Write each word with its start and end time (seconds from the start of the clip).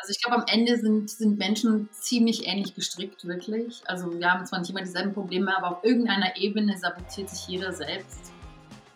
Also 0.00 0.12
ich 0.12 0.22
glaube, 0.22 0.38
am 0.38 0.44
Ende 0.48 0.78
sind, 0.78 1.10
sind 1.10 1.38
Menschen 1.38 1.90
ziemlich 1.92 2.46
ähnlich 2.46 2.74
gestrickt, 2.74 3.26
wirklich. 3.26 3.82
Also 3.86 4.18
wir 4.18 4.32
haben 4.32 4.46
zwar 4.46 4.60
nicht 4.60 4.70
immer 4.70 4.80
dieselben 4.80 5.12
Probleme, 5.12 5.54
aber 5.54 5.76
auf 5.76 5.84
irgendeiner 5.84 6.36
Ebene 6.38 6.78
sabotiert 6.78 7.28
sich 7.28 7.46
jeder 7.48 7.72
selbst. 7.72 8.32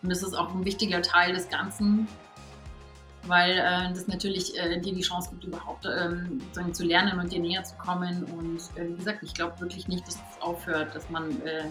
Und 0.01 0.09
das 0.09 0.23
ist 0.23 0.33
auch 0.33 0.53
ein 0.53 0.65
wichtiger 0.65 1.03
Teil 1.03 1.33
des 1.33 1.47
Ganzen, 1.47 2.07
weil 3.23 3.51
äh, 3.51 3.93
das 3.93 4.07
natürlich 4.07 4.57
äh, 4.57 4.79
dir 4.79 4.95
die 4.95 5.01
Chance 5.01 5.29
gibt, 5.29 5.43
überhaupt 5.43 5.85
ähm, 5.85 6.41
zu 6.73 6.83
lernen 6.83 7.19
und 7.19 7.31
dir 7.31 7.39
näher 7.39 7.63
zu 7.63 7.75
kommen. 7.75 8.23
Und 8.23 8.59
äh, 8.75 8.87
wie 8.87 8.95
gesagt, 8.95 9.19
ich 9.21 9.35
glaube 9.35 9.59
wirklich 9.59 9.87
nicht, 9.87 10.07
dass 10.07 10.15
es 10.15 10.41
aufhört, 10.41 10.95
dass 10.95 11.07
man 11.11 11.29
äh, 11.41 11.65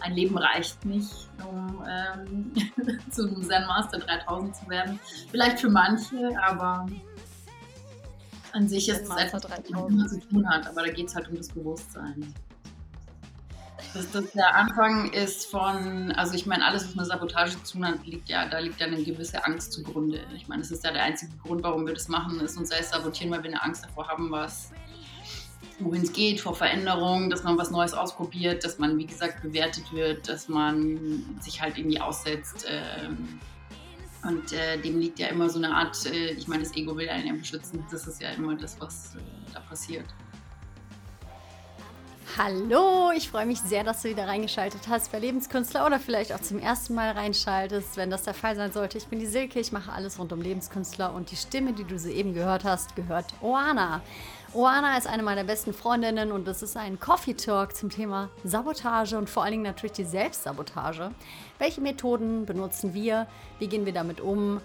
ein 0.00 0.12
Leben 0.12 0.36
reicht 0.36 0.84
nicht, 0.84 1.30
um 1.48 1.82
ähm, 1.88 2.52
zu 3.10 3.28
einem 3.28 3.42
Zen 3.42 3.66
Master 3.66 3.98
3000 3.98 4.56
zu 4.56 4.68
werden. 4.68 5.00
Vielleicht 5.30 5.60
für 5.60 5.70
manche, 5.70 6.32
aber 6.42 6.86
an 8.54 8.68
sich 8.68 8.88
ist 8.88 9.02
es 9.02 9.16
etwas, 9.16 9.44
was 9.44 9.90
mit 9.90 10.10
zu 10.10 10.20
tun 10.20 10.48
hat, 10.48 10.66
aber 10.66 10.82
da 10.86 10.92
geht 10.92 11.08
es 11.08 11.14
halt 11.14 11.28
um 11.28 11.36
das 11.36 11.48
Bewusstsein. 11.48 12.32
Das, 13.92 14.10
das, 14.10 14.32
der 14.32 14.54
Anfang 14.54 15.12
ist 15.12 15.46
von, 15.46 16.12
also 16.12 16.34
ich 16.34 16.46
meine, 16.46 16.64
alles, 16.64 16.86
was 16.86 16.94
mit 16.94 17.06
Sabotage 17.06 17.62
zu 17.62 17.74
tun 17.74 17.86
hat, 17.86 18.06
liegt 18.06 18.28
ja, 18.28 18.46
da 18.48 18.58
liegt 18.58 18.80
ja 18.80 18.86
eine 18.86 19.02
gewisse 19.02 19.44
Angst 19.44 19.72
zugrunde. 19.72 20.20
Ich 20.34 20.48
meine, 20.48 20.62
das 20.62 20.70
ist 20.70 20.84
ja 20.84 20.92
der 20.92 21.02
einzige 21.02 21.32
Grund, 21.38 21.62
warum 21.62 21.86
wir 21.86 21.94
das 21.94 22.08
machen, 22.08 22.40
ist 22.40 22.56
uns 22.56 22.70
selbst 22.70 22.92
sabotieren, 22.92 23.32
weil 23.32 23.42
wir 23.42 23.50
eine 23.50 23.62
Angst 23.62 23.84
davor 23.84 24.08
haben, 24.08 24.30
was, 24.30 24.70
wohin 25.80 26.02
es 26.02 26.12
geht, 26.12 26.40
vor 26.40 26.54
Veränderungen, 26.54 27.30
dass 27.30 27.42
man 27.42 27.58
was 27.58 27.70
Neues 27.70 27.92
ausprobiert, 27.92 28.64
dass 28.64 28.78
man, 28.78 28.98
wie 28.98 29.06
gesagt, 29.06 29.42
bewertet 29.42 29.92
wird, 29.92 30.28
dass 30.28 30.48
man 30.48 31.38
sich 31.40 31.60
halt 31.60 31.76
irgendwie 31.76 32.00
aussetzt. 32.00 32.66
Ähm, 32.68 33.40
und 34.24 34.52
äh, 34.52 34.78
dem 34.78 34.98
liegt 35.00 35.18
ja 35.18 35.28
immer 35.28 35.48
so 35.50 35.58
eine 35.58 35.74
Art, 35.74 36.06
äh, 36.06 36.30
ich 36.32 36.48
meine, 36.48 36.62
das 36.62 36.74
Ego 36.74 36.96
will 36.96 37.08
einen 37.08 37.26
ja 37.26 37.32
beschützen. 37.34 37.84
Das 37.90 38.06
ist 38.06 38.20
ja 38.20 38.30
immer 38.30 38.54
das, 38.56 38.80
was 38.80 39.14
äh, 39.14 39.18
da 39.52 39.60
passiert. 39.60 40.06
Hallo, 42.36 43.12
ich 43.16 43.28
freue 43.28 43.46
mich 43.46 43.60
sehr, 43.60 43.84
dass 43.84 44.02
du 44.02 44.08
wieder 44.08 44.26
reingeschaltet 44.26 44.88
hast 44.88 45.12
bei 45.12 45.20
Lebenskünstler 45.20 45.86
oder 45.86 46.00
vielleicht 46.00 46.32
auch 46.32 46.40
zum 46.40 46.58
ersten 46.58 46.94
Mal 46.94 47.12
reinschaltest, 47.12 47.96
wenn 47.96 48.10
das 48.10 48.24
der 48.24 48.34
Fall 48.34 48.56
sein 48.56 48.72
sollte. 48.72 48.98
Ich 48.98 49.06
bin 49.06 49.20
die 49.20 49.26
Silke, 49.26 49.60
ich 49.60 49.70
mache 49.70 49.92
alles 49.92 50.18
rund 50.18 50.32
um 50.32 50.40
Lebenskünstler 50.40 51.14
und 51.14 51.30
die 51.30 51.36
Stimme, 51.36 51.74
die 51.74 51.84
du 51.84 51.96
soeben 51.96 52.34
gehört 52.34 52.64
hast, 52.64 52.96
gehört 52.96 53.34
Oana. 53.40 54.02
Oana 54.52 54.96
ist 54.96 55.06
eine 55.06 55.22
meiner 55.22 55.44
besten 55.44 55.72
Freundinnen 55.72 56.32
und 56.32 56.48
das 56.48 56.62
ist 56.62 56.76
ein 56.76 56.98
Coffee 56.98 57.34
Talk 57.34 57.76
zum 57.76 57.90
Thema 57.90 58.30
Sabotage 58.42 59.16
und 59.16 59.30
vor 59.30 59.44
allen 59.44 59.52
Dingen 59.52 59.62
natürlich 59.64 59.92
die 59.92 60.04
Selbstsabotage. 60.04 61.12
Welche 61.58 61.80
Methoden 61.80 62.46
benutzen 62.46 62.94
wir? 62.94 63.26
Wie 63.58 63.68
gehen 63.68 63.86
wir 63.86 63.92
damit 63.92 64.20
um? 64.20 64.60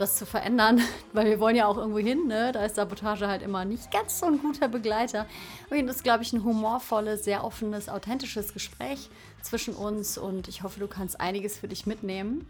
das 0.00 0.16
zu 0.16 0.24
verändern, 0.24 0.80
weil 1.12 1.26
wir 1.26 1.40
wollen 1.40 1.56
ja 1.56 1.66
auch 1.66 1.76
irgendwo 1.76 1.98
hin, 1.98 2.26
ne? 2.26 2.52
Da 2.52 2.64
ist 2.64 2.76
Sabotage 2.76 3.28
halt 3.28 3.42
immer 3.42 3.64
nicht 3.64 3.90
ganz 3.90 4.18
so 4.18 4.26
ein 4.26 4.38
guter 4.38 4.68
Begleiter. 4.68 5.26
Und 5.68 5.86
das 5.86 5.96
ist, 5.96 6.02
glaube 6.02 6.22
ich, 6.22 6.32
ein 6.32 6.42
humorvolles, 6.42 7.24
sehr 7.24 7.44
offenes, 7.44 7.88
authentisches 7.88 8.54
Gespräch 8.54 9.10
zwischen 9.42 9.74
uns 9.74 10.18
und 10.18 10.48
ich 10.48 10.62
hoffe, 10.62 10.80
du 10.80 10.88
kannst 10.88 11.20
einiges 11.20 11.58
für 11.58 11.68
dich 11.68 11.86
mitnehmen. 11.86 12.46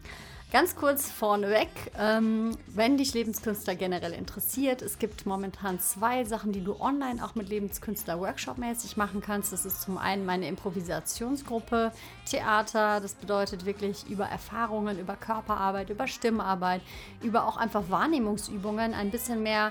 Ganz 0.53 0.75
kurz 0.75 1.09
vorneweg, 1.09 1.69
ähm, 1.97 2.57
wenn 2.67 2.97
dich 2.97 3.15
Lebenskünstler 3.15 3.77
generell 3.77 4.13
interessiert, 4.13 4.83
es 4.83 4.99
gibt 4.99 5.25
momentan 5.25 5.79
zwei 5.79 6.25
Sachen, 6.25 6.51
die 6.51 6.65
du 6.65 6.81
online 6.81 7.25
auch 7.25 7.37
mit 7.37 7.49
Lebenskünstler 7.49 8.19
Workshop-mäßig 8.19 8.97
machen 8.97 9.21
kannst. 9.21 9.53
Das 9.53 9.65
ist 9.65 9.81
zum 9.83 9.97
einen 9.97 10.27
meine 10.27 10.49
Improvisationsgruppe 10.49 11.93
Theater, 12.29 12.99
das 13.01 13.15
bedeutet 13.15 13.65
wirklich 13.65 14.11
über 14.11 14.25
Erfahrungen, 14.25 14.99
über 14.99 15.15
Körperarbeit, 15.15 15.89
über 15.89 16.09
Stimmarbeit, 16.09 16.81
über 17.23 17.47
auch 17.47 17.57
einfach 17.57 17.85
Wahrnehmungsübungen 17.89 18.93
ein 18.93 19.13
bisschen 19.13 19.45
mehr 19.45 19.71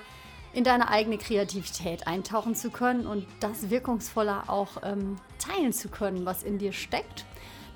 in 0.53 0.63
deine 0.63 0.87
eigene 0.87 1.17
Kreativität 1.17 2.07
eintauchen 2.07 2.55
zu 2.55 2.69
können 2.69 3.05
und 3.05 3.27
das 3.41 3.69
wirkungsvoller 3.69 4.45
auch 4.47 4.77
ähm, 4.83 5.17
teilen 5.39 5.73
zu 5.73 5.89
können, 5.89 6.25
was 6.25 6.41
in 6.41 6.57
dir 6.57 6.71
steckt. 6.71 7.25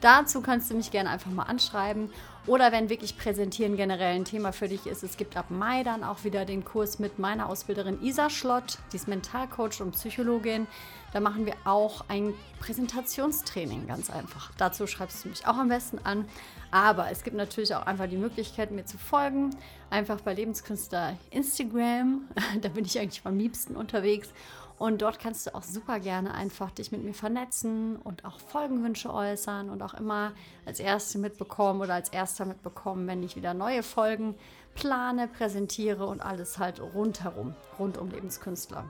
Dazu 0.04 0.42
kannst 0.42 0.70
du 0.70 0.76
mich 0.76 0.92
gerne 0.92 1.10
einfach 1.10 1.32
mal 1.32 1.44
anschreiben. 1.44 2.10
Oder 2.46 2.74
wenn 2.74 2.90
wirklich 2.90 3.18
Präsentieren 3.18 3.78
generell 3.78 4.16
ein 4.16 4.26
Thema 4.26 4.52
für 4.52 4.68
dich 4.68 4.86
ist, 4.86 5.02
es 5.02 5.16
gibt 5.16 5.38
ab 5.38 5.46
Mai 5.50 5.84
dann 5.84 6.04
auch 6.04 6.26
wieder 6.26 6.44
den 6.44 6.66
Kurs 6.66 7.00
mit 7.00 7.20
meiner 7.20 7.48
Ausbilderin 7.48 8.04
Isa 8.04 8.30
Schlott, 8.30 8.80
die 8.92 8.98
ist 8.98 9.08
Mentalcoach 9.08 9.80
und 9.80 9.94
Psychologin. 9.94 10.68
Da 11.14 11.22
machen 11.22 11.46
wir 11.46 11.54
auch 11.64 12.04
ein 12.10 12.34
Präsentationstraining, 12.60 13.88
ganz 13.88 14.10
einfach. 14.10 14.52
Dazu 14.58 14.88
schreibst 14.88 15.24
du 15.24 15.30
mich 15.30 15.48
auch 15.48 15.56
am 15.56 15.70
besten 15.70 16.00
an. 16.04 16.26
Aber 16.70 17.10
es 17.10 17.24
gibt 17.24 17.38
natürlich 17.38 17.74
auch 17.74 17.86
einfach 17.86 18.10
die 18.10 18.18
Möglichkeit, 18.18 18.72
mir 18.72 18.84
zu 18.84 18.98
folgen. 18.98 19.52
Einfach 19.90 20.20
bei 20.20 20.34
Lebenskünstler 20.34 21.16
Instagram. 21.30 22.28
da 22.62 22.68
bin 22.68 22.84
ich 22.84 23.00
eigentlich 23.00 23.22
am 23.24 23.38
liebsten 23.38 23.78
unterwegs. 23.78 24.34
Und 24.80 25.02
dort 25.02 25.20
kannst 25.20 25.48
du 25.48 25.56
auch 25.56 25.64
super 25.64 26.00
gerne 26.00 26.34
einfach 26.34 26.72
dich 26.72 26.92
mit 26.92 27.04
mir 27.04 27.14
vernetzen 27.14 27.96
und 27.98 28.26
auch 28.26 28.40
Folgenwünsche 28.40 29.14
äußern 29.14 29.70
und 29.70 29.82
auch 29.82 29.94
immer 29.94 30.34
als 30.66 30.80
Erste 30.80 31.20
mitbekommen 31.20 31.82
oder 31.82 31.94
als 31.94 32.10
Erster 32.10 32.46
mitbekommen, 32.46 33.08
wenn 33.08 33.24
ich 33.24 33.36
wieder 33.36 33.54
neue 33.54 33.84
Folgen 33.84 34.36
plane, 34.76 35.28
präsentiere 35.28 36.06
und 36.06 36.22
alles 36.22 36.58
halt 36.58 36.82
rundherum, 36.82 37.56
rund 37.78 37.98
um 37.98 38.10
Lebenskünstler. 38.10 38.86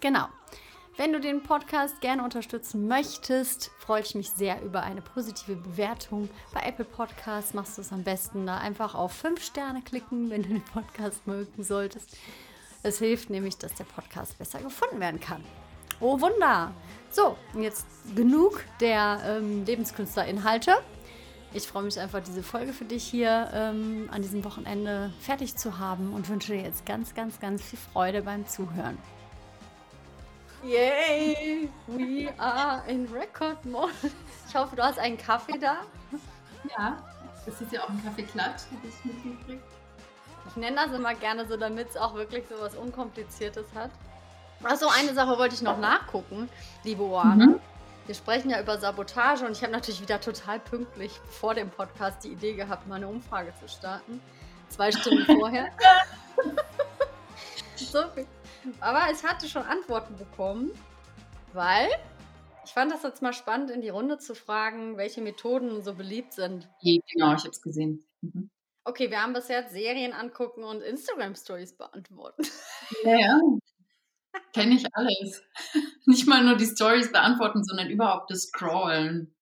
Genau. 0.00 0.26
Wenn 0.98 1.12
du 1.12 1.20
den 1.20 1.42
Podcast 1.42 2.00
gerne 2.00 2.24
unterstützen 2.24 2.88
möchtest, 2.88 3.70
freue 3.78 4.00
ich 4.00 4.14
mich 4.14 4.30
sehr 4.30 4.62
über 4.62 4.82
eine 4.82 5.02
positive 5.02 5.56
Bewertung. 5.56 6.30
Bei 6.54 6.62
Apple 6.62 6.86
Podcasts 6.86 7.52
machst 7.52 7.76
du 7.76 7.82
es 7.82 7.92
am 7.92 8.02
besten 8.02 8.46
da 8.46 8.56
einfach 8.56 8.94
auf 8.94 9.12
5 9.12 9.44
Sterne 9.44 9.82
klicken, 9.82 10.30
wenn 10.30 10.42
du 10.42 10.48
den 10.48 10.64
Podcast 10.64 11.26
mögen 11.26 11.62
solltest. 11.62 12.16
Es 12.82 12.98
hilft 12.98 13.30
nämlich, 13.30 13.56
dass 13.58 13.74
der 13.74 13.84
Podcast 13.84 14.38
besser 14.38 14.60
gefunden 14.60 15.00
werden 15.00 15.20
kann. 15.20 15.42
Oh 16.00 16.20
Wunder! 16.20 16.72
So, 17.10 17.36
jetzt 17.58 17.86
genug 18.14 18.62
der 18.80 19.20
ähm, 19.24 19.64
Lebenskünstler-Inhalte. 19.64 20.76
Ich 21.54 21.66
freue 21.66 21.84
mich 21.84 21.98
einfach, 21.98 22.20
diese 22.22 22.42
Folge 22.42 22.74
für 22.74 22.84
dich 22.84 23.04
hier 23.04 23.48
ähm, 23.54 24.08
an 24.12 24.20
diesem 24.20 24.44
Wochenende 24.44 25.12
fertig 25.20 25.56
zu 25.56 25.78
haben 25.78 26.12
und 26.12 26.28
wünsche 26.28 26.52
dir 26.52 26.60
jetzt 26.60 26.84
ganz, 26.84 27.14
ganz, 27.14 27.40
ganz 27.40 27.62
viel 27.62 27.78
Freude 27.78 28.22
beim 28.22 28.46
Zuhören. 28.46 28.98
Yay! 30.62 31.70
We 31.86 32.28
are 32.38 32.82
in 32.88 33.06
Record 33.06 33.64
Mode. 33.64 33.92
Ich 34.48 34.54
hoffe, 34.54 34.76
du 34.76 34.82
hast 34.82 34.98
einen 34.98 35.16
Kaffee 35.16 35.58
da. 35.58 35.78
Ja, 36.76 37.02
das 37.46 37.60
ist 37.60 37.72
ja 37.72 37.84
auch 37.84 37.88
ein 37.88 38.02
Kaffeeklatsch, 38.04 38.64
das 38.82 38.94
ich 38.98 39.04
mitgekriegt. 39.04 39.75
Ich 40.48 40.56
nenne 40.56 40.76
das 40.76 40.92
immer 40.92 41.14
gerne 41.14 41.46
so, 41.46 41.56
damit 41.56 41.90
es 41.90 41.96
auch 41.96 42.14
wirklich 42.14 42.44
so 42.48 42.54
was 42.60 42.74
Unkompliziertes 42.74 43.66
hat. 43.74 43.90
Achso, 44.62 44.88
eine 44.88 45.14
Sache 45.14 45.38
wollte 45.38 45.54
ich 45.54 45.62
noch 45.62 45.78
nachgucken, 45.78 46.48
liebe 46.84 47.02
Oana. 47.02 47.46
Mhm. 47.46 47.60
Wir 48.06 48.14
sprechen 48.14 48.50
ja 48.50 48.60
über 48.60 48.78
Sabotage 48.78 49.44
und 49.44 49.52
ich 49.52 49.62
habe 49.62 49.72
natürlich 49.72 50.00
wieder 50.00 50.20
total 50.20 50.60
pünktlich 50.60 51.12
vor 51.28 51.54
dem 51.54 51.70
Podcast 51.70 52.22
die 52.24 52.28
Idee 52.28 52.54
gehabt, 52.54 52.86
mal 52.86 52.96
eine 52.96 53.08
Umfrage 53.08 53.52
zu 53.60 53.68
starten. 53.68 54.20
Zwei 54.68 54.92
Stunden 54.92 55.24
vorher. 55.40 55.70
so 57.76 57.98
Aber 58.80 59.02
es 59.10 59.24
hatte 59.24 59.48
schon 59.48 59.62
Antworten 59.62 60.16
bekommen, 60.16 60.70
weil 61.52 61.88
ich 62.64 62.72
fand 62.72 62.92
das 62.92 63.02
jetzt 63.02 63.22
mal 63.22 63.32
spannend, 63.32 63.70
in 63.70 63.80
die 63.80 63.88
Runde 63.88 64.18
zu 64.18 64.34
fragen, 64.34 64.96
welche 64.96 65.20
Methoden 65.20 65.82
so 65.82 65.94
beliebt 65.94 66.32
sind. 66.32 66.68
Genau, 66.82 67.34
ich 67.34 67.40
habe 67.40 67.50
es 67.50 67.60
gesehen. 67.60 68.04
Mhm. 68.22 68.50
Okay, 68.88 69.10
wir 69.10 69.20
haben 69.20 69.32
bis 69.32 69.48
jetzt 69.48 69.72
Serien 69.72 70.12
angucken 70.12 70.62
und 70.62 70.80
Instagram-Stories 70.80 71.76
beantworten. 71.76 72.46
Ja, 73.02 73.18
ja. 73.18 73.40
Kenne 74.54 74.76
ich 74.76 74.86
alles. 74.92 75.42
Nicht 76.06 76.28
mal 76.28 76.44
nur 76.44 76.56
die 76.56 76.66
Stories 76.66 77.10
beantworten, 77.10 77.64
sondern 77.64 77.90
überhaupt 77.90 78.30
das 78.30 78.42
Scrollen. 78.42 79.34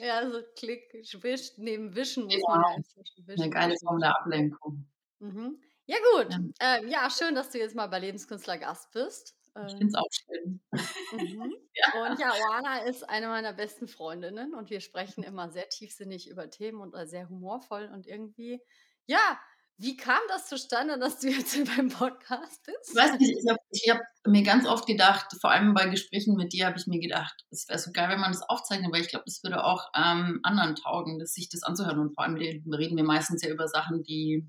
Ja, 0.00 0.18
also 0.18 0.42
Klick, 0.56 0.92
Wisch, 0.94 1.50
neben 1.56 1.96
Wischen 1.96 2.26
muss 2.26 2.34
ja. 2.34 2.56
man 2.56 2.84
wischen. 3.26 3.42
Eine 3.42 3.50
geile 3.50 3.74
Form 3.82 3.98
der 3.98 4.16
Ablenkung. 4.16 4.86
Mhm. 5.18 5.60
Ja, 5.86 5.96
gut. 6.14 6.32
Ja. 6.32 6.38
Ähm, 6.60 6.88
ja, 6.88 7.10
schön, 7.10 7.34
dass 7.34 7.50
du 7.50 7.58
jetzt 7.58 7.74
mal 7.74 7.88
bei 7.88 7.98
Lebenskünstler 7.98 8.58
Gast 8.58 8.92
bist. 8.92 9.34
Ich 9.66 9.72
finde 9.72 9.88
es 9.88 9.94
auch 9.94 10.08
schön. 10.10 10.62
Mhm. 10.70 11.52
ja. 11.74 12.10
Und 12.10 12.18
ja, 12.18 12.32
Oana 12.32 12.84
ist 12.84 13.08
eine 13.08 13.28
meiner 13.28 13.52
besten 13.52 13.86
Freundinnen 13.86 14.54
und 14.54 14.70
wir 14.70 14.80
sprechen 14.80 15.22
immer 15.22 15.50
sehr 15.50 15.68
tiefsinnig 15.68 16.28
über 16.28 16.48
Themen 16.48 16.80
und 16.80 16.94
äh, 16.94 17.06
sehr 17.06 17.28
humorvoll 17.28 17.90
und 17.92 18.06
irgendwie, 18.06 18.60
ja, 19.06 19.38
wie 19.76 19.96
kam 19.96 20.20
das 20.28 20.48
zustande, 20.48 20.98
dass 20.98 21.18
du 21.18 21.28
jetzt 21.28 21.56
in 21.56 21.64
meinem 21.64 21.88
Podcast 21.88 22.62
bist? 22.64 22.90
Ich 22.90 22.94
weiß 22.94 23.18
nicht, 23.18 23.36
ich 23.70 23.90
habe 23.90 24.00
hab 24.00 24.26
mir 24.26 24.42
ganz 24.42 24.66
oft 24.66 24.86
gedacht, 24.86 25.26
vor 25.40 25.50
allem 25.50 25.74
bei 25.74 25.88
Gesprächen 25.88 26.36
mit 26.36 26.52
dir, 26.52 26.66
habe 26.66 26.78
ich 26.78 26.86
mir 26.86 27.00
gedacht, 27.00 27.44
es 27.50 27.68
wäre 27.68 27.78
so 27.78 27.90
geil, 27.92 28.08
wenn 28.08 28.20
man 28.20 28.32
das 28.32 28.42
aufzeichnet, 28.42 28.92
weil 28.92 29.00
ich 29.00 29.08
glaube, 29.08 29.24
das 29.26 29.42
würde 29.42 29.64
auch 29.64 29.90
ähm, 29.94 30.40
anderen 30.44 30.76
taugen, 30.76 31.18
dass 31.18 31.32
sich 31.32 31.48
das 31.48 31.62
anzuhören. 31.62 31.98
Und 31.98 32.14
vor 32.14 32.24
allem 32.24 32.36
reden 32.36 32.96
wir 32.96 33.04
meistens 33.04 33.42
ja 33.42 33.50
über 33.50 33.66
Sachen, 33.66 34.02
die 34.02 34.48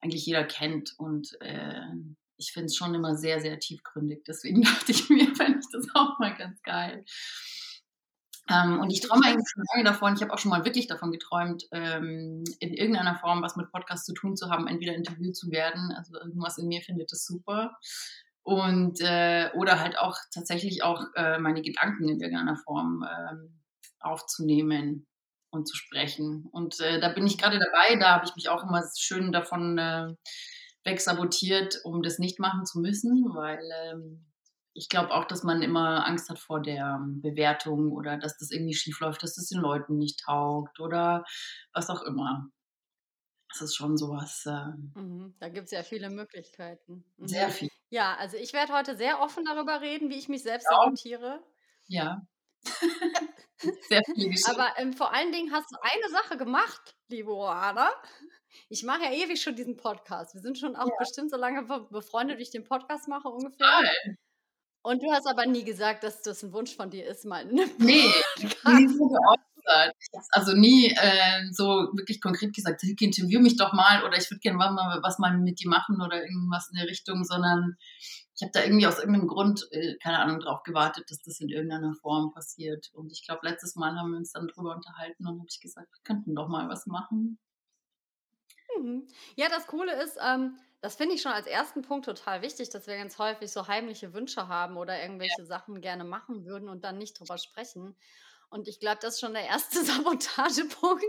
eigentlich 0.00 0.26
jeder 0.26 0.44
kennt. 0.44 0.94
Und 0.98 1.36
äh, 1.40 1.80
ich 2.38 2.52
finde 2.52 2.66
es 2.66 2.76
schon 2.76 2.94
immer 2.94 3.16
sehr, 3.16 3.40
sehr 3.40 3.58
tiefgründig. 3.58 4.24
Deswegen 4.26 4.62
dachte 4.62 4.92
ich 4.92 5.08
mir, 5.08 5.34
fände 5.34 5.58
ich 5.60 5.66
das 5.72 5.86
auch 5.94 6.18
mal 6.18 6.34
ganz 6.34 6.62
geil. 6.62 7.04
Ähm, 8.48 8.78
und 8.80 8.90
ich 8.90 9.00
träume 9.00 9.26
eigentlich 9.26 9.48
schon 9.52 9.64
lange 9.74 9.84
davon, 9.84 10.14
ich 10.14 10.22
habe 10.22 10.32
auch 10.32 10.38
schon 10.38 10.50
mal 10.50 10.64
wirklich 10.64 10.86
davon 10.86 11.10
geträumt, 11.10 11.64
ähm, 11.72 12.44
in 12.60 12.74
irgendeiner 12.74 13.16
Form 13.16 13.42
was 13.42 13.56
mit 13.56 13.72
Podcast 13.72 14.06
zu 14.06 14.14
tun 14.14 14.36
zu 14.36 14.50
haben, 14.50 14.68
entweder 14.68 14.94
interviewt 14.94 15.36
zu 15.36 15.50
werden, 15.50 15.92
also 15.96 16.14
irgendwas 16.16 16.56
in 16.58 16.68
mir 16.68 16.80
findet 16.80 17.10
das 17.10 17.26
super. 17.26 17.76
Und 18.44 19.00
äh, 19.00 19.50
oder 19.54 19.80
halt 19.80 19.98
auch 19.98 20.16
tatsächlich 20.32 20.84
auch 20.84 21.02
äh, 21.16 21.38
meine 21.38 21.62
Gedanken 21.62 22.08
in 22.08 22.20
irgendeiner 22.20 22.56
Form 22.56 23.04
ähm, 23.04 23.60
aufzunehmen 23.98 25.08
und 25.50 25.66
zu 25.66 25.76
sprechen. 25.76 26.46
Und 26.52 26.78
äh, 26.78 27.00
da 27.00 27.08
bin 27.08 27.26
ich 27.26 27.38
gerade 27.38 27.58
dabei, 27.58 27.96
da 27.96 28.12
habe 28.12 28.26
ich 28.26 28.36
mich 28.36 28.48
auch 28.48 28.62
immer 28.62 28.84
schön 28.96 29.32
davon 29.32 29.78
äh, 29.78 30.14
wegsabotiert, 30.86 31.80
um 31.84 32.02
das 32.02 32.18
nicht 32.18 32.38
machen 32.38 32.64
zu 32.64 32.78
müssen, 32.78 33.24
weil 33.34 33.60
ähm, 33.84 34.24
ich 34.72 34.88
glaube 34.88 35.12
auch, 35.12 35.24
dass 35.24 35.42
man 35.42 35.62
immer 35.62 36.06
Angst 36.06 36.28
hat 36.30 36.38
vor 36.38 36.60
der 36.60 37.00
Bewertung 37.02 37.92
oder 37.92 38.16
dass 38.16 38.38
das 38.38 38.50
irgendwie 38.50 38.74
schief 38.74 39.00
läuft, 39.00 39.22
dass 39.22 39.34
das 39.34 39.48
den 39.48 39.60
Leuten 39.60 39.98
nicht 39.98 40.20
taugt 40.20 40.80
oder 40.80 41.24
was 41.72 41.90
auch 41.90 42.02
immer. 42.02 42.48
Das 43.48 43.62
ist 43.62 43.74
schon 43.74 43.96
sowas. 43.96 44.44
Äh, 44.46 44.98
mhm, 44.98 45.34
da 45.38 45.48
gibt 45.48 45.66
es 45.66 45.72
ja 45.72 45.82
viele 45.82 46.10
Möglichkeiten. 46.10 47.04
Mhm. 47.16 47.28
Sehr 47.28 47.50
viel. 47.50 47.68
Ja, 47.88 48.16
also 48.16 48.36
ich 48.36 48.52
werde 48.52 48.72
heute 48.74 48.96
sehr 48.96 49.20
offen 49.20 49.44
darüber 49.44 49.80
reden, 49.80 50.10
wie 50.10 50.18
ich 50.18 50.28
mich 50.28 50.42
selbst 50.42 50.68
ja. 50.70 50.76
sabotiere. 50.76 51.42
Ja. 51.86 52.26
sehr 53.88 54.02
viel. 54.14 54.34
Aber 54.48 54.72
ähm, 54.76 54.92
vor 54.92 55.12
allen 55.14 55.32
Dingen 55.32 55.52
hast 55.52 55.70
du 55.70 55.76
eine 55.80 56.10
Sache 56.10 56.36
gemacht, 56.36 56.96
liebe 57.08 57.32
Oana. 57.32 57.90
Ich 58.68 58.82
mache 58.82 59.04
ja 59.04 59.12
ewig 59.12 59.40
schon 59.40 59.56
diesen 59.56 59.76
Podcast. 59.76 60.34
Wir 60.34 60.40
sind 60.40 60.58
schon 60.58 60.76
auch 60.76 60.88
ja. 60.88 60.94
bestimmt 60.98 61.30
so 61.30 61.36
lange 61.36 61.62
befreundet, 61.90 62.38
wie 62.38 62.42
ich 62.42 62.50
den 62.50 62.64
Podcast 62.64 63.08
mache 63.08 63.28
ungefähr. 63.28 63.66
Nein. 63.66 64.16
Und 64.82 65.02
du 65.02 65.10
hast 65.10 65.26
aber 65.26 65.46
nie 65.46 65.64
gesagt, 65.64 66.04
dass 66.04 66.22
das 66.22 66.44
ein 66.44 66.52
Wunsch 66.52 66.76
von 66.76 66.90
dir 66.90 67.06
ist, 67.06 67.24
mal 67.24 67.42
in 67.42 67.58
einem 67.58 67.70
Nee, 67.78 68.06
nie 68.38 68.88
so 68.88 69.08
geäußert. 69.08 69.96
Also 70.30 70.52
nie 70.52 70.94
äh, 70.96 71.50
so 71.50 71.64
wirklich 71.96 72.20
konkret 72.20 72.54
gesagt, 72.54 72.82
Hilke, 72.82 73.04
interview 73.04 73.40
mich 73.40 73.56
doch 73.56 73.72
mal 73.72 74.04
oder 74.04 74.16
ich 74.16 74.30
würde 74.30 74.38
gerne 74.38 74.58
mal 74.58 75.00
was 75.02 75.18
mal 75.18 75.36
mit 75.36 75.58
dir 75.58 75.68
machen 75.68 76.00
oder 76.00 76.22
irgendwas 76.22 76.68
in 76.70 76.78
der 76.78 76.86
Richtung, 76.86 77.24
sondern 77.24 77.76
ich 78.36 78.42
habe 78.42 78.52
da 78.52 78.62
irgendwie 78.62 78.86
aus 78.86 78.98
irgendeinem 78.98 79.26
Grund, 79.28 79.66
äh, 79.72 79.96
keine 80.00 80.20
Ahnung, 80.20 80.38
drauf 80.38 80.62
gewartet, 80.62 81.10
dass 81.10 81.22
das 81.22 81.40
in 81.40 81.48
irgendeiner 81.48 81.94
Form 81.94 82.32
passiert. 82.32 82.90
Und 82.92 83.10
ich 83.10 83.24
glaube, 83.26 83.40
letztes 83.42 83.74
Mal 83.76 83.96
haben 83.96 84.10
wir 84.10 84.18
uns 84.18 84.32
dann 84.32 84.46
drüber 84.46 84.76
unterhalten 84.76 85.26
und 85.26 85.38
habe 85.38 85.48
ich 85.50 85.58
gesagt, 85.58 85.88
wir 85.90 86.02
könnten 86.04 86.34
doch 86.34 86.46
mal 86.46 86.68
was 86.68 86.86
machen. 86.86 87.38
Mhm. 88.80 89.08
Ja, 89.34 89.48
das 89.48 89.66
Coole 89.66 90.02
ist, 90.02 90.18
ähm, 90.22 90.58
das 90.80 90.96
finde 90.96 91.14
ich 91.14 91.22
schon 91.22 91.32
als 91.32 91.46
ersten 91.46 91.82
Punkt 91.82 92.04
total 92.04 92.42
wichtig, 92.42 92.70
dass 92.70 92.86
wir 92.86 92.96
ganz 92.96 93.18
häufig 93.18 93.50
so 93.50 93.66
heimliche 93.66 94.12
Wünsche 94.14 94.48
haben 94.48 94.76
oder 94.76 95.00
irgendwelche 95.00 95.40
ja. 95.40 95.46
Sachen 95.46 95.80
gerne 95.80 96.04
machen 96.04 96.44
würden 96.44 96.68
und 96.68 96.84
dann 96.84 96.98
nicht 96.98 97.18
drüber 97.18 97.38
sprechen. 97.38 97.96
Und 98.48 98.68
ich 98.68 98.78
glaube, 98.78 98.98
das 99.00 99.14
ist 99.14 99.20
schon 99.20 99.34
der 99.34 99.46
erste 99.46 99.84
Sabotagepunkt. 99.84 101.04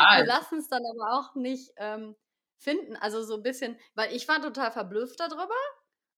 Nein. 0.00 0.18
Wir 0.18 0.26
lassen 0.26 0.58
es 0.58 0.68
dann 0.68 0.82
aber 0.84 1.18
auch 1.18 1.34
nicht 1.34 1.72
ähm, 1.76 2.16
finden. 2.58 2.96
Also 2.96 3.22
so 3.22 3.36
ein 3.36 3.42
bisschen, 3.42 3.78
weil 3.94 4.14
ich 4.14 4.28
war 4.28 4.40
total 4.42 4.72
verblüfft 4.72 5.20
darüber. 5.20 5.48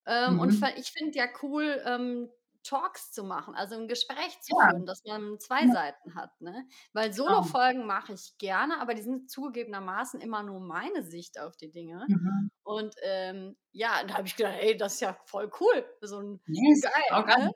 Ähm, 0.05 0.35
mhm. 0.35 0.39
Und 0.39 0.63
ich 0.77 0.91
finde 0.91 1.17
ja 1.17 1.27
cool, 1.41 1.81
ähm, 1.85 2.29
Talks 2.67 3.11
zu 3.11 3.23
machen, 3.23 3.55
also 3.55 3.75
ein 3.75 3.87
Gespräch 3.87 4.39
zu 4.41 4.55
ja. 4.57 4.69
führen, 4.69 4.85
dass 4.85 5.03
man 5.05 5.39
zwei 5.39 5.63
ja. 5.63 5.71
Seiten 5.71 6.15
hat. 6.15 6.39
Ne? 6.41 6.67
Weil 6.93 7.11
genau. 7.11 7.25
Solo-Folgen 7.25 7.85
mache 7.85 8.13
ich 8.13 8.37
gerne, 8.37 8.79
aber 8.81 8.93
die 8.93 9.01
sind 9.01 9.31
zugegebenermaßen 9.31 10.19
immer 10.19 10.43
nur 10.43 10.59
meine 10.59 11.03
Sicht 11.03 11.39
auf 11.39 11.55
die 11.55 11.71
Dinge. 11.71 12.05
Mhm. 12.07 12.51
Und 12.63 12.95
ähm, 13.03 13.55
ja, 13.71 14.03
da 14.05 14.15
habe 14.15 14.27
ich 14.27 14.35
gedacht, 14.35 14.55
ey, 14.59 14.75
das 14.75 14.95
ist 14.95 15.01
ja 15.01 15.17
voll 15.25 15.49
cool. 15.59 15.85
So 16.01 16.19
ein 16.19 16.41
yes, 16.45 16.81
geil. 16.81 16.91
Auch 17.11 17.25
ne? 17.25 17.51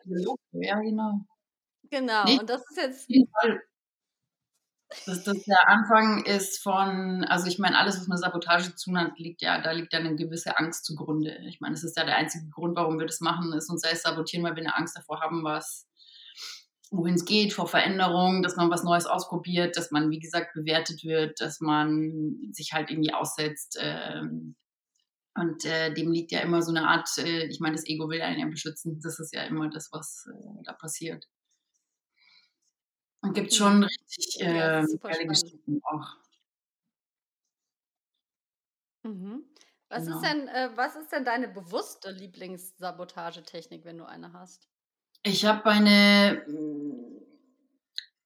Ja, 0.54 0.80
genau. 0.80 1.20
Genau, 1.90 2.24
nee, 2.24 2.40
und 2.40 2.50
das 2.50 2.62
ist 2.70 2.78
jetzt. 2.78 3.10
Das, 5.06 5.24
das 5.24 5.44
der 5.44 5.70
Anfang 5.70 6.26
ist 6.26 6.62
von, 6.62 7.24
also 7.24 7.48
ich 7.48 7.60
meine, 7.60 7.78
alles, 7.78 7.98
was 7.98 8.08
mit 8.08 8.20
Sabotage 8.20 8.76
zu 8.76 8.94
hat, 8.96 9.18
liegt 9.18 9.42
ja, 9.42 9.62
da 9.62 9.72
liegt 9.72 9.94
ja 9.94 10.00
eine 10.00 10.16
gewisse 10.16 10.58
Angst 10.58 10.86
zugrunde. 10.86 11.38
Ich 11.48 11.62
meine, 11.62 11.76
es 11.76 11.84
ist 11.84 11.96
ja 11.98 12.04
der 12.04 12.18
einzige 12.18 12.50
Grund, 12.50 12.76
warum 12.76 13.00
wir 13.00 13.06
das 13.06 13.22
machen, 13.22 13.54
ist 13.54 13.70
uns 13.70 13.82
selbst 13.82 14.04
sabotieren, 14.04 14.46
weil 14.46 14.56
wir 14.56 14.64
eine 14.64 14.76
Angst 14.76 14.98
davor 14.98 15.22
haben, 15.22 15.44
was, 15.44 15.88
wohin 16.92 17.16
es 17.16 17.24
geht, 17.24 17.54
vor 17.54 17.68
Veränderung, 17.68 18.44
dass 18.44 18.58
man 18.58 18.70
was 18.70 18.84
Neues 18.84 19.06
ausprobiert, 19.06 19.78
dass 19.78 19.92
man, 19.92 20.10
wie 20.10 20.20
gesagt, 20.20 20.54
bewertet 20.54 21.04
wird, 21.06 21.40
dass 21.40 21.62
man 21.62 22.52
sich 22.52 22.74
halt 22.74 22.92
irgendwie 22.92 23.14
aussetzt. 23.14 23.78
Ähm, 23.80 24.56
und 25.36 25.64
äh, 25.64 25.94
dem 25.94 26.12
liegt 26.12 26.34
ja 26.34 26.42
immer 26.42 26.62
so 26.62 26.72
eine 26.72 26.90
Art, 26.90 27.08
äh, 27.18 27.46
ich 27.46 27.62
meine, 27.62 27.76
das 27.76 27.88
Ego 27.88 28.10
will 28.10 28.22
einen 28.22 28.40
ja 28.40 28.46
beschützen. 28.48 29.00
Das 29.02 29.20
ist 29.20 29.34
ja 29.34 29.44
immer 29.44 29.70
das, 29.70 29.90
was 29.94 30.28
äh, 30.28 30.64
da 30.66 30.74
passiert. 30.74 31.28
Und 33.22 33.34
gibt 33.34 33.54
schon 33.54 33.84
richtig 33.84 34.42
äh, 34.42 34.84
geile 35.02 35.28
Geschichten 35.28 35.80
auch. 35.84 36.18
Mhm. 39.04 39.44
Was, 39.90 40.06
genau. 40.06 40.16
ist 40.16 40.26
denn, 40.26 40.48
äh, 40.48 40.70
was 40.76 40.96
ist 40.96 41.12
denn 41.12 41.26
deine 41.26 41.48
bewusste 41.48 42.12
Lieblingssabotagetechnik, 42.12 43.84
wenn 43.86 43.98
du 43.98 44.06
eine 44.06 44.34
hast? 44.34 44.70
Ich 45.24 45.46
habe 45.46 45.66
eine, 45.70 46.44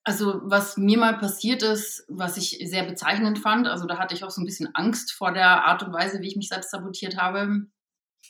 also 0.03 0.42
was 0.44 0.77
mir 0.77 0.97
mal 0.97 1.18
passiert 1.18 1.63
ist, 1.63 2.06
was 2.07 2.38
ich 2.38 2.59
sehr 2.69 2.83
bezeichnend 2.83 3.39
fand, 3.39 3.68
also 3.68 3.86
da 3.86 3.97
hatte 3.97 4.13
ich 4.13 4.24
auch 4.24 4.30
so 4.30 4.42
ein 4.42 4.45
bisschen 4.45 4.74
Angst 4.75 5.12
vor 5.12 5.33
der 5.33 5.65
Art 5.65 5.83
und 5.83 5.92
Weise, 5.92 6.21
wie 6.21 6.27
ich 6.27 6.38
mich 6.38 6.50
selbst 6.50 6.71
sabotiert 6.71 7.18
habe, 7.18 7.65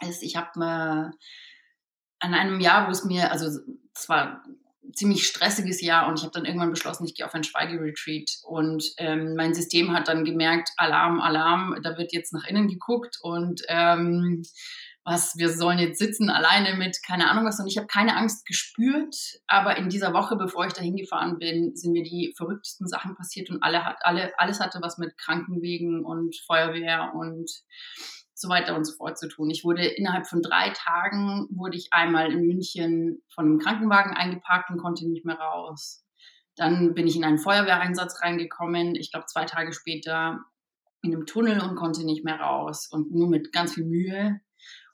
ist, 0.01 0.23
ich 0.23 0.35
habe 0.35 0.59
an 2.19 2.33
einem 2.33 2.59
Jahr, 2.59 2.88
wo 2.88 2.91
es 2.91 3.03
mir, 3.03 3.31
also 3.31 3.59
zwar 3.94 4.44
ziemlich 4.94 5.28
stressiges 5.28 5.82
Jahr 5.82 6.08
und 6.08 6.20
ich 6.20 6.24
habe 6.24 6.34
dann 6.34 6.46
irgendwann 6.46 6.72
beschlossen, 6.72 7.06
ich 7.06 7.16
gehe 7.16 7.26
auf 7.26 7.34
ein 7.34 7.44
Schweigeretreat. 7.44 8.30
Und 8.44 8.84
ähm, 8.98 9.36
mein 9.36 9.54
System 9.54 9.94
hat 9.94 10.08
dann 10.08 10.26
gemerkt, 10.26 10.70
Alarm, 10.78 11.20
Alarm, 11.20 11.78
da 11.84 11.98
wird 11.98 12.14
jetzt 12.14 12.34
nach 12.34 12.46
innen 12.48 12.68
geguckt 12.68 13.18
und 13.22 13.62
ähm, 13.68 14.44
was, 15.08 15.38
wir 15.38 15.50
sollen 15.50 15.78
jetzt 15.78 16.00
sitzen 16.00 16.32
alleine 16.32 16.76
mit 16.76 16.98
keine 17.06 17.30
Ahnung 17.30 17.46
was. 17.46 17.60
Und 17.60 17.68
ich 17.68 17.78
habe 17.78 17.86
keine 17.86 18.18
Angst 18.18 18.46
gespürt, 18.48 19.16
aber 19.46 19.78
in 19.78 19.88
dieser 19.88 20.14
Woche, 20.14 20.36
bevor 20.36 20.66
ich 20.66 20.74
dahin 20.74 20.96
gefahren 20.96 21.38
bin, 21.38 21.76
sind 21.76 21.92
mir 21.92 22.02
die 22.02 22.34
verrücktesten 22.36 22.88
Sachen 22.88 23.16
passiert 23.16 23.52
und 23.52 23.62
alle 23.62 23.84
alle, 24.04 24.34
alles 24.40 24.60
hatte 24.60 24.80
was 24.82 24.98
mit 24.98 25.16
Krankenwegen 25.18 26.04
und 26.04 26.36
Feuerwehr 26.48 27.14
und 27.14 27.52
so 28.36 28.50
weiter 28.50 28.76
und 28.76 28.84
so 28.84 28.94
fort 28.94 29.18
zu 29.18 29.30
tun. 29.30 29.50
Ich 29.50 29.64
wurde 29.64 29.86
innerhalb 29.86 30.28
von 30.28 30.42
drei 30.42 30.70
Tagen, 30.72 31.48
wurde 31.50 31.78
ich 31.78 31.88
einmal 31.92 32.32
in 32.32 32.46
München 32.46 33.24
von 33.34 33.46
einem 33.46 33.60
Krankenwagen 33.60 34.14
eingeparkt 34.14 34.70
und 34.70 34.78
konnte 34.78 35.08
nicht 35.08 35.26
mehr 35.26 35.40
raus. 35.40 36.06
Dann 36.58 36.94
bin 36.94 37.08
ich 37.08 37.16
in 37.16 37.24
einen 37.24 37.38
Feuerwehreinsatz 37.38 38.22
reingekommen, 38.22 38.96
ich 38.96 39.12
glaube 39.12 39.26
zwei 39.28 39.46
Tage 39.46 39.74
später 39.74 40.42
in 41.02 41.14
einem 41.14 41.26
Tunnel 41.26 41.62
und 41.62 41.76
konnte 41.76 42.06
nicht 42.06 42.26
mehr 42.26 42.40
raus 42.40 42.90
und 42.92 43.12
nur 43.12 43.30
mit 43.30 43.54
ganz 43.54 43.74
viel 43.76 43.86
Mühe. 43.86 44.42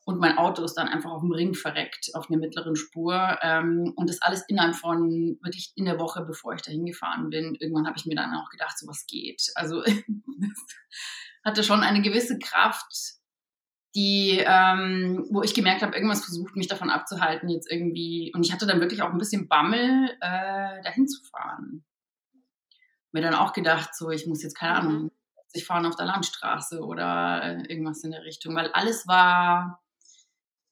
Und 0.04 0.20
mein 0.20 0.38
Auto 0.38 0.64
ist 0.64 0.74
dann 0.74 0.88
einfach 0.88 1.12
auf 1.12 1.22
dem 1.22 1.32
Ring 1.32 1.54
verreckt, 1.54 2.10
auf 2.16 2.30
einer 2.30 2.40
mittleren 2.40 2.76
Spur. 2.76 3.38
Ähm, 3.42 3.94
und 3.96 4.10
das 4.10 4.22
alles 4.22 4.44
innerhalb 4.48 4.76
von 4.76 5.38
wirklich 5.42 5.74
in 5.76 5.86
der 5.86 6.00
Woche, 6.00 6.24
bevor 6.26 6.54
ich 6.54 6.62
dahin 6.62 6.86
gefahren 6.86 7.30
bin. 7.30 7.56
Irgendwann 7.60 7.86
habe 7.86 7.98
ich 7.98 8.06
mir 8.06 8.16
dann 8.16 8.34
auch 8.34 8.50
gedacht, 8.50 8.78
so 8.78 8.88
was 8.88 9.06
geht. 9.06 9.52
Also 9.56 9.84
hatte 11.44 11.64
schon 11.64 11.82
eine 11.82 12.02
gewisse 12.02 12.40
Kraft, 12.40 13.21
die, 13.96 14.42
ähm, 14.46 15.28
wo 15.30 15.42
ich 15.42 15.54
gemerkt 15.54 15.82
habe, 15.82 15.96
irgendwas 15.96 16.24
versucht 16.24 16.56
mich 16.56 16.68
davon 16.68 16.90
abzuhalten, 16.90 17.50
jetzt 17.50 17.70
irgendwie. 17.70 18.32
Und 18.34 18.46
ich 18.46 18.54
hatte 18.54 18.66
dann 18.66 18.80
wirklich 18.80 19.02
auch 19.02 19.12
ein 19.12 19.18
bisschen 19.18 19.48
Bammel, 19.48 20.10
äh, 20.22 20.82
dahin 20.82 21.08
zu 21.08 21.22
fahren. 21.24 21.84
Mir 23.12 23.22
dann 23.22 23.36
auch 23.36 23.52
gedacht, 23.52 23.94
so, 23.94 24.10
ich 24.10 24.28
muss 24.28 24.44
jetzt 24.44 24.58
keine 24.58 24.76
Ahnung, 24.76 25.04
mhm. 25.04 25.12
ich 25.52 25.66
fahren 25.66 25.86
auf 25.86 25.98
der 25.98 26.06
Landstraße 26.06 26.80
oder 26.80 27.42
äh, 27.44 27.62
irgendwas 27.68 28.04
in 28.04 28.12
der 28.12 28.24
Richtung, 28.24 28.56
weil 28.56 28.72
alles 28.72 29.08
war, 29.08 29.84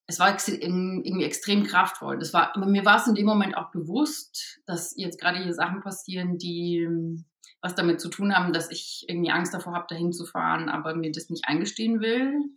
es 0.07 0.19
war 0.19 0.33
irgendwie 0.47 1.25
extrem 1.25 1.65
kraftvoll. 1.65 2.17
Das 2.19 2.33
war, 2.33 2.55
aber 2.55 2.67
mir 2.67 2.85
war 2.85 2.97
es 2.97 3.07
in 3.07 3.15
dem 3.15 3.25
Moment 3.25 3.57
auch 3.57 3.71
bewusst, 3.71 4.61
dass 4.65 4.93
jetzt 4.95 5.19
gerade 5.19 5.39
hier 5.39 5.53
Sachen 5.53 5.81
passieren, 5.81 6.37
die 6.37 6.87
was 7.61 7.75
damit 7.75 7.99
zu 7.99 8.07
tun 8.07 8.33
haben, 8.33 8.53
dass 8.53 8.71
ich 8.71 9.03
irgendwie 9.09 9.31
Angst 9.31 9.53
davor 9.53 9.73
habe, 9.73 9.87
dahin 9.89 10.13
zu 10.13 10.25
fahren, 10.25 10.69
aber 10.69 10.95
mir 10.95 11.11
das 11.11 11.29
nicht 11.29 11.43
eingestehen 11.45 11.99
will 11.99 12.49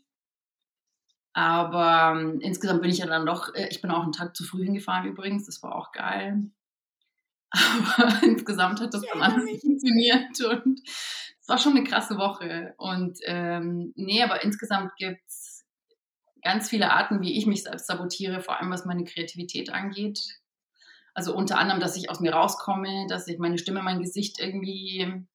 aber 1.33 2.19
ähm, 2.19 2.41
insgesamt 2.41 2.83
bin 2.83 2.91
ich 2.91 2.99
ja 2.99 3.07
dann 3.07 3.27
doch, 3.27 3.55
äh, 3.55 3.69
ich 3.71 3.81
bin 3.81 3.91
auch 3.91 4.03
einen 4.03 4.13
Tag 4.13 4.37
zu 4.37 4.45
früh 4.45 4.65
hingefahren 4.65 5.07
übrigens, 5.07 5.47
das 5.47 5.63
war 5.63 5.75
auch 5.75 5.93
geil. 5.93 6.51
Aber 7.53 8.23
insgesamt 8.23 8.81
hat 8.81 8.95
das 8.95 9.05
ja, 9.05 9.13
dann 9.13 9.23
alles 9.23 9.61
funktioniert 9.61 10.41
und 10.41 10.81
es 10.87 11.49
war 11.49 11.59
schon 11.59 11.77
eine 11.77 11.85
krasse 11.85 12.17
Woche. 12.17 12.73
Und 12.79 13.19
ähm, 13.25 13.93
nee, 13.95 14.23
aber 14.23 14.43
insgesamt 14.43 14.97
gibt 14.97 15.21
es 15.27 15.67
ganz 16.43 16.71
viele 16.71 16.93
Arten, 16.93 17.21
wie 17.21 17.37
ich 17.37 17.47
mich 17.47 17.65
selbst 17.65 17.87
sabotiere, 17.87 18.41
vor 18.41 18.59
allem 18.59 18.71
was 18.71 18.87
meine 18.87 19.05
Kreativität 19.05 19.71
angeht. 19.71 20.21
Also 21.13 21.35
unter 21.35 21.59
anderem, 21.59 21.81
dass 21.81 21.97
ich 21.97 22.09
aus 22.09 22.21
mir 22.21 22.33
rauskomme, 22.33 23.07
dass 23.09 23.29
ich 23.29 23.39
meine 23.39 23.59
Stimme, 23.59 23.83
mein 23.83 24.01
Gesicht 24.01 24.41
irgendwie 24.41 25.27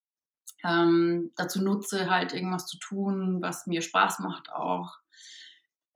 ähm, 0.64 1.30
dazu 1.36 1.62
nutze, 1.62 2.10
halt 2.10 2.34
irgendwas 2.34 2.66
zu 2.66 2.78
tun, 2.78 3.40
was 3.42 3.68
mir 3.68 3.80
Spaß 3.80 4.18
macht 4.18 4.50
auch 4.50 4.98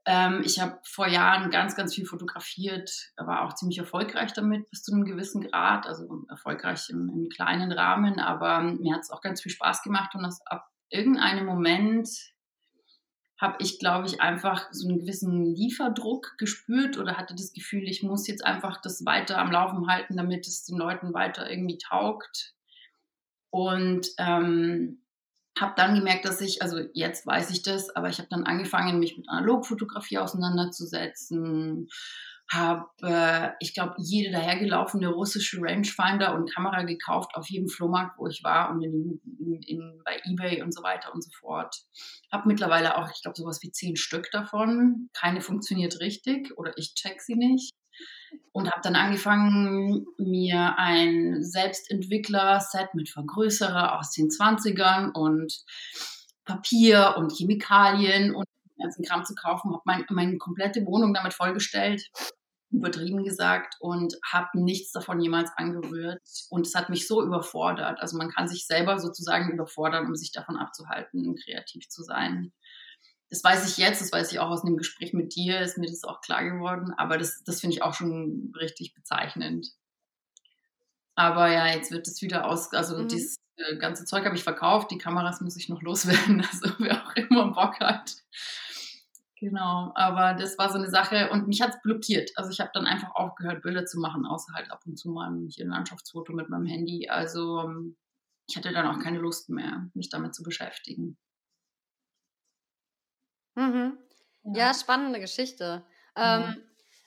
Ähm, 0.05 0.43
ich 0.45 0.61
habe 0.61 0.81
vor 0.85 1.07
Jahren 1.07 1.51
ganz, 1.51 1.77
ganz 1.77 1.95
viel 1.95 2.07
fotografiert, 2.07 3.13
war 3.17 3.45
auch 3.45 3.55
ziemlich 3.55 3.79
erfolgreich 3.79 4.33
damit 4.33 4.69
bis 4.71 4.83
zu 4.83 4.93
einem 4.93 5.05
gewissen 5.05 5.43
Grad, 5.43 5.87
also 5.87 6.25
erfolgreich 6.29 6.91
im, 6.91 7.09
im 7.09 7.29
kleinen 7.29 7.71
Rahmen, 7.71 8.19
aber 8.19 8.63
mir 8.63 8.95
hat 8.95 9.03
es 9.03 9.11
auch 9.11 9.21
ganz 9.21 9.43
viel 9.43 9.53
Spaß 9.53 9.83
gemacht 9.83 10.15
und 10.15 10.25
das 10.25 10.45
ab 10.47 10.69
irgendeinem 10.91 11.47
Moment 11.47 12.09
habe 13.43 13.57
ich, 13.59 13.81
glaube 13.81 14.07
ich, 14.07 14.21
einfach 14.21 14.69
so 14.71 14.89
einen 14.89 15.01
gewissen 15.01 15.45
Lieferdruck 15.45 16.37
gespürt 16.39 16.97
oder 16.97 17.17
hatte 17.17 17.35
das 17.35 17.53
Gefühl, 17.53 17.89
ich 17.89 18.05
muss 18.05 18.29
jetzt 18.29 18.45
einfach 18.45 18.81
das 18.81 19.05
weiter 19.05 19.39
am 19.39 19.51
Laufen 19.51 19.89
halten, 19.89 20.17
damit 20.17 20.47
es 20.47 20.65
den 20.65 20.79
Leuten 20.79 21.13
weiter 21.13 21.51
irgendwie 21.51 21.79
taugt. 21.79 22.55
Und 23.51 24.07
ähm, 24.19 25.03
habe 25.59 25.75
dann 25.77 25.95
gemerkt, 25.95 26.25
dass 26.25 26.41
ich, 26.41 26.63
also 26.63 26.79
jetzt 26.95 27.27
weiß 27.27 27.51
ich 27.51 27.63
das, 27.63 27.95
aber 27.95 28.09
ich 28.09 28.19
habe 28.19 28.29
dann 28.31 28.45
angefangen, 28.45 28.99
mich 28.99 29.17
mit 29.17 29.29
Analogfotografie 29.29 30.19
auseinanderzusetzen, 30.19 31.89
habe, 32.51 32.87
äh, 33.03 33.51
ich 33.61 33.75
glaube, 33.75 33.95
jede 33.99 34.31
dahergelaufene 34.33 35.09
russische 35.09 35.59
Rangefinder 35.61 36.35
und 36.35 36.53
Kamera 36.53 36.83
gekauft 36.83 37.35
auf 37.35 37.49
jedem 37.49 37.69
Flohmarkt, 37.69 38.19
wo 38.19 38.27
ich 38.27 38.43
war 38.45 38.71
und 38.71 38.83
in, 38.83 39.21
in, 39.39 39.63
in, 39.63 40.03
bei 40.05 40.21
eBay 40.25 40.63
und 40.63 40.75
so 40.75 40.83
weiter 40.83 41.15
und 41.15 41.23
so 41.23 41.31
fort. 41.39 41.75
Habe 42.31 42.49
mittlerweile 42.49 42.99
auch, 42.99 43.11
ich 43.15 43.23
glaube, 43.23 43.37
sowas 43.37 43.61
wie 43.63 43.71
zehn 43.71 43.97
Stück 43.97 44.31
davon. 44.33 45.09
Keine 45.15 45.41
funktioniert 45.41 46.01
richtig 46.01 46.57
oder 46.59 46.77
ich 46.77 46.95
check 46.95 47.21
sie 47.21 47.37
nicht. 47.37 47.73
Und 48.53 48.71
habe 48.71 48.83
dann 48.83 48.97
angefangen, 48.97 50.05
mir 50.19 50.75
ein 50.77 51.43
Selbstentwickler-Set 51.43 52.95
mit 52.95 53.09
Vergrößerer 53.09 53.99
aus 53.99 54.11
den 54.11 54.29
20ern 54.29 55.13
und 55.13 55.65
Papier 56.45 57.15
und 57.17 57.33
Chemikalien 57.33 58.35
und 58.35 58.45
ganzen 58.83 59.05
Kram 59.05 59.25
zu 59.25 59.35
kaufen, 59.35 59.73
habe 59.73 59.83
mein, 59.85 60.05
meine 60.11 60.39
komplette 60.39 60.85
Wohnung 60.85 61.15
damit 61.15 61.35
vollgestellt, 61.35 62.11
übertrieben 62.71 63.25
gesagt, 63.25 63.77
und 63.81 64.15
habe 64.25 64.49
nichts 64.55 64.93
davon 64.93 65.21
jemals 65.21 65.51
angerührt. 65.57 66.21
Und 66.51 66.67
es 66.67 66.75
hat 66.75 66.89
mich 66.89 67.07
so 67.07 67.23
überfordert. 67.23 68.01
Also 68.01 68.17
man 68.17 68.31
kann 68.31 68.49
sich 68.49 68.67
selber 68.67 68.99
sozusagen 68.99 69.53
überfordern, 69.53 70.07
um 70.07 70.15
sich 70.15 70.33
davon 70.33 70.57
abzuhalten, 70.57 71.37
kreativ 71.37 71.89
zu 71.89 72.03
sein. 72.03 72.53
Das 73.33 73.43
weiß 73.43 73.67
ich 73.67 73.79
jetzt, 73.79 74.03
das 74.03 74.13
weiß 74.13 74.31
ich 74.31 74.41
auch 74.41 74.51
aus 74.51 74.63
einem 74.63 74.77
Gespräch 74.77 75.15
mit 75.15 75.35
dir, 75.35 75.61
ist 75.61 75.79
mir 75.79 75.87
das 75.87 76.05
auch 76.05 76.21
klar 76.21 76.45
geworden. 76.45 76.93
Aber 76.99 77.17
das, 77.17 77.43
das 77.45 77.63
finde 77.63 77.77
ich 77.77 77.83
auch 77.83 77.95
schon 77.95 78.53
richtig 78.61 78.93
bezeichnend. 78.93 79.69
Aber 81.15 81.51
ja, 81.51 81.67
jetzt 81.67 81.91
wird 81.91 82.07
es 82.07 82.21
wieder 82.21 82.45
aus, 82.45 82.71
also 82.75 82.99
mhm. 82.99 83.09
dieses 83.09 83.39
äh, 83.57 83.79
ganze 83.79 84.05
Zeug 84.05 84.27
habe 84.27 84.37
ich 84.37 84.45
verkauft, 84.45 84.91
die 84.91 84.99
Kameras 84.99 85.41
muss 85.41 85.57
ich 85.57 85.71
noch 85.71 85.81
loswerden, 85.81 86.47
also 86.53 86.75
wer 86.79 87.03
auch 87.03 87.17
immer 87.17 87.53
Bock 87.53 87.81
hat. 87.81 88.17
Genau, 89.41 89.93
aber 89.95 90.35
das 90.35 90.59
war 90.59 90.71
so 90.71 90.77
eine 90.77 90.91
Sache 90.91 91.31
und 91.31 91.49
mich 91.49 91.63
hat 91.63 91.71
es 91.71 91.83
blockiert. 91.83 92.33
Also 92.37 92.51
ich 92.51 92.61
habe 92.61 92.71
dann 92.75 92.85
einfach 92.85 93.15
aufgehört, 93.15 93.63
Bilder 93.63 93.87
zu 93.87 93.99
machen, 93.99 94.27
außer 94.27 94.53
halt 94.53 94.71
ab 94.71 94.83
und 94.85 94.99
zu 94.99 95.09
mal 95.09 95.33
hier 95.49 95.65
ein 95.65 95.71
Landschaftsfoto 95.71 96.35
mit 96.35 96.51
meinem 96.51 96.67
Handy. 96.67 97.09
Also 97.09 97.61
ähm, 97.61 97.97
ich 98.47 98.59
hatte 98.59 98.75
dann 98.75 98.87
auch 98.87 99.03
keine 99.03 99.21
Lust 99.21 99.49
mehr, 99.49 99.89
mich 99.95 100.11
damit 100.11 100.35
zu 100.35 100.43
beschäftigen. 100.43 101.17
Mhm. 103.55 103.99
Ja. 104.45 104.67
ja. 104.67 104.75
spannende 104.75 105.21
Geschichte. 105.21 105.85
Mhm. 106.17 106.23
Ähm, 106.23 106.63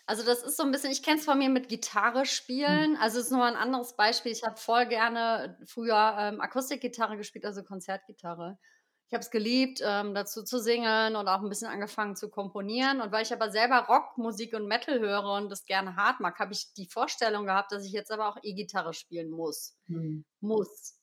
also 0.07 0.23
das 0.23 0.43
ist 0.43 0.57
so 0.57 0.63
ein 0.63 0.71
bisschen, 0.71 0.91
ich 0.91 1.01
kenne 1.01 1.17
es 1.17 1.25
von 1.25 1.37
mir 1.37 1.49
mit 1.49 1.67
Gitarre 1.67 2.19
hm. 2.19 2.25
spielen. 2.25 2.91
Mhm. 2.91 2.97
Also 3.01 3.19
es 3.19 3.25
ist 3.25 3.31
nur 3.31 3.43
ein 3.43 3.55
anderes 3.55 3.95
Beispiel. 3.95 4.31
Ich 4.31 4.43
habe 4.43 4.55
voll 4.55 4.85
gerne 4.85 5.57
früher 5.65 6.15
ähm, 6.19 6.41
Akustikgitarre 6.41 7.17
gespielt, 7.17 7.45
also 7.45 7.63
Konzertgitarre 7.63 8.59
ich 9.07 9.13
habe 9.13 9.21
es 9.21 9.29
geliebt, 9.29 9.81
ähm, 9.83 10.15
dazu 10.15 10.43
zu 10.43 10.59
singen 10.59 11.15
und 11.15 11.27
auch 11.27 11.41
ein 11.41 11.49
bisschen 11.49 11.67
angefangen 11.67 12.15
zu 12.15 12.29
komponieren. 12.29 13.01
Und 13.01 13.11
weil 13.11 13.23
ich 13.23 13.31
aber 13.31 13.51
selber 13.51 13.85
Rockmusik 13.87 14.55
und 14.55 14.67
Metal 14.67 14.99
höre 14.99 15.31
und 15.33 15.49
das 15.49 15.65
gerne 15.65 15.95
hart 15.95 16.19
mag, 16.19 16.39
habe 16.39 16.53
ich 16.53 16.73
die 16.73 16.87
Vorstellung 16.87 17.45
gehabt, 17.45 17.71
dass 17.71 17.85
ich 17.85 17.91
jetzt 17.91 18.11
aber 18.11 18.27
auch 18.27 18.37
E-Gitarre 18.41 18.93
spielen 18.93 19.29
muss. 19.29 19.77
Hm. 19.85 20.25
Muss. 20.39 20.99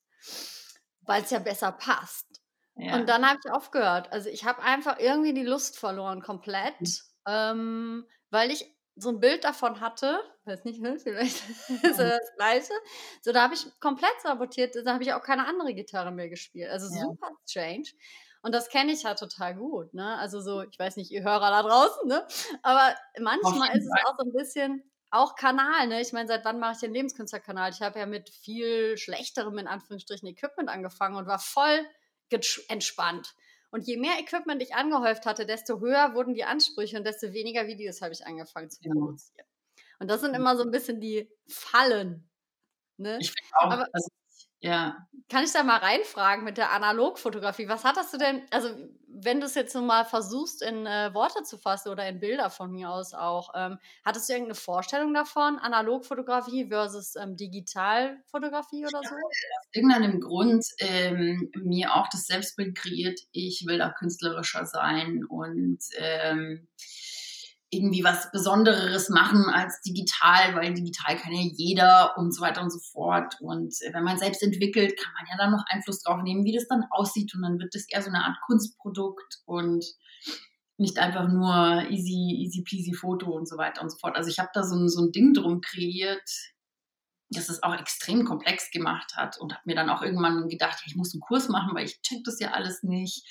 Weil 1.03 1.23
es 1.23 1.31
ja 1.31 1.39
besser 1.39 1.71
passt. 1.71 2.42
Ja. 2.77 2.97
Und 2.97 3.09
dann 3.09 3.29
habe 3.29 3.39
ich 3.45 3.51
aufgehört. 3.51 4.13
Also 4.13 4.29
ich 4.29 4.45
habe 4.45 4.63
einfach 4.63 4.99
irgendwie 4.99 5.35
die 5.35 5.45
Lust 5.45 5.79
verloren, 5.79 6.23
komplett. 6.23 6.75
Hm. 6.79 6.97
Ähm, 7.27 8.07
weil 8.31 8.51
ich 8.51 8.67
so 8.97 9.11
ein 9.11 9.21
Bild 9.21 9.45
davon 9.45 9.81
hatte, 9.81 10.21
weiß 10.45 10.65
nicht, 10.65 10.81
ne, 10.81 10.99
vielleicht 10.99 11.43
ist 11.69 11.99
ja 11.99 12.11
das 12.11 12.33
gleiche. 12.37 12.73
So, 13.21 13.33
da 13.33 13.43
habe 13.43 13.55
ich 13.55 13.67
komplett 13.81 14.21
sabotiert, 14.23 14.75
da 14.85 14.95
habe 14.95 15.03
ich 15.03 15.13
auch 15.13 15.23
keine 15.23 15.47
andere 15.47 15.75
Gitarre 15.75 16.11
mehr 16.11 16.29
gespielt. 16.29 16.71
Also 16.71 16.95
ja. 16.95 17.03
super 17.03 17.31
strange. 17.49 17.89
Und 18.43 18.53
das 18.53 18.69
kenne 18.69 18.93
ich 18.93 19.05
ja 19.05 19.15
total 19.15 19.55
gut, 19.55 19.95
ne? 19.95 20.19
Also 20.19 20.41
so, 20.41 20.63
ich 20.63 20.77
weiß 20.77 20.97
nicht, 20.97 21.13
ihr 21.13 21.23
Hörer 21.23 21.51
da 21.51 21.63
draußen, 21.63 22.09
ne? 22.09 22.27
Aber 22.63 22.95
manchmal 23.21 23.77
ist 23.77 23.85
es 23.85 24.05
auch 24.05 24.17
so 24.19 24.25
ein 24.25 24.33
bisschen 24.33 24.83
auch 25.13 25.37
Kanal, 25.37 25.87
ne? 25.87 26.01
Ich 26.01 26.13
meine, 26.13 26.27
seit 26.27 26.45
wann 26.45 26.59
mache 26.59 26.73
ich 26.73 26.79
den 26.79 26.93
Lebenskünstlerkanal? 26.93 27.71
Ich 27.71 27.83
habe 27.83 28.01
ja 28.01 28.07
mit 28.07 28.31
viel 28.31 28.99
schlechterem, 28.99 29.59
in 29.59 29.69
Anführungsstrichen, 29.69 30.27
Equipment 30.27 30.69
angefangen 30.69 31.17
und 31.17 31.29
war 31.29 31.39
voll 31.39 31.87
entspannt. 32.69 33.35
Und 33.71 33.87
je 33.87 33.97
mehr 33.97 34.19
Equipment 34.21 34.63
ich 34.63 34.75
angehäuft 34.75 35.25
hatte, 35.25 35.47
desto 35.47 35.81
höher 35.81 36.15
wurden 36.15 36.35
die 36.35 36.45
Ansprüche 36.45 36.99
und 36.99 37.05
desto 37.05 37.33
weniger 37.33 37.67
Videos 37.67 38.03
habe 38.03 38.13
ich 38.13 38.27
angefangen 38.27 38.69
zu 38.69 38.81
produzieren. 38.83 39.47
Und 39.99 40.09
das 40.09 40.21
sind 40.21 40.35
immer 40.35 40.57
so 40.57 40.63
ein 40.63 40.71
bisschen 40.71 41.01
die 41.01 41.31
Fallen. 41.49 42.29
Ne? 42.99 43.19
Ich 43.21 43.33
finde 43.33 43.51
auch, 43.55 43.71
Aber, 43.71 43.89
also 43.93 44.09
ja. 44.63 45.07
Kann 45.29 45.45
ich 45.45 45.53
da 45.53 45.63
mal 45.63 45.79
reinfragen 45.79 46.45
mit 46.45 46.59
der 46.59 46.73
Analogfotografie? 46.73 47.69
Was 47.69 47.85
hattest 47.85 48.13
du 48.13 48.19
denn, 48.19 48.43
also 48.51 48.69
wenn 49.09 49.41
du 49.41 49.47
es 49.47 49.55
jetzt 49.55 49.75
mal 49.75 50.05
versuchst, 50.05 50.63
in 50.63 50.87
äh, 50.87 51.13
Worte 51.15 51.43
zu 51.43 51.59
fassen 51.59 51.91
oder 51.91 52.09
in 52.09 52.21
Bilder 52.21 52.51
von 52.51 52.71
mir 52.71 52.91
aus 52.91 53.15
auch, 53.15 53.51
ähm, 53.55 53.79
hattest 54.05 54.29
du 54.29 54.35
irgendeine 54.35 54.55
Vorstellung 54.55 55.15
davon, 55.15 55.59
Analogfotografie 55.59 56.69
versus 56.69 57.17
ähm, 57.17 57.37
Digitalfotografie 57.37 58.87
oder 58.87 59.01
so? 59.03 59.15
aus 59.15 59.73
irgendeinem 59.73 60.21
Grund 60.21 60.65
ähm, 60.79 61.51
mir 61.55 61.95
auch 61.95 62.09
das 62.11 62.27
Selbstbild 62.27 62.77
kreiert, 62.77 63.21
ich 63.33 63.65
will 63.67 63.79
da 63.79 63.91
künstlerischer 63.91 64.67
sein 64.67 65.25
und 65.25 65.79
ähm, 65.97 66.69
irgendwie 67.73 68.05
was 68.05 68.31
Besondereres 68.31 69.09
machen 69.09 69.47
als 69.49 69.81
digital, 69.81 70.55
weil 70.55 70.75
digital 70.75 71.17
kann 71.17 71.33
ja 71.33 71.41
jeder 71.41 72.19
und 72.19 72.35
so 72.35 72.43
weiter 72.43 72.63
und 72.63 72.71
so 72.71 72.79
fort. 72.79 73.41
Und 73.41 73.75
äh, 73.81 73.95
wenn 73.95 74.05
man 74.05 74.19
selbst 74.19 74.43
entwickelt, 74.43 74.95
kann 75.03 75.13
man 75.15 75.27
ja 75.31 75.39
dann 75.39 75.53
noch 75.53 75.65
Einfluss 75.67 76.03
drauf 76.03 76.23
nehmen, 76.23 76.45
wie 76.45 76.53
das 76.53 76.69
dann 76.69 76.85
aussieht. 76.91 77.35
Und 77.35 77.41
dann 77.41 77.59
wird 77.59 77.75
das 77.75 77.89
eher 77.89 78.03
so 78.03 78.11
eine 78.11 78.25
Art 78.25 78.37
Kunstprodukt 78.45 79.41
und 79.47 79.87
nicht 80.77 80.99
einfach 80.99 81.29
nur 81.29 81.91
easy, 81.91 82.37
easy 82.45 82.63
peasy 82.63 82.93
Foto 82.93 83.31
und 83.31 83.49
so 83.49 83.57
weiter 83.57 83.81
und 83.81 83.91
so 83.91 83.97
fort. 83.97 84.17
Also 84.17 84.29
ich 84.29 84.39
habe 84.39 84.51
da 84.53 84.65
so 84.65 84.77
ein, 84.77 84.91
so 84.91 85.01
ein 85.01 85.13
Ding 85.13 85.33
drum 85.33 85.63
kreiert, 85.63 86.29
das 87.31 87.49
es 87.49 87.63
auch 87.63 87.75
extrem 87.75 88.27
komplex 88.27 88.71
gemacht 88.71 89.15
hat 89.17 89.39
und 89.39 89.55
habe 89.55 89.63
mir 89.65 89.77
dann 89.77 89.89
auch 89.89 90.03
irgendwann 90.03 90.49
gedacht, 90.49 90.83
ich 90.85 90.95
muss 90.95 91.15
einen 91.15 91.23
Kurs 91.23 91.49
machen, 91.49 91.75
weil 91.75 91.87
ich 91.87 92.03
check 92.03 92.23
das 92.25 92.39
ja 92.39 92.51
alles 92.51 92.83
nicht. 92.83 93.27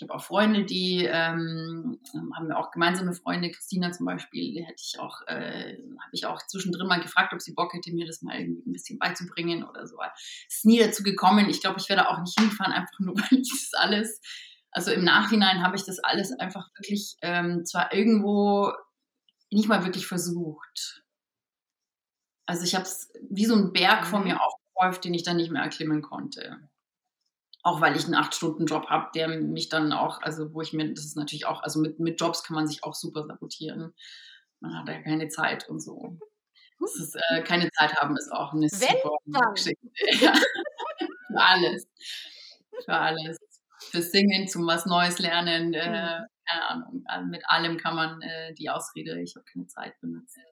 Ich 0.00 0.08
habe 0.08 0.14
auch 0.14 0.24
Freunde, 0.24 0.64
die 0.64 1.04
ähm, 1.04 2.00
haben 2.34 2.48
wir 2.48 2.56
auch 2.56 2.70
gemeinsame 2.70 3.12
Freunde, 3.12 3.50
Christina 3.50 3.92
zum 3.92 4.06
Beispiel, 4.06 4.50
die 4.50 4.64
hätte 4.64 4.82
ich 4.82 4.98
auch, 4.98 5.20
äh, 5.26 5.76
habe 5.76 6.10
ich 6.12 6.24
auch 6.24 6.40
zwischendrin 6.46 6.86
mal 6.86 7.02
gefragt, 7.02 7.34
ob 7.34 7.42
sie 7.42 7.52
Bock 7.52 7.74
hätte, 7.74 7.92
mir 7.92 8.06
das 8.06 8.22
mal 8.22 8.34
irgendwie 8.34 8.62
ein 8.66 8.72
bisschen 8.72 8.98
beizubringen 8.98 9.62
oder 9.62 9.86
so. 9.86 9.98
Es 10.48 10.56
ist 10.56 10.64
nie 10.64 10.78
dazu 10.78 11.02
gekommen. 11.02 11.50
Ich 11.50 11.60
glaube, 11.60 11.78
ich 11.78 11.90
werde 11.90 12.08
auch 12.08 12.18
nicht 12.18 12.40
hinfahren, 12.40 12.72
einfach 12.72 12.98
nur, 12.98 13.14
weil 13.18 13.40
ich 13.40 13.50
das 13.50 13.78
alles, 13.78 14.22
also 14.70 14.90
im 14.90 15.04
Nachhinein 15.04 15.62
habe 15.62 15.76
ich 15.76 15.84
das 15.84 15.98
alles 15.98 16.32
einfach 16.32 16.70
wirklich 16.78 17.16
ähm, 17.20 17.66
zwar 17.66 17.92
irgendwo 17.92 18.72
nicht 19.50 19.68
mal 19.68 19.84
wirklich 19.84 20.06
versucht. 20.06 21.04
Also 22.46 22.64
ich 22.64 22.74
habe 22.74 22.84
es 22.84 23.12
wie 23.28 23.44
so 23.44 23.54
ein 23.54 23.74
Berg 23.74 24.06
vor 24.06 24.20
mhm. 24.20 24.28
mir 24.28 24.40
aufgehäuft, 24.40 25.04
den 25.04 25.12
ich 25.12 25.24
dann 25.24 25.36
nicht 25.36 25.50
mehr 25.50 25.62
erklimmen 25.62 26.00
konnte. 26.00 26.70
Auch 27.62 27.80
weil 27.80 27.96
ich 27.96 28.04
einen 28.04 28.14
Acht-Stunden-Job 28.14 28.86
habe, 28.88 29.10
der 29.14 29.28
mich 29.28 29.68
dann 29.68 29.92
auch, 29.92 30.22
also 30.22 30.54
wo 30.54 30.62
ich 30.62 30.72
mir, 30.72 30.92
das 30.94 31.04
ist 31.04 31.16
natürlich 31.16 31.46
auch, 31.46 31.62
also 31.62 31.80
mit, 31.80 31.98
mit 32.00 32.20
Jobs 32.20 32.42
kann 32.42 32.54
man 32.54 32.66
sich 32.66 32.84
auch 32.84 32.94
super 32.94 33.26
sabotieren. 33.26 33.92
Man 34.60 34.78
hat 34.78 34.88
ja 34.88 35.02
keine 35.02 35.28
Zeit 35.28 35.68
und 35.68 35.80
so. 35.80 36.18
Das 36.80 36.94
ist, 36.96 37.16
äh, 37.30 37.42
keine 37.42 37.70
Zeit 37.72 37.94
haben 37.96 38.16
ist 38.16 38.32
auch 38.32 38.52
eine 38.52 38.62
Wenn 38.62 38.68
super 38.68 39.16
dann. 39.26 39.54
Geschichte. 39.54 39.88
Ja. 40.24 40.32
Für 41.26 41.40
alles. 41.40 41.86
Für 42.84 42.94
alles. 42.94 43.38
Für 43.78 44.02
Singen, 44.02 44.48
zum 44.48 44.66
was 44.66 44.86
Neues 44.86 45.18
lernen, 45.18 45.72
äh, 45.74 45.88
mhm. 45.88 46.26
keine 46.46 46.68
Ahnung. 46.68 47.04
Mit 47.30 47.42
allem 47.48 47.76
kann 47.76 47.94
man 47.94 48.20
äh, 48.22 48.54
die 48.54 48.70
Ausrede, 48.70 49.20
ich 49.20 49.36
habe 49.36 49.44
keine 49.44 49.66
Zeit 49.66 49.98
benutzen. 50.00 50.42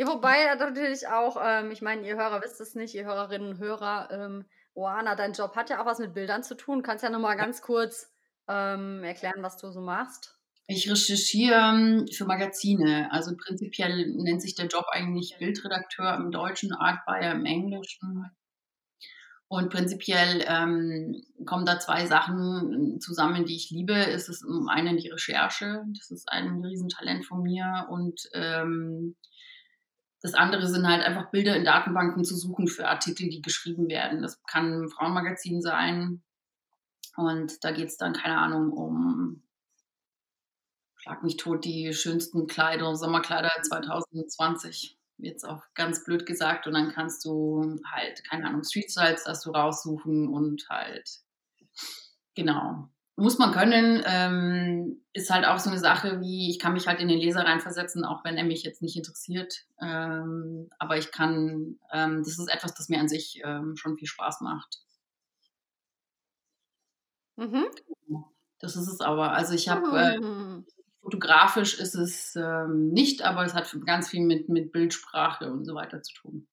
Ja, 0.00 0.06
wobei 0.06 0.46
natürlich 0.54 1.08
auch, 1.08 1.36
ähm, 1.44 1.70
ich 1.72 1.82
meine, 1.82 2.08
ihr 2.08 2.16
Hörer 2.16 2.40
wisst 2.42 2.58
es 2.62 2.74
nicht, 2.74 2.94
ihr 2.94 3.04
Hörerinnen 3.04 3.50
und 3.50 3.58
Hörer, 3.58 4.08
ähm, 4.10 4.46
Oana, 4.72 5.14
dein 5.14 5.34
Job 5.34 5.54
hat 5.56 5.68
ja 5.68 5.82
auch 5.82 5.84
was 5.84 5.98
mit 5.98 6.14
Bildern 6.14 6.42
zu 6.42 6.56
tun. 6.56 6.82
Kannst 6.82 7.04
ja 7.04 7.10
nochmal 7.10 7.36
ganz 7.36 7.60
kurz 7.60 8.10
ähm, 8.48 9.04
erklären, 9.04 9.42
was 9.42 9.58
du 9.58 9.70
so 9.70 9.82
machst? 9.82 10.38
Ich 10.66 10.90
recherchiere 10.90 11.54
ähm, 11.54 12.06
für 12.10 12.24
Magazine. 12.24 13.12
Also 13.12 13.36
prinzipiell 13.36 14.06
nennt 14.16 14.40
sich 14.40 14.54
der 14.54 14.68
Job 14.68 14.86
eigentlich 14.90 15.36
Bildredakteur 15.38 16.14
im 16.14 16.30
Deutschen, 16.30 16.72
Art 16.72 17.04
Buyer 17.04 17.32
im 17.32 17.44
Englischen. 17.44 18.24
Und 19.48 19.68
prinzipiell 19.68 20.42
ähm, 20.48 21.22
kommen 21.44 21.66
da 21.66 21.78
zwei 21.78 22.06
Sachen 22.06 23.00
zusammen, 23.00 23.44
die 23.44 23.56
ich 23.56 23.68
liebe. 23.68 23.92
Es 23.92 24.30
ist 24.30 24.40
zum 24.40 24.66
einen 24.70 24.96
die 24.96 25.10
Recherche, 25.10 25.84
das 25.94 26.10
ist 26.10 26.32
ein 26.32 26.64
Riesentalent 26.64 27.26
von 27.26 27.42
mir. 27.42 27.86
Und 27.90 28.18
ähm, 28.32 29.16
das 30.20 30.34
andere 30.34 30.68
sind 30.68 30.86
halt 30.86 31.02
einfach 31.02 31.30
Bilder 31.30 31.56
in 31.56 31.64
Datenbanken 31.64 32.24
zu 32.24 32.36
suchen 32.36 32.68
für 32.68 32.88
Artikel, 32.88 33.28
die 33.30 33.42
geschrieben 33.42 33.88
werden. 33.88 34.22
Das 34.22 34.42
kann 34.44 34.82
ein 34.82 34.88
Frauenmagazin 34.90 35.62
sein. 35.62 36.22
Und 37.16 37.64
da 37.64 37.72
geht 37.72 37.88
es 37.88 37.96
dann, 37.96 38.12
keine 38.12 38.38
Ahnung, 38.38 38.72
um 38.72 39.42
schlag 40.96 41.22
mich 41.22 41.38
tot, 41.38 41.64
die 41.64 41.94
schönsten 41.94 42.46
Kleider, 42.46 42.94
Sommerkleider 42.94 43.50
2020 43.62 44.98
jetzt 45.16 45.44
auch 45.44 45.62
ganz 45.74 46.04
blöd 46.04 46.26
gesagt. 46.26 46.66
Und 46.66 46.74
dann 46.74 46.92
kannst 46.92 47.24
du 47.24 47.80
halt, 47.90 48.22
keine 48.24 48.46
Ahnung, 48.46 48.64
Street 48.64 48.90
Styles 48.90 49.24
das 49.24 49.42
du 49.42 49.50
raussuchen 49.50 50.28
und 50.28 50.68
halt, 50.68 51.08
genau. 52.34 52.90
Muss 53.20 53.36
man 53.36 53.52
können, 53.52 54.02
ähm, 54.06 55.02
ist 55.12 55.28
halt 55.30 55.44
auch 55.44 55.58
so 55.58 55.68
eine 55.68 55.78
Sache 55.78 56.20
wie, 56.22 56.48
ich 56.48 56.58
kann 56.58 56.72
mich 56.72 56.88
halt 56.88 57.00
in 57.00 57.08
den 57.08 57.18
Leser 57.18 57.44
reinversetzen, 57.44 58.02
auch 58.04 58.24
wenn 58.24 58.38
er 58.38 58.44
mich 58.44 58.62
jetzt 58.62 58.80
nicht 58.80 58.96
interessiert. 58.96 59.66
Ähm, 59.80 60.70
aber 60.78 60.96
ich 60.96 61.12
kann, 61.12 61.78
ähm, 61.92 62.22
das 62.24 62.38
ist 62.38 62.48
etwas, 62.48 62.72
das 62.72 62.88
mir 62.88 62.98
an 62.98 63.08
sich 63.08 63.42
ähm, 63.44 63.76
schon 63.76 63.98
viel 63.98 64.08
Spaß 64.08 64.40
macht. 64.40 64.80
Mhm. 67.36 67.66
Das 68.58 68.74
ist 68.76 68.88
es 68.88 69.00
aber. 69.00 69.32
Also 69.32 69.52
ich 69.52 69.68
habe 69.68 69.98
äh, 69.98 70.18
mhm. 70.18 70.64
Fotografisch 71.02 71.78
ist 71.78 71.94
es 71.94 72.34
ähm, 72.36 72.88
nicht, 72.88 73.22
aber 73.22 73.44
es 73.44 73.52
hat 73.54 73.74
ganz 73.84 74.08
viel 74.08 74.24
mit, 74.24 74.48
mit 74.48 74.72
Bildsprache 74.72 75.50
und 75.52 75.66
so 75.66 75.74
weiter 75.74 76.02
zu 76.02 76.14
tun. 76.14 76.48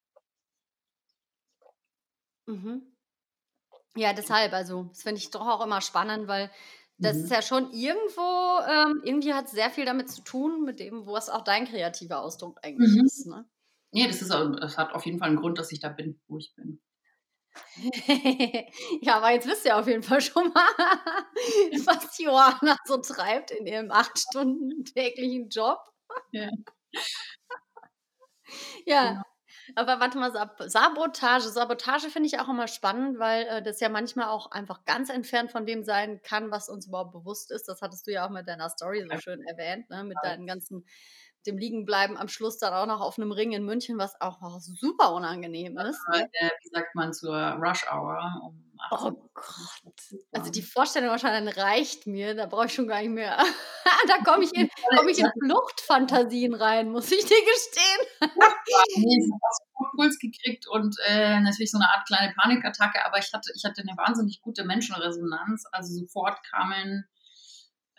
Mhm. 2.46 2.82
Ja, 3.98 4.13
deshalb, 4.13 4.54
also 4.54 4.84
das 4.84 5.04
finde 5.04 5.20
ich 5.20 5.32
doch 5.32 5.48
auch 5.48 5.63
immer 5.66 5.82
spannend, 5.82 6.27
weil 6.27 6.51
das 7.00 7.18
mhm. 7.18 7.24
ist 7.24 7.32
ja 7.32 7.42
schon 7.42 7.72
irgendwo, 7.72 8.60
ähm, 8.68 9.01
irgendwie 9.04 9.34
hat 9.34 9.46
es 9.46 9.51
sehr 9.51 9.70
viel 9.70 9.86
damit 9.86 10.10
zu 10.10 10.24
tun, 10.24 10.63
mit 10.63 10.80
dem, 10.80 11.06
wo 11.06 11.16
es 11.16 11.30
auch 11.30 11.44
dein 11.44 11.66
kreativer 11.66 12.22
Ausdruck 12.22 12.60
eigentlich 12.63 12.92
mhm. 12.92 13.06
ist. 13.06 13.27
Ne? 13.27 13.46
Nee, 13.92 14.08
das, 14.08 14.22
ist, 14.22 14.32
das 14.32 14.77
hat 14.77 14.94
auf 14.94 15.06
jeden 15.06 15.20
Fall 15.20 15.30
einen 15.30 15.38
Grund, 15.38 15.58
dass 15.60 15.72
ich 15.72 15.80
da 15.80 15.89
bin, 15.89 16.20
wo 16.27 16.38
ich 16.38 16.54
bin. 16.56 16.82
ja, 19.01 19.18
aber 19.18 19.32
jetzt 19.32 19.48
wisst 19.48 19.66
ihr 19.66 19.77
auf 19.77 19.88
jeden 19.88 20.04
Fall 20.04 20.22
schon 20.22 20.51
mal, 20.54 20.68
was 21.86 22.18
Johanna 22.18 22.77
so 22.86 22.98
treibt 22.98 23.51
in 23.51 23.66
ihrem 23.66 23.92
acht 23.92 24.18
Stunden 24.20 24.84
täglichen 24.86 25.50
Job. 25.50 25.80
Ja. 26.32 26.50
ja. 28.86 29.10
Genau. 29.10 29.22
Aber 29.76 30.00
warte 30.00 30.18
mal, 30.18 30.32
Sabotage. 30.60 31.50
Sabotage 31.50 32.10
finde 32.10 32.28
ich 32.28 32.40
auch 32.40 32.50
immer 32.50 32.68
spannend, 32.68 33.20
weil 33.20 33.46
äh, 33.48 33.62
das 33.62 33.80
ja 33.80 33.90
manchmal 33.90 34.28
auch 34.28 34.52
einfach 34.52 34.86
ganz 34.86 35.10
entfernt 35.10 35.52
von 35.52 35.66
dem 35.66 35.84
sein 35.84 36.22
kann, 36.22 36.52
was 36.52 36.70
uns 36.70 36.88
überhaupt 36.88 37.12
bewusst 37.12 37.52
ist. 37.52 37.68
Das 37.68 37.82
hattest 37.82 38.08
du 38.08 38.12
ja 38.12 38.26
auch 38.26 38.30
mit 38.30 38.48
deiner 38.48 38.70
Story 38.70 39.06
so 39.10 39.18
schön 39.20 39.44
erwähnt, 39.44 39.90
ne? 39.90 40.04
mit 40.04 40.18
deinen 40.24 40.48
ganzen 40.48 40.86
dem 41.48 41.58
Liegenbleiben 41.58 42.18
am 42.18 42.27
Schluss 42.27 42.58
dann 42.58 42.74
auch 42.74 42.86
noch 42.86 43.01
auf 43.01 43.18
einem 43.18 43.32
Ring 43.32 43.54
in 43.54 43.66
München, 43.66 43.98
was 43.98 44.20
auch 44.22 44.42
noch 44.42 44.60
super 44.60 45.13
unangenehm 45.13 45.77
ist. 45.77 46.00
Ne? 46.12 46.30
wie 46.62 46.70
sagt 46.70 46.96
man 46.96 47.13
zur 47.13 47.36
Rush 47.36 47.86
Hour 47.92 48.42
um 48.44 48.68
Oh 48.92 49.12
Gott. 49.34 50.01
Also 50.32 50.51
die 50.51 50.62
Vorstellung 50.62 51.10
wahrscheinlich 51.10 51.58
reicht 51.58 52.08
mir, 52.08 52.36
da 52.36 52.46
brauche 52.46 52.68
ich 52.68 52.74
schon 52.74 52.88
gar 52.88 53.01
nicht 53.01 53.10
mehr. 53.10 53.38
da 54.08 54.18
komme 54.24 54.44
ich, 54.44 54.54
in, 54.54 54.70
komm 54.96 55.08
ich 55.08 55.20
in 55.20 55.30
Fluchtfantasien 55.44 56.54
rein, 56.54 56.92
muss 56.92 57.12
ich 57.12 57.25
dir 57.25 57.36
gestehen. 57.36 58.08
ich 58.22 59.32
habe 59.80 59.96
Puls 59.96 60.20
gekriegt 60.20 60.68
und 60.68 60.96
äh, 61.08 61.39
natürlich 61.39 61.72
so 61.72 61.77
eine 61.77 61.89
Art 61.89 62.08
kleine 62.08 62.34
Panikattacke, 62.34 63.04
aber 63.06 63.18
ich 63.18 63.32
hatte, 63.34 63.51
ich 63.56 63.63
hatte 63.66 63.82
eine 63.82 63.98
wahnsinnig 63.98 64.42
gute 64.42 64.63
Menschenresonanz. 64.63 65.66
Also 65.72 66.00
sofort 66.00 66.44
kamen 66.44 67.08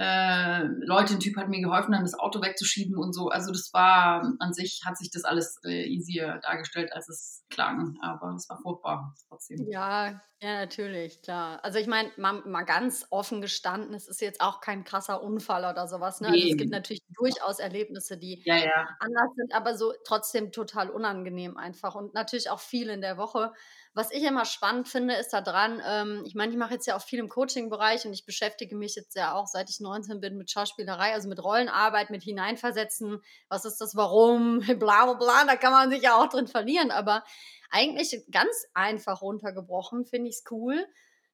äh, 0.00 0.62
Leute, 0.62 1.14
ein 1.14 1.20
Typ 1.20 1.36
hat 1.36 1.48
mir 1.48 1.60
geholfen, 1.60 1.90
dann 1.90 2.02
das 2.02 2.18
Auto 2.18 2.40
wegzuschieben 2.40 2.96
und 2.96 3.12
so. 3.12 3.30
Also 3.30 3.50
das 3.50 3.72
war 3.72 4.32
an 4.38 4.52
sich, 4.52 4.82
hat 4.84 4.96
sich 4.96 5.10
das 5.10 5.24
alles 5.24 5.58
äh, 5.64 5.84
easier 5.84 6.38
dargestellt, 6.42 6.92
als 6.92 7.08
es 7.08 7.44
klang. 7.50 7.98
Aber 8.00 8.32
es 8.36 8.48
war 8.48 8.58
furchtbar 8.62 9.14
trotzdem. 9.28 9.66
Ja, 9.68 10.20
ja, 10.40 10.60
natürlich, 10.60 11.20
klar. 11.20 11.58
Also 11.64 11.80
ich 11.80 11.88
meine, 11.88 12.12
mal, 12.16 12.42
mal, 12.46 12.62
ganz 12.62 13.06
offen 13.10 13.40
gestanden, 13.40 13.92
es 13.92 14.06
ist 14.06 14.20
jetzt 14.20 14.40
auch 14.40 14.60
kein 14.60 14.84
krasser 14.84 15.20
Unfall 15.20 15.64
oder 15.64 15.88
sowas. 15.88 16.20
Ne? 16.20 16.28
Also 16.28 16.46
es 16.48 16.56
gibt 16.56 16.70
natürlich 16.70 17.02
durchaus 17.16 17.58
Erlebnisse, 17.58 18.18
die 18.18 18.40
ja, 18.44 18.56
ja. 18.56 18.88
anders 19.00 19.34
sind, 19.34 19.52
aber 19.52 19.76
so 19.76 19.92
trotzdem 20.06 20.52
total 20.52 20.90
unangenehm 20.90 21.56
einfach. 21.56 21.96
Und 21.96 22.14
natürlich 22.14 22.50
auch 22.50 22.60
viel 22.60 22.88
in 22.88 23.00
der 23.00 23.16
Woche. 23.16 23.52
Was 23.94 24.10
ich 24.10 24.22
immer 24.22 24.44
spannend 24.44 24.88
finde, 24.88 25.14
ist 25.14 25.30
da 25.30 25.40
dran, 25.40 25.82
ähm, 25.84 26.22
ich 26.26 26.34
meine, 26.34 26.52
ich 26.52 26.58
mache 26.58 26.74
jetzt 26.74 26.86
ja 26.86 26.96
auch 26.96 27.02
viel 27.02 27.18
im 27.18 27.28
Coaching-Bereich 27.28 28.06
und 28.06 28.12
ich 28.12 28.24
beschäftige 28.24 28.76
mich 28.76 28.94
jetzt 28.94 29.16
ja 29.16 29.34
auch, 29.34 29.46
seit 29.46 29.70
ich 29.70 29.80
19 29.80 30.20
bin, 30.20 30.36
mit 30.36 30.50
Schauspielerei, 30.50 31.12
also 31.14 31.28
mit 31.28 31.42
Rollenarbeit, 31.42 32.10
mit 32.10 32.22
Hineinversetzen. 32.22 33.20
Was 33.48 33.64
ist 33.64 33.80
das, 33.80 33.96
warum, 33.96 34.60
bla 34.78 35.04
bla 35.04 35.14
bla, 35.14 35.44
da 35.44 35.56
kann 35.56 35.72
man 35.72 35.90
sich 35.90 36.02
ja 36.02 36.16
auch 36.16 36.28
drin 36.28 36.46
verlieren. 36.46 36.90
Aber 36.90 37.24
eigentlich 37.70 38.24
ganz 38.30 38.66
einfach 38.74 39.22
runtergebrochen, 39.22 40.04
finde 40.04 40.30
ich 40.30 40.36
es 40.36 40.44
cool, 40.50 40.86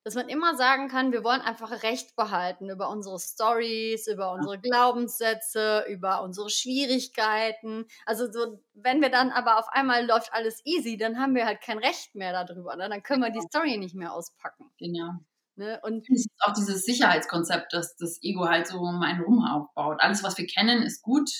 dass 0.05 0.15
man 0.15 0.29
immer 0.29 0.55
sagen 0.55 0.89
kann, 0.89 1.13
wir 1.13 1.25
wollen 1.25 1.41
einfach 1.41 1.83
Recht 1.83 2.15
behalten 2.15 2.69
über 2.69 2.91
unsere 2.91 3.19
Stories, 3.19 4.07
über 4.07 4.33
unsere 4.33 4.61
Glaubenssätze, 4.61 5.87
über 5.89 6.23
unsere 6.23 6.51
Schwierigkeiten. 6.51 7.87
Also 8.05 8.31
so, 8.31 8.63
wenn 8.75 9.01
wir 9.01 9.09
dann 9.09 9.31
aber 9.31 9.59
auf 9.59 9.69
einmal 9.71 10.07
läuft 10.07 10.33
alles 10.35 10.61
easy, 10.65 10.99
dann 10.99 11.19
haben 11.19 11.35
wir 11.35 11.47
halt 11.47 11.63
kein 11.63 11.79
Recht 11.79 12.15
mehr 12.15 12.33
darüber. 12.45 12.77
Ne? 12.77 12.89
Dann 12.91 13.03
können 13.03 13.23
wir 13.23 13.31
die 13.31 13.39
genau. 13.39 13.49
Story 13.49 13.79
nicht 13.79 13.95
mehr 13.95 14.13
auspacken. 14.13 14.71
Genau. 14.79 15.11
Ne? 15.57 15.81
Und 15.83 16.07
es 16.11 16.27
ist 16.27 16.31
auch 16.41 16.53
dieses 16.53 16.83
Sicherheitskonzept, 16.85 17.73
dass 17.73 17.97
das 17.97 18.19
Ego 18.23 18.47
halt 18.47 18.67
so 18.67 18.79
um 18.79 19.03
einen 19.03 19.23
rum 19.23 19.43
aufbaut. 19.43 19.99
Alles, 20.01 20.23
was 20.23 20.37
wir 20.37 20.47
kennen, 20.47 20.83
ist 20.83 21.01
gut 21.01 21.31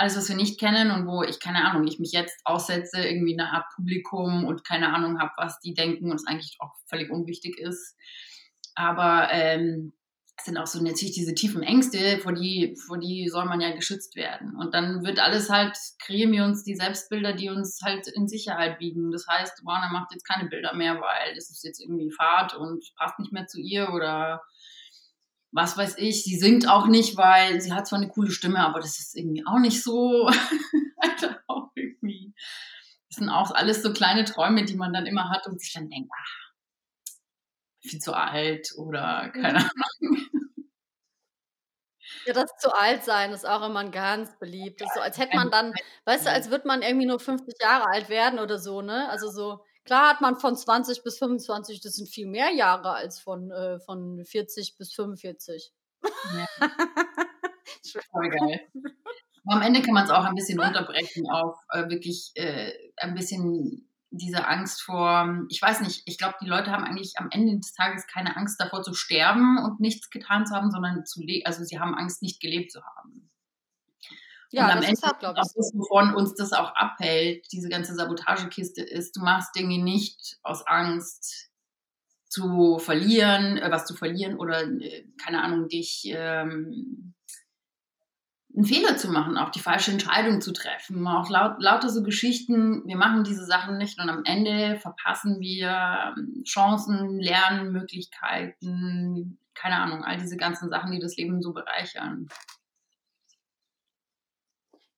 alles, 0.00 0.16
was 0.16 0.28
wir 0.30 0.36
nicht 0.36 0.58
kennen 0.58 0.90
und 0.90 1.06
wo 1.06 1.22
ich, 1.22 1.40
keine 1.40 1.64
Ahnung, 1.64 1.86
ich 1.86 1.98
mich 1.98 2.12
jetzt 2.12 2.40
aussetze, 2.44 3.06
irgendwie 3.06 3.38
eine 3.38 3.52
Art 3.52 3.66
Publikum 3.74 4.46
und 4.46 4.64
keine 4.64 4.94
Ahnung 4.94 5.20
habe, 5.20 5.32
was 5.36 5.60
die 5.60 5.74
denken 5.74 6.10
und 6.10 6.16
es 6.16 6.26
eigentlich 6.26 6.56
auch 6.58 6.72
völlig 6.86 7.10
unwichtig 7.10 7.58
ist. 7.58 7.96
Aber 8.74 9.28
ähm, 9.30 9.92
es 10.38 10.46
sind 10.46 10.56
auch 10.56 10.66
so 10.66 10.82
natürlich 10.82 11.14
diese 11.14 11.34
tiefen 11.34 11.62
Ängste, 11.62 12.18
vor 12.18 12.32
die, 12.32 12.74
vor 12.86 12.98
die 12.98 13.28
soll 13.28 13.44
man 13.44 13.60
ja 13.60 13.74
geschützt 13.74 14.16
werden. 14.16 14.56
Und 14.56 14.72
dann 14.72 15.04
wird 15.04 15.18
alles 15.18 15.50
halt, 15.50 15.76
kreieren 16.02 16.32
wir 16.32 16.44
uns 16.44 16.64
die 16.64 16.76
Selbstbilder, 16.76 17.34
die 17.34 17.50
uns 17.50 17.80
halt 17.84 18.08
in 18.08 18.26
Sicherheit 18.26 18.80
wiegen. 18.80 19.10
Das 19.10 19.26
heißt, 19.28 19.66
Warner 19.66 19.92
macht 19.92 20.12
jetzt 20.12 20.26
keine 20.26 20.48
Bilder 20.48 20.74
mehr, 20.74 20.94
weil 20.94 21.34
das 21.34 21.50
ist 21.50 21.62
jetzt 21.62 21.78
irgendwie 21.78 22.10
Fahrt 22.10 22.54
und 22.54 22.82
passt 22.96 23.18
nicht 23.18 23.32
mehr 23.32 23.46
zu 23.46 23.60
ihr 23.60 23.90
oder 23.92 24.40
was 25.52 25.76
weiß 25.76 25.96
ich, 25.98 26.24
sie 26.24 26.38
singt 26.38 26.68
auch 26.68 26.86
nicht, 26.86 27.16
weil 27.16 27.60
sie 27.60 27.72
hat 27.72 27.86
zwar 27.86 27.98
eine 27.98 28.08
coole 28.08 28.30
Stimme, 28.30 28.60
aber 28.60 28.80
das 28.80 28.98
ist 28.98 29.16
irgendwie 29.16 29.44
auch 29.46 29.58
nicht 29.58 29.82
so. 29.82 30.30
Auch 31.46 31.70
irgendwie. 31.74 32.34
Das 33.08 33.16
sind 33.16 33.30
auch 33.30 33.50
alles 33.50 33.82
so 33.82 33.92
kleine 33.92 34.24
Träume, 34.24 34.64
die 34.64 34.76
man 34.76 34.92
dann 34.92 35.06
immer 35.06 35.30
hat 35.30 35.46
und 35.46 35.60
sich 35.60 35.72
dann 35.72 35.88
denkt, 35.88 36.10
ach, 36.14 36.52
viel 37.82 37.98
zu 37.98 38.14
alt 38.14 38.72
oder 38.76 39.30
keine 39.30 39.60
mhm. 39.60 39.70
Ahnung. 40.02 40.26
Ja, 42.26 42.34
das 42.34 42.50
zu 42.58 42.74
alt 42.74 43.04
sein 43.04 43.32
ist 43.32 43.46
auch 43.46 43.66
immer 43.66 43.80
ein 43.80 43.92
ganz 43.92 44.38
beliebt. 44.38 44.82
so, 44.94 45.00
als 45.00 45.18
hätte 45.18 45.36
man 45.36 45.50
dann, 45.50 45.72
weißt 46.04 46.26
du, 46.26 46.30
als 46.30 46.50
würde 46.50 46.66
man 46.66 46.82
irgendwie 46.82 47.06
nur 47.06 47.18
50 47.18 47.54
Jahre 47.60 47.86
alt 47.86 48.08
werden 48.08 48.38
oder 48.38 48.58
so, 48.58 48.82
ne? 48.82 49.08
Also 49.08 49.30
so, 49.30 49.64
Klar 49.90 50.10
hat 50.10 50.20
man 50.20 50.36
von 50.36 50.54
20 50.54 51.02
bis 51.02 51.18
25, 51.18 51.80
das 51.80 51.96
sind 51.96 52.08
viel 52.08 52.28
mehr 52.28 52.52
Jahre 52.52 52.92
als 52.92 53.18
von, 53.18 53.50
äh, 53.50 53.80
von 53.80 54.24
40 54.24 54.76
bis 54.78 54.94
45. 54.94 55.72
Ja. 56.00 56.46
Voll 58.12 58.28
geil. 58.28 58.60
Aber 59.44 59.56
am 59.56 59.62
Ende 59.62 59.82
kann 59.82 59.94
man 59.94 60.04
es 60.04 60.12
auch 60.12 60.24
ein 60.24 60.36
bisschen 60.36 60.60
unterbrechen 60.60 61.28
auf 61.28 61.56
äh, 61.70 61.88
wirklich 61.88 62.30
äh, 62.36 62.70
ein 62.98 63.16
bisschen 63.16 63.90
diese 64.10 64.46
Angst 64.46 64.80
vor, 64.80 65.44
ich 65.48 65.60
weiß 65.60 65.80
nicht, 65.80 66.02
ich 66.06 66.18
glaube, 66.18 66.36
die 66.40 66.48
Leute 66.48 66.70
haben 66.70 66.84
eigentlich 66.84 67.14
am 67.16 67.26
Ende 67.32 67.56
des 67.56 67.72
Tages 67.72 68.06
keine 68.06 68.36
Angst 68.36 68.60
davor 68.60 68.84
zu 68.84 68.94
sterben 68.94 69.58
und 69.58 69.80
nichts 69.80 70.08
getan 70.08 70.46
zu 70.46 70.54
haben, 70.54 70.70
sondern 70.70 71.04
zu 71.04 71.20
leben, 71.20 71.46
also 71.46 71.64
sie 71.64 71.80
haben 71.80 71.96
Angst, 71.96 72.22
nicht 72.22 72.40
gelebt 72.40 72.70
zu 72.70 72.80
haben. 72.84 73.19
Ja, 74.52 74.64
und 74.64 74.70
am 74.70 74.78
Ende 74.78 74.92
ist 74.92 75.02
halt, 75.02 75.24
auch 75.24 75.34
das, 75.34 75.54
wovon 75.74 76.14
uns 76.14 76.34
das 76.34 76.52
auch 76.52 76.74
abhält, 76.74 77.46
diese 77.52 77.68
ganze 77.68 77.94
Sabotagekiste 77.94 78.82
ist, 78.82 79.16
du 79.16 79.20
machst 79.20 79.54
Dinge 79.54 79.82
nicht 79.82 80.38
aus 80.42 80.66
Angst 80.66 81.50
zu 82.28 82.78
verlieren, 82.78 83.58
äh, 83.58 83.70
was 83.70 83.86
zu 83.86 83.94
verlieren 83.94 84.38
oder, 84.38 84.62
äh, 84.62 85.04
keine 85.22 85.42
Ahnung, 85.42 85.68
dich 85.68 86.02
ähm, 86.06 87.14
einen 88.54 88.64
Fehler 88.64 88.96
zu 88.96 89.10
machen, 89.10 89.36
auch 89.38 89.50
die 89.50 89.60
falsche 89.60 89.92
Entscheidung 89.92 90.40
zu 90.40 90.52
treffen, 90.52 91.06
auch 91.06 91.30
laut, 91.30 91.56
lauter 91.58 91.88
so 91.88 92.02
Geschichten, 92.02 92.82
wir 92.86 92.96
machen 92.96 93.22
diese 93.22 93.44
Sachen 93.44 93.78
nicht 93.78 94.00
und 94.00 94.10
am 94.10 94.24
Ende 94.24 94.80
verpassen 94.80 95.38
wir 95.40 96.14
ähm, 96.16 96.42
Chancen, 96.44 97.20
Lernmöglichkeiten, 97.20 99.38
keine 99.54 99.76
Ahnung, 99.76 100.02
all 100.04 100.16
diese 100.16 100.36
ganzen 100.36 100.68
Sachen, 100.70 100.90
die 100.90 100.98
das 100.98 101.16
Leben 101.16 101.40
so 101.42 101.52
bereichern. 101.52 102.28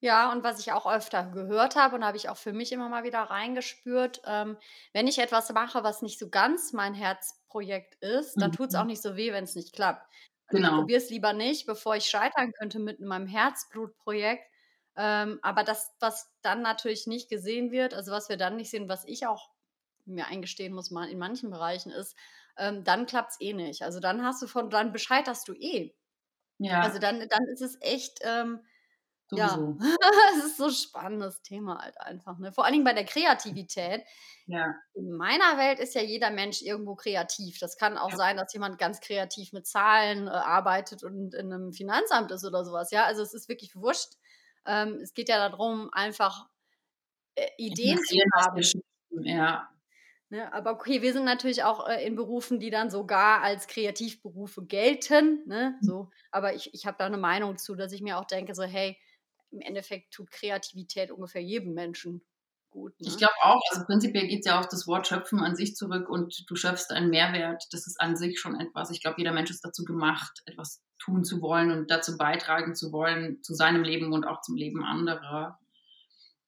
Ja, 0.03 0.33
und 0.33 0.43
was 0.43 0.59
ich 0.59 0.73
auch 0.73 0.85
öfter 0.85 1.23
gehört 1.31 1.77
habe 1.77 1.95
und 1.95 2.03
habe 2.03 2.17
ich 2.17 2.27
auch 2.27 2.35
für 2.35 2.51
mich 2.51 2.73
immer 2.73 2.89
mal 2.89 3.05
wieder 3.05 3.19
reingespürt, 3.21 4.21
ähm, 4.25 4.57
wenn 4.91 5.07
ich 5.07 5.17
etwas 5.17 5.49
mache, 5.53 5.81
was 5.85 6.01
nicht 6.01 6.19
so 6.19 6.29
ganz 6.29 6.73
mein 6.73 6.93
Herzprojekt 6.93 7.95
ist, 8.03 8.41
dann 8.41 8.51
tut 8.51 8.67
es 8.69 8.75
auch 8.75 8.83
Mhm. 8.83 8.85
nicht 8.85 9.01
so 9.01 9.15
weh, 9.15 9.31
wenn 9.31 9.45
es 9.45 9.55
nicht 9.55 9.71
klappt. 9.73 10.05
Also 10.45 10.61
ich 10.61 10.73
Genau. 10.73 10.75
probiere 10.75 10.97
es 10.99 11.09
lieber 11.09 11.31
nicht, 11.31 11.65
bevor 11.67 11.95
ich 11.95 12.05
scheitern 12.07 12.51
könnte 12.51 12.79
mit 12.79 12.99
meinem 12.99 13.27
Herzblutprojekt. 13.27 14.43
Ähm, 14.97 15.39
aber 15.41 15.63
das, 15.63 15.95
was 16.01 16.29
dann 16.41 16.61
natürlich 16.61 17.07
nicht 17.07 17.29
gesehen 17.29 17.71
wird, 17.71 17.93
also 17.93 18.11
was 18.11 18.27
wir 18.27 18.35
dann 18.37 18.57
nicht 18.57 18.71
sehen, 18.71 18.89
was 18.89 19.05
ich 19.05 19.25
auch 19.25 19.51
mir 20.05 20.27
eingestehen 20.27 20.73
muss, 20.73 20.91
in 20.91 21.17
manchen 21.17 21.49
Bereichen 21.49 21.91
ist, 21.93 22.17
ähm, 22.57 22.83
dann 22.83 23.05
klappt 23.05 23.31
es 23.31 23.41
eh 23.41 23.53
nicht. 23.53 23.83
Also 23.83 24.01
dann 24.01 24.21
hast 24.25 24.41
du 24.41 24.47
von, 24.47 24.69
dann 24.69 24.91
bescheiterst 24.91 25.47
du 25.47 25.53
eh. 25.53 25.95
Also 26.79 26.99
Ja, 26.99 26.99
dann, 26.99 27.27
dann 27.29 27.47
ist 27.47 27.61
es 27.61 27.77
echt. 27.81 28.19
Ähm, 28.23 28.65
ja, 29.31 29.59
sowieso. 29.59 29.77
es 30.37 30.45
ist 30.45 30.57
so 30.57 30.65
'n 30.65 30.71
spannendes 30.71 31.41
Thema 31.41 31.79
halt 31.81 31.99
einfach, 32.01 32.37
ne? 32.39 32.51
Vor 32.51 32.65
allen 32.65 32.73
Dingen 32.73 32.85
bei 32.85 32.93
der 32.93 33.05
Kreativität. 33.05 34.03
Ja, 34.45 34.83
In 34.95 35.11
meiner 35.13 35.57
Welt 35.57 35.79
ist 35.79 35.95
ja 35.95 36.01
jeder 36.03 36.29
Mensch 36.31 36.61
irgendwo 36.61 36.95
kreativ. 36.95 37.59
Das 37.59 37.77
kann 37.77 37.97
auch 37.97 38.11
ja, 38.11 38.17
sein, 38.17 38.37
dass 38.37 38.53
jemand 38.53 38.77
ganz 38.79 39.01
kreativ 39.01 39.53
mit 39.53 39.65
Zahlen, 39.67 40.27
äh, 40.27 40.31
arbeitet 40.31 41.03
und 41.03 41.33
in 41.35 41.47
'nem 41.49 41.73
Finanzamt 41.73 42.31
ist 42.31 42.45
oder 42.45 42.65
so 42.65 42.73
was, 42.73 42.91
ja? 42.91 43.05
Also, 43.05 43.23
es 43.23 43.33
ist 43.33 43.49
wirklich 43.49 43.75
wurscht. 43.75 44.13
Ähm, 44.67 44.99
es 45.03 45.13
geht 45.13 45.29
ja 45.29 45.37
da 45.37 45.49
drum, 45.55 45.89
einfach, 45.93 46.47
äh, 47.35 47.47
Ideen 47.57 48.03
zu 48.05 48.17
haben, 48.35 48.71
ja. 49.23 49.69
ne? 50.29 50.51
Aber 50.53 50.71
okay, 50.71 51.01
wir 51.01 51.13
sind 51.13 51.25
natürlich 51.25 51.63
auch, 51.63 51.87
äh, 51.87 52.05
in 52.05 52.15
Berufen, 52.15 52.59
die 52.59 52.69
dann 52.69 52.89
sogar 52.89 53.41
als 53.41 53.67
Kreativberufe 53.67 54.65
gelten, 54.65 55.43
ne, 55.47 55.77
so. 55.81 56.09
Aber 56.31 56.53
ich 56.55 56.73
ich 56.73 56.85
habe 56.85 56.97
da 56.99 57.09
'ne 57.09 57.17
Meinung 57.17 57.57
zu, 57.57 57.75
dass 57.75 57.91
ich 57.93 58.01
mir 58.01 58.17
auch 58.19 58.25
denke 58.25 58.55
so: 58.55 58.63
„Hey, 58.63 58.97
im 59.53 59.61
Endeffekt 59.61 60.11
tut 60.13 60.31
Kreativität 60.31 61.11
ungefähr 61.11 61.41
jedem 61.41 61.73
Menschen 61.73 62.21
gut, 62.73 62.93
Ich 62.97 63.11
ne? 63.11 63.17
glaube 63.17 63.33
auch, 63.43 63.61
also 63.71 63.85
prinzipiell 63.85 64.27
geht's 64.27 64.47
ja 64.47 64.59
auf 64.59 64.67
das 64.67 64.87
Wort 64.87 65.07
Schöpfen 65.07 65.39
an 65.39 65.55
sich 65.55 65.75
zurück 65.75 66.09
und 66.09 66.43
du 66.49 66.55
schöpfst 66.55 66.87
einen 66.89 67.11
Mehrwert. 67.11 67.63
Das 67.71 67.87
ist 67.87 68.01
an 68.01 68.15
sich 68.17 68.39
schon 68.39 68.59
etwas. 68.59 68.89
Ich 68.89 69.01
glaube, 69.01 69.17
jeder 69.19 69.31
Mensch 69.31 69.51
ist 69.51 69.63
dazu 69.63 69.85
gemacht, 69.85 70.41
etwas 70.45 70.81
tun 70.97 71.23
zu 71.23 71.41
wollen 71.41 71.71
und 71.71 71.91
dazu 71.91 72.17
beitragen 72.17 72.75
zu 72.75 72.91
wollen, 72.91 73.41
zu 73.43 73.53
seinem 73.53 73.83
Leben 73.83 74.11
und 74.11 74.25
auch 74.25 74.41
zum 74.41 74.55
Leben 74.55 74.83
anderer. 74.83 75.59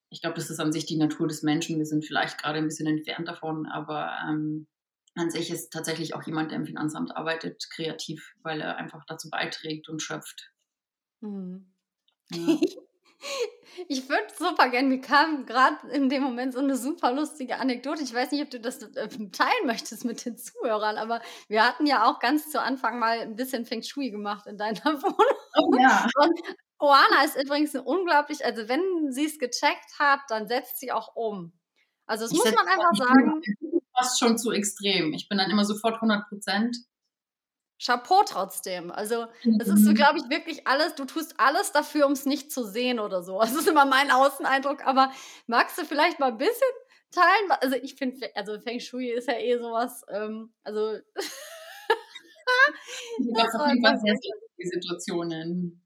Ich 0.10 0.22
glaube, 0.22 0.36
das 0.36 0.50
ist 0.50 0.60
an 0.60 0.72
sich 0.72 0.86
die 0.86 0.98
Natur 0.98 1.28
des 1.28 1.44
Menschen. 1.44 1.78
Wir 1.78 1.86
sind 1.86 2.06
vielleicht 2.06 2.40
gerade 2.42 2.58
ein 2.58 2.68
bisschen 2.68 2.88
entfernt 2.88 3.28
davon, 3.28 3.68
aber 3.68 4.12
ähm, 4.28 4.68
an 5.16 5.30
sich 5.30 5.52
ist 5.52 5.72
tatsächlich 5.72 6.16
auch 6.16 6.24
jemand, 6.24 6.52
der 6.52 6.58
im 6.58 6.66
Finanzamt 6.66 7.16
arbeitet, 7.16 7.68
kreativ, 7.70 8.34
weil 8.42 8.62
er 8.62 8.78
einfach 8.78 9.06
dazu 9.08 9.30
beiträgt 9.30 9.90
und 9.90 10.02
schöpft. 10.02 10.52
Mhm. 11.22 11.72
Ja. 12.32 12.60
Ich 13.90 14.10
würde 14.10 14.28
super 14.38 14.70
gern 14.70 14.88
mir 14.90 15.02
kam 15.02 15.46
grad 15.46 15.84
in 15.92 16.10
dem 16.10 16.24
Moment 16.24 16.54
so 16.54 16.62
'ne 16.62 16.76
super 16.78 17.12
lustige 17.12 17.58
Anekdote. 17.60 18.04
Ich 18.04 18.14
weiß 18.14 18.32
nicht, 18.32 18.42
ob 18.44 18.50
du 18.50 18.60
das, 18.60 18.82
äh, 18.84 19.08
teilen 19.32 19.66
möchtest 19.66 20.06
mit 20.06 20.26
den 20.26 20.38
Zuhörern, 20.38 20.98
aber 20.98 21.22
wir 21.50 21.64
hatten 21.66 21.86
ja 21.86 22.06
auch 22.10 22.20
ganz 22.20 22.50
zu 22.52 22.62
Anfang 22.62 23.00
mal 23.00 23.20
'n 23.20 23.36
bisschen 23.36 23.66
Feng 23.66 23.84
Shui 23.84 24.12
gemacht 24.12 24.48
in 24.48 24.58
deiner 24.58 24.80
Wohnung. 25.04 25.38
Oh 25.58 25.72
ja. 25.78 26.10
Und 26.16 26.40
Oana 26.80 27.24
ist 27.26 27.38
übrigens 27.42 27.76
unglaublich 27.76 28.46
also, 28.46 28.68
wenn 28.70 29.12
sie's 29.12 29.40
gecheckt 29.40 30.00
hat, 30.00 30.22
dann 30.30 30.48
setzt 30.48 30.80
sie 30.80 30.92
auch 30.92 31.16
um. 31.16 31.54
Also, 32.08 32.26
das 32.26 32.32
Ich 32.32 32.38
muss 32.38 32.52
man 32.54 32.68
einfach 32.68 32.96
sagen. 32.96 33.44
ich 33.44 33.60
bin 33.60 33.82
fast 33.96 34.20
schon 34.20 34.38
zu 34.38 34.52
extrem. 34.52 35.14
Ich 35.14 35.28
bin 35.30 35.38
dann 35.38 35.50
immer 35.52 35.66
sofort 35.66 36.02
100 36.02 36.26
Chapeau 37.82 38.24
trotzdem. 38.26 38.90
Also, 38.92 39.26
es 39.58 39.70
ist 39.70 39.84
so, 39.84 39.94
Mhm. 39.94 39.94
glaube 39.94 40.18
ich, 40.20 40.30
wirklich 40.30 40.66
alles 40.68 40.96
du 40.96 41.06
tust 41.06 41.40
alles 41.40 41.72
dafür, 41.74 42.06
um's 42.08 42.26
nicht 42.26 42.52
zu 42.52 42.64
sehen 42.64 43.00
oder 43.00 43.22
so. 43.24 43.40
Das 43.42 43.54
ist 43.56 43.68
immer 43.68 43.86
mein 43.86 44.12
Außeneindruck, 44.12 44.86
aber 44.88 45.12
magst 45.48 45.78
du 45.78 45.84
vielleicht 45.86 46.20
mal 46.20 46.32
'n 46.32 46.38
bisschen 46.38 46.68
teilen? 47.12 47.52
Also, 47.62 47.76
ich 47.76 47.96
finde 47.96 48.30
also, 48.36 48.60
Feng 48.62 48.80
Shui 48.80 49.10
ist 49.10 49.28
ja 49.28 49.36
eh 49.38 49.58
so 49.58 49.72
was, 49.72 50.04
ähm, 50.10 50.54
also 50.64 50.98
Da 53.18 53.20
das 53.44 53.82
war 53.82 53.98
sehr, 53.98 54.16
sehr 54.16 54.34
lustige 54.42 54.70
Situationen. 54.80 55.82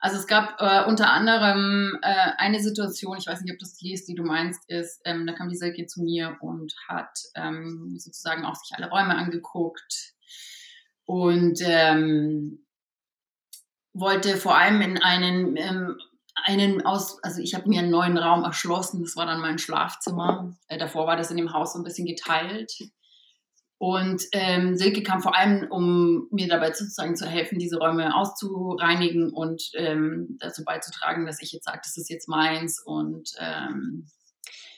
Also, 0.00 0.18
es 0.18 0.28
gab, 0.28 0.60
äh, 0.60 0.86
unter 0.88 1.12
anderem, 1.12 1.98
äh, 2.02 2.32
eine 2.38 2.60
Situation, 2.60 3.18
ich 3.18 3.28
weiß 3.28 3.42
nicht, 3.42 3.54
ob 3.54 3.60
das 3.60 3.76
die 3.76 3.94
ist, 3.94 4.08
die 4.08 4.16
du 4.16 4.24
meinst, 4.24 4.70
ist, 4.70 5.02
ähm, 5.06 5.26
da 5.26 5.34
kam 5.34 5.50
die 5.50 5.56
Silke 5.56 5.86
zu 5.86 6.02
mir 6.02 6.38
und 6.42 6.74
hat, 6.88 7.18
ähm, 7.36 7.96
sozusagen 7.98 8.44
auch 8.46 8.56
sich 8.56 8.72
alle 8.76 8.90
Räume 8.90 9.16
angeguckt 9.16 10.14
und, 11.10 11.60
ähm, 11.64 12.64
wollte 13.92 14.36
vor 14.36 14.56
allem 14.56 14.80
in 14.80 14.98
einen, 14.98 15.56
ähm 15.56 15.98
einen 16.44 16.86
aus 16.86 17.22
also, 17.22 17.42
ich 17.42 17.54
habe 17.54 17.68
mir 17.68 17.80
einen 17.80 17.90
neuen 17.90 18.16
Raum 18.16 18.44
erschlossen, 18.44 19.02
das 19.02 19.16
war 19.16 19.26
dann 19.26 19.40
mein 19.40 19.58
Schlafzimmer. 19.58 20.56
Äh, 20.68 20.78
davor 20.78 21.06
war 21.06 21.16
das 21.16 21.30
in 21.30 21.36
dem 21.36 21.52
Haus 21.52 21.72
so 21.72 21.80
ein 21.80 21.84
bisschen 21.84 22.06
geteilt. 22.06 22.72
Und 23.76 24.22
ähm, 24.32 24.76
Silke 24.76 25.02
kam 25.02 25.20
vor 25.20 25.36
allem, 25.36 25.66
um 25.70 26.28
mir 26.30 26.48
dabei 26.48 26.72
sozusagen 26.72 27.16
zu 27.16 27.26
helfen, 27.26 27.58
diese 27.58 27.78
Räume 27.78 28.14
auszureinigen 28.14 29.30
und 29.30 29.70
ähm, 29.74 30.38
dazu 30.38 30.64
beizutragen, 30.64 31.26
dass 31.26 31.42
ich 31.42 31.52
jetzt 31.52 31.64
sage, 31.64 31.80
das 31.82 31.96
ist 31.96 32.08
jetzt 32.08 32.28
meins. 32.28 32.80
Und 32.82 33.32
ähm, 33.38 34.06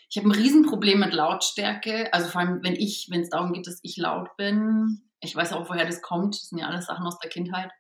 ich 0.09 0.17
habe 0.17 0.29
ein 0.29 0.41
Riesenproblem 0.41 0.99
mit 0.99 1.13
Lautstärke. 1.13 2.13
Also 2.13 2.29
vor 2.29 2.41
allem, 2.41 2.65
wenn 2.65 2.75
ich, 2.75 3.09
wenn 3.11 3.21
es 3.21 3.31
darum 3.31 3.53
geht, 3.53 3.67
dass 3.67 3.79
ich 3.83 3.99
laut 3.99 4.37
bin. 4.37 5.03
Ich 5.23 5.35
weiß 5.35 5.53
auch, 5.53 5.69
woher 5.69 5.87
das 5.87 6.03
kommt. 6.03 6.35
Das 6.35 6.49
sind 6.49 6.59
ja 6.59 6.67
alles 6.67 6.87
Sachen 6.87 7.07
aus 7.07 7.19
der 7.19 7.31
Kindheit. 7.31 7.71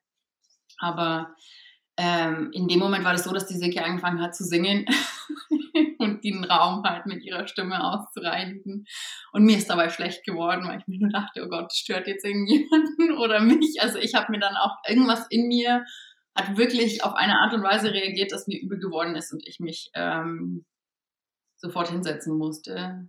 Aber 0.78 1.34
ähm, 1.96 2.50
in 2.52 2.68
dem 2.68 2.78
Moment 2.78 3.04
war 3.04 3.12
das 3.12 3.24
so, 3.24 3.32
dass 3.32 3.46
die 3.46 3.58
Silke 3.58 3.84
angefangen 3.84 4.22
hat 4.22 4.34
zu 4.34 4.44
singen 4.44 4.86
und 5.98 6.24
den 6.24 6.44
Raum 6.44 6.82
halt 6.84 7.06
mit 7.06 7.22
ihrer 7.22 7.46
Stimme 7.46 7.84
auszureinigen. 7.84 8.86
Und 9.32 9.42
mir 9.44 9.58
ist 9.58 9.68
dabei 9.68 9.90
schlecht 9.90 10.24
geworden, 10.24 10.66
weil 10.66 10.78
ich 10.78 10.86
mir 10.86 11.00
nur 11.00 11.10
dachte, 11.10 11.44
oh 11.44 11.48
Gott, 11.48 11.72
stört 11.72 12.06
jetzt 12.06 12.24
irgendjemanden 12.24 13.12
oder 13.18 13.40
mich. 13.40 13.82
Also 13.82 13.98
ich 13.98 14.14
habe 14.14 14.32
mir 14.32 14.40
dann 14.40 14.56
auch 14.56 14.76
irgendwas 14.86 15.26
in 15.28 15.48
mir 15.48 15.84
hat 16.34 16.56
wirklich 16.56 17.04
auf 17.04 17.14
eine 17.14 17.40
Art 17.40 17.52
und 17.52 17.62
Weise 17.62 17.92
reagiert, 17.92 18.32
dass 18.32 18.46
mir 18.46 18.60
übel 18.60 18.78
geworden 18.78 19.16
ist 19.16 19.32
und 19.32 19.46
ich 19.46 19.60
mich 19.60 19.90
ähm, 19.94 20.64
sofort 21.56 21.90
hinsetzen 21.90 22.36
musste. 22.36 23.08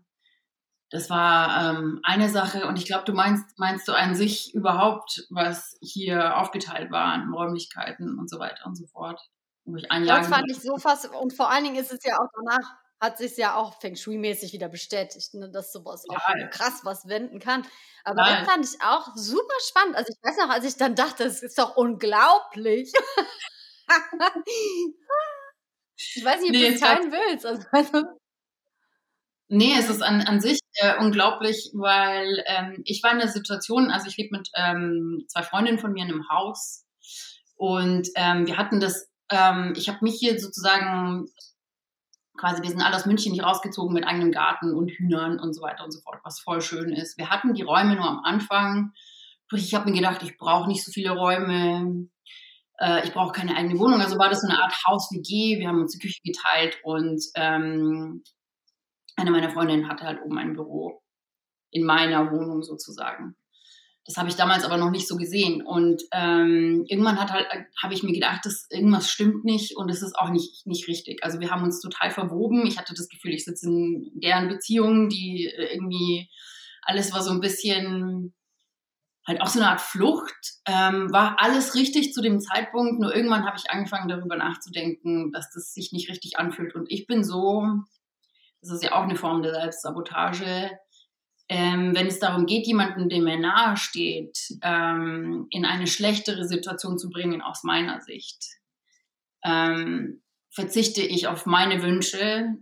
Das 0.94 1.10
war 1.10 1.72
ähm, 1.72 2.00
eine 2.04 2.30
Sache 2.30 2.68
und 2.68 2.78
ich 2.78 2.86
glaube, 2.86 3.04
du 3.04 3.14
meinst, 3.14 3.58
meinst 3.58 3.88
du 3.88 3.94
an 3.94 4.14
sich 4.14 4.54
überhaupt, 4.54 5.26
was 5.32 5.76
hier 5.82 6.38
aufgeteilt 6.38 6.92
war 6.92 7.06
an 7.06 7.34
Räumlichkeiten 7.34 8.20
und 8.20 8.30
so 8.30 8.38
weiter 8.38 8.68
und 8.68 8.76
so 8.76 8.86
fort. 8.86 9.20
Das 9.66 10.28
fand 10.28 10.52
ich 10.52 10.62
so 10.62 10.78
fast 10.78 11.10
und 11.10 11.34
vor 11.34 11.50
allen 11.50 11.64
Dingen 11.64 11.78
ist 11.78 11.92
es 11.92 12.04
ja 12.06 12.20
auch 12.20 12.28
danach 12.36 12.76
hat 13.02 13.18
sich's 13.18 13.38
ja 13.38 13.56
auch 13.56 13.82
Feng 13.82 13.96
Shui-mäßig 13.96 14.54
wieder 14.54 14.70
bestätigt, 14.70 15.34
ne, 15.34 15.50
dass 15.50 15.74
so 15.74 15.84
was 15.84 16.06
auch 16.08 16.50
krass 16.52 16.82
was 16.84 17.08
wenden 17.08 17.40
kann. 17.40 17.66
Aber 18.04 18.22
das 18.22 18.42
total. 18.42 18.46
fand 18.46 18.66
ich 18.66 18.82
auch 18.84 19.08
super 19.16 19.56
spannend. 19.68 19.96
Also, 19.96 20.14
ich 20.14 20.30
weiß 20.30 20.38
noch, 20.38 20.54
als 20.54 20.64
ich 20.64 20.78
dann 20.78 20.94
dachte: 20.94 21.24
„Das 21.24 21.42
ist 21.42 21.58
doch 21.58 21.76
unglaublich.“ 21.76 22.94
Ich 26.16 26.24
weiß 26.24 26.42
nicht, 26.42 26.50
ob 26.50 26.56
Nee, 26.56 26.68
ich 26.70 26.78
glaube, 26.78 26.96
teilen 26.96 27.12
willst. 27.12 27.46
Also 27.46 27.64
also 27.72 28.04
nee, 29.48 29.74
es 29.78 29.90
ist 29.90 30.02
an, 30.02 30.22
an 30.22 30.42
sich 30.42 30.60
äh, 30.76 30.98
unglaublich, 31.00 31.72
weil 31.74 32.44
ähm, 32.48 32.82
ich 32.86 33.02
war 33.04 33.12
in 33.12 33.20
der 33.20 33.28
Situation, 33.28 33.92
also 33.92 34.08
ich 34.08 34.18
lebe 34.18 34.38
mit 34.38 34.50
ähm, 34.56 35.26
zwei 35.28 35.44
Freundinnen 35.44 35.80
von 35.80 35.94
mir 35.94 36.04
in 36.04 36.12
einem 36.12 36.30
Haus 36.30 36.86
und 37.56 38.08
ähm, 38.16 38.48
wir 38.48 38.58
hatten 38.58 38.80
das, 38.80 39.10
ähm, 39.30 39.74
ich 39.76 39.88
habe 39.88 40.00
mich 40.02 40.16
hier 40.20 40.40
sozusagen 40.40 41.28
quasi, 42.38 42.62
wir 42.62 42.70
sind 42.70 42.82
alle 42.82 42.96
aus 42.96 43.06
München 43.06 43.34
hier 43.34 43.44
rausgezogen 43.44 43.94
mit 43.94 44.06
eigenem 44.06 44.32
Garten 44.32 44.74
und 44.74 44.92
Hühnern 44.92 45.40
und 45.40 45.54
so 45.54 45.62
weiter 45.62 45.84
und 45.84 45.92
so 45.92 46.02
fort, 46.02 46.20
was 46.24 46.40
voll 46.40 46.62
schön 46.62 46.92
ist. 46.92 47.18
Wir 47.18 47.30
hatten 47.30 47.54
die 47.54 47.62
Räume 47.62 47.96
nur 47.96 48.08
am 48.08 48.20
Anfang. 48.24 48.92
Ich 49.52 49.76
habe 49.76 49.90
mir 49.90 49.96
gedacht, 49.96 50.24
ich 50.24 50.38
brauche 50.38 50.68
nicht 50.68 50.84
so 50.84 50.92
viele 50.92 51.12
Räume, 51.12 52.08
äh, 52.80 53.06
ich 53.06 53.14
brauche 53.14 53.34
keine 53.34 53.56
eigene 53.56 53.80
Wohnung. 53.80 54.02
Also 54.02 54.18
war 54.18 54.30
das 54.30 54.42
so 54.42 54.48
eine 54.48 54.62
Art 54.62 54.74
Haus-WG. 54.88 55.60
Wir 55.60 55.68
haben 55.68 55.82
uns 55.82 55.94
die 55.94 56.00
Küche 56.00 56.20
geteilt 56.24 56.80
und 56.84 57.22
ähm, 57.36 58.24
eine 59.16 59.32
meiner 59.32 59.52
Freundinnen 59.52 59.88
hatte 59.88 60.06
halt 60.06 60.22
oben 60.24 60.38
ein 60.38 60.54
Büro 60.54 61.02
in 61.72 61.84
meiner 61.86 62.32
Wohnung 62.32 62.64
sozusagen. 62.64 63.36
Das 64.06 64.18
habe 64.18 64.28
ich 64.28 64.36
damals 64.36 64.66
aber 64.66 64.78
noch 64.78 64.92
nicht 64.92 65.08
so 65.08 65.16
gesehen. 65.16 65.62
Und 65.62 66.04
ähm, 66.12 66.84
irgendwann 66.88 67.20
hat 67.20 67.32
halt, 67.32 67.48
habe 67.82 67.94
ich 67.94 68.04
mir 68.04 68.12
gedacht, 68.12 68.46
dass 68.46 68.68
irgendwas 68.70 69.10
stimmt 69.10 69.46
nicht 69.46 69.78
und 69.78 69.90
es 69.90 70.02
ist 70.02 70.18
auch 70.18 70.30
nicht, 70.30 70.68
nicht 70.68 70.88
richtig. 70.88 71.24
Also 71.24 71.40
wir 71.40 71.52
haben 71.52 71.64
uns 71.64 71.80
total 71.80 72.12
verwoben. 72.12 72.66
Ich 72.66 72.78
hatte 72.78 72.94
das 72.94 73.08
Gefühl, 73.08 73.34
ich 73.34 73.46
sitze 73.46 73.68
in 73.68 74.12
deren 74.16 74.50
Beziehung, 74.50 75.08
die 75.08 75.46
äh, 75.46 75.74
irgendwie 75.74 76.30
alles 76.82 77.14
war 77.14 77.22
so 77.22 77.32
ein 77.32 77.40
bisschen 77.40 78.34
halt 79.26 79.42
auch 79.42 79.48
so 79.48 79.60
eine 79.60 79.70
Art 79.70 79.80
Flucht. 79.80 80.56
Ähm, 80.66 81.12
war 81.14 81.38
alles 81.40 81.76
richtig 81.76 82.14
zu 82.14 82.22
dem 82.22 82.42
Zeitpunkt, 82.42 83.00
nur 83.00 83.16
irgendwann 83.16 83.46
habe 83.46 83.58
ich 83.58 83.72
angefangen 83.72 84.10
darüber 84.10 84.36
nachzudenken, 84.36 85.32
dass 85.32 85.50
das 85.52 85.74
sich 85.74 85.94
nicht 85.94 86.10
richtig 86.10 86.38
anfühlt. 86.38 86.76
Und 86.76 86.92
ich 86.92 87.08
bin 87.08 87.24
so, 87.24 87.66
das 88.64 88.72
ist 88.72 88.84
ja 88.84 88.94
auch 88.94 89.04
eine 89.04 89.16
Form 89.16 89.42
der 89.44 89.54
Selbstsabotage, 89.54 90.72
ähm, 91.50 91.94
wenn 91.94 92.08
es 92.08 92.20
darum 92.20 92.46
geht, 92.46 92.66
jemanden, 92.66 93.10
dem 93.10 93.28
er 93.28 93.38
nahe 93.38 93.78
steht, 93.78 94.38
ähm, 94.62 95.48
in 95.50 95.66
eine 95.66 95.88
schlechtere 95.88 96.46
Situation 96.46 96.98
zu 96.98 97.10
bringen, 97.10 97.42
aus 97.42 97.64
meiner 97.64 98.02
Sicht, 98.02 98.46
ähm, 99.44 100.24
verzichte 100.52 101.02
ich 101.02 101.28
auf 101.28 101.46
meine 101.46 101.84
Wünsche. 101.84 102.56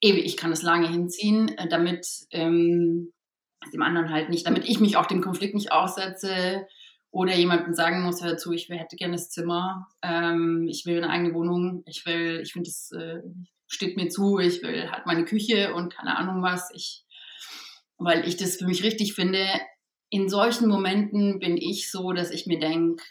Ewig, 0.00 0.24
ich 0.24 0.36
kann 0.36 0.52
es 0.52 0.62
lange 0.62 0.88
hinziehen, 0.88 1.48
äh, 1.58 1.68
damit 1.68 2.06
ähm, 2.30 3.12
dem 3.72 3.82
anderen 3.82 4.10
halt 4.10 4.28
nicht, 4.28 4.46
damit 4.46 4.68
ich 4.68 4.80
mich 4.80 4.96
auch 4.96 5.06
dem 5.06 5.20
Konflikt 5.20 5.54
nicht 5.54 5.72
aussetze 5.72 6.66
oder 7.10 7.34
jemandem 7.34 7.74
sagen 7.74 8.02
muss, 8.02 8.22
hör 8.22 8.38
zu, 8.38 8.52
ich 8.52 8.68
hätte 8.68 8.96
gerne 8.96 9.14
das 9.14 9.30
Zimmer, 9.30 9.88
ähm, 10.00 10.66
ich 10.68 10.86
will 10.86 10.96
eine 10.96 11.10
eigene 11.10 11.34
Wohnung, 11.34 11.82
ich 11.86 12.06
will, 12.06 12.40
ich 12.42 12.52
finde, 12.52 12.70
das 12.70 12.90
äh, 12.92 13.20
steht 13.72 13.96
mir 13.96 14.08
zu, 14.08 14.38
ich 14.38 14.62
will 14.62 14.90
halt 14.90 15.06
meine 15.06 15.24
Küche 15.24 15.74
und 15.74 15.94
keine 15.94 16.16
Ahnung 16.16 16.42
was, 16.42 16.70
ich, 16.74 17.04
weil 17.98 18.26
ich 18.28 18.36
das 18.36 18.56
für 18.56 18.66
mich 18.66 18.84
richtig 18.84 19.14
finde. 19.14 19.46
In 20.10 20.28
solchen 20.28 20.68
Momenten 20.68 21.38
bin 21.38 21.56
ich 21.56 21.90
so, 21.90 22.12
dass 22.12 22.30
ich 22.30 22.46
mir 22.46 22.58
denke, 22.58 23.02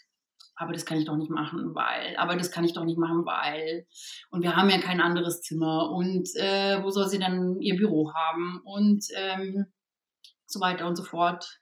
aber 0.56 0.74
das 0.74 0.86
kann 0.86 1.00
ich 1.00 1.06
doch 1.06 1.17
nicht 1.17 1.32
machen, 1.32 1.74
weil, 1.74 2.15
aber 2.17 2.36
das 2.36 2.52
kann 2.52 2.63
ich 2.63 2.74
doch 2.74 2.84
nicht 2.84 3.00
machen, 3.00 3.26
weil, 3.26 3.88
und 4.30 4.43
wir 4.43 4.56
haben 4.56 4.69
ja 4.69 4.80
kein 4.80 5.02
anderes 5.02 5.41
Zimmer 5.41 5.89
und 5.89 6.30
äh, 6.36 6.84
wo 6.84 6.91
soll 6.91 7.10
sie 7.10 7.17
dann 7.17 7.60
ihr 7.60 7.76
Büro 7.76 8.13
haben 8.13 8.62
und 8.63 9.04
ähm, 9.15 9.65
so 10.45 10.60
weiter 10.60 10.86
und 10.88 10.95
so 10.95 11.04
fort. 11.04 11.61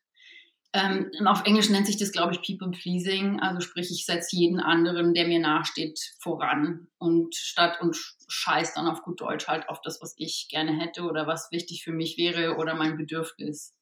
Ähm, 0.71 1.09
auf 1.25 1.45
Englisch 1.45 1.69
nennt 1.69 1.87
sich 1.87 1.97
das, 1.97 2.11
glaube 2.11 2.33
ich, 2.33 2.41
People 2.43 2.71
Pleasing. 2.71 3.39
Also 3.39 3.59
sprich, 3.61 3.89
ich 3.91 4.05
setze 4.05 4.35
jeden 4.35 4.59
anderen, 4.59 5.13
der 5.13 5.27
mir 5.27 5.39
nachsteht, 5.39 5.99
voran. 6.19 6.87
Und 6.99 7.35
statt 7.35 7.79
und 7.81 7.97
scheiß 8.27 8.75
dann 8.75 8.87
auf 8.87 9.01
gut 9.01 9.19
Deutsch 9.21 9.47
halt 9.47 9.67
auf 9.67 9.81
das, 9.81 9.99
was 10.01 10.13
ich 10.17 10.47
gerne 10.49 10.79
hätte 10.79 11.03
oder 11.03 11.25
was 11.25 11.51
wichtig 11.51 11.83
für 11.83 11.91
mich 11.91 12.17
wäre 12.17 12.57
oder 12.57 12.75
mein 12.75 12.97
Bedürfnis. 12.97 13.73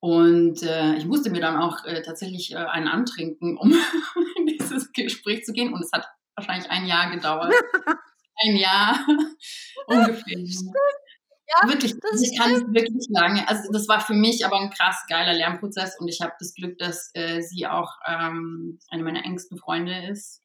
Und 0.00 0.62
äh, 0.62 0.96
ich 0.96 1.04
musste 1.04 1.30
mir 1.30 1.40
dann 1.40 1.56
auch 1.56 1.84
äh, 1.84 2.02
tatsächlich 2.02 2.52
äh, 2.52 2.56
einen 2.56 2.88
antrinken, 2.88 3.56
um 3.56 3.72
in 4.36 4.46
dieses 4.46 4.92
Gespräch 4.92 5.44
zu 5.44 5.52
gehen. 5.52 5.72
Und 5.72 5.82
es 5.82 5.92
hat 5.92 6.06
wahrscheinlich 6.34 6.70
ein 6.70 6.86
Jahr 6.86 7.10
gedauert. 7.10 7.54
ein 8.44 8.56
Jahr 8.56 8.98
ungefähr. 9.86 10.38
Ja, 11.48 11.68
wirklich, 11.68 11.94
das 12.00 12.22
ich 12.22 12.38
kann 12.38 12.52
es 12.52 12.62
wirklich 12.62 13.06
lange. 13.08 13.48
Also 13.48 13.70
das 13.72 13.86
war 13.88 14.00
für 14.00 14.14
mich 14.14 14.44
aber 14.44 14.58
ein 14.58 14.70
krass 14.70 15.04
geiler 15.08 15.32
Lernprozess 15.32 15.98
und 16.00 16.08
ich 16.08 16.20
habe 16.20 16.32
das 16.38 16.54
Glück, 16.54 16.76
dass 16.78 17.10
äh, 17.14 17.40
sie 17.40 17.66
auch 17.66 17.92
ähm, 18.06 18.78
eine 18.90 19.04
meiner 19.04 19.24
engsten 19.24 19.56
Freunde 19.56 20.08
ist 20.08 20.42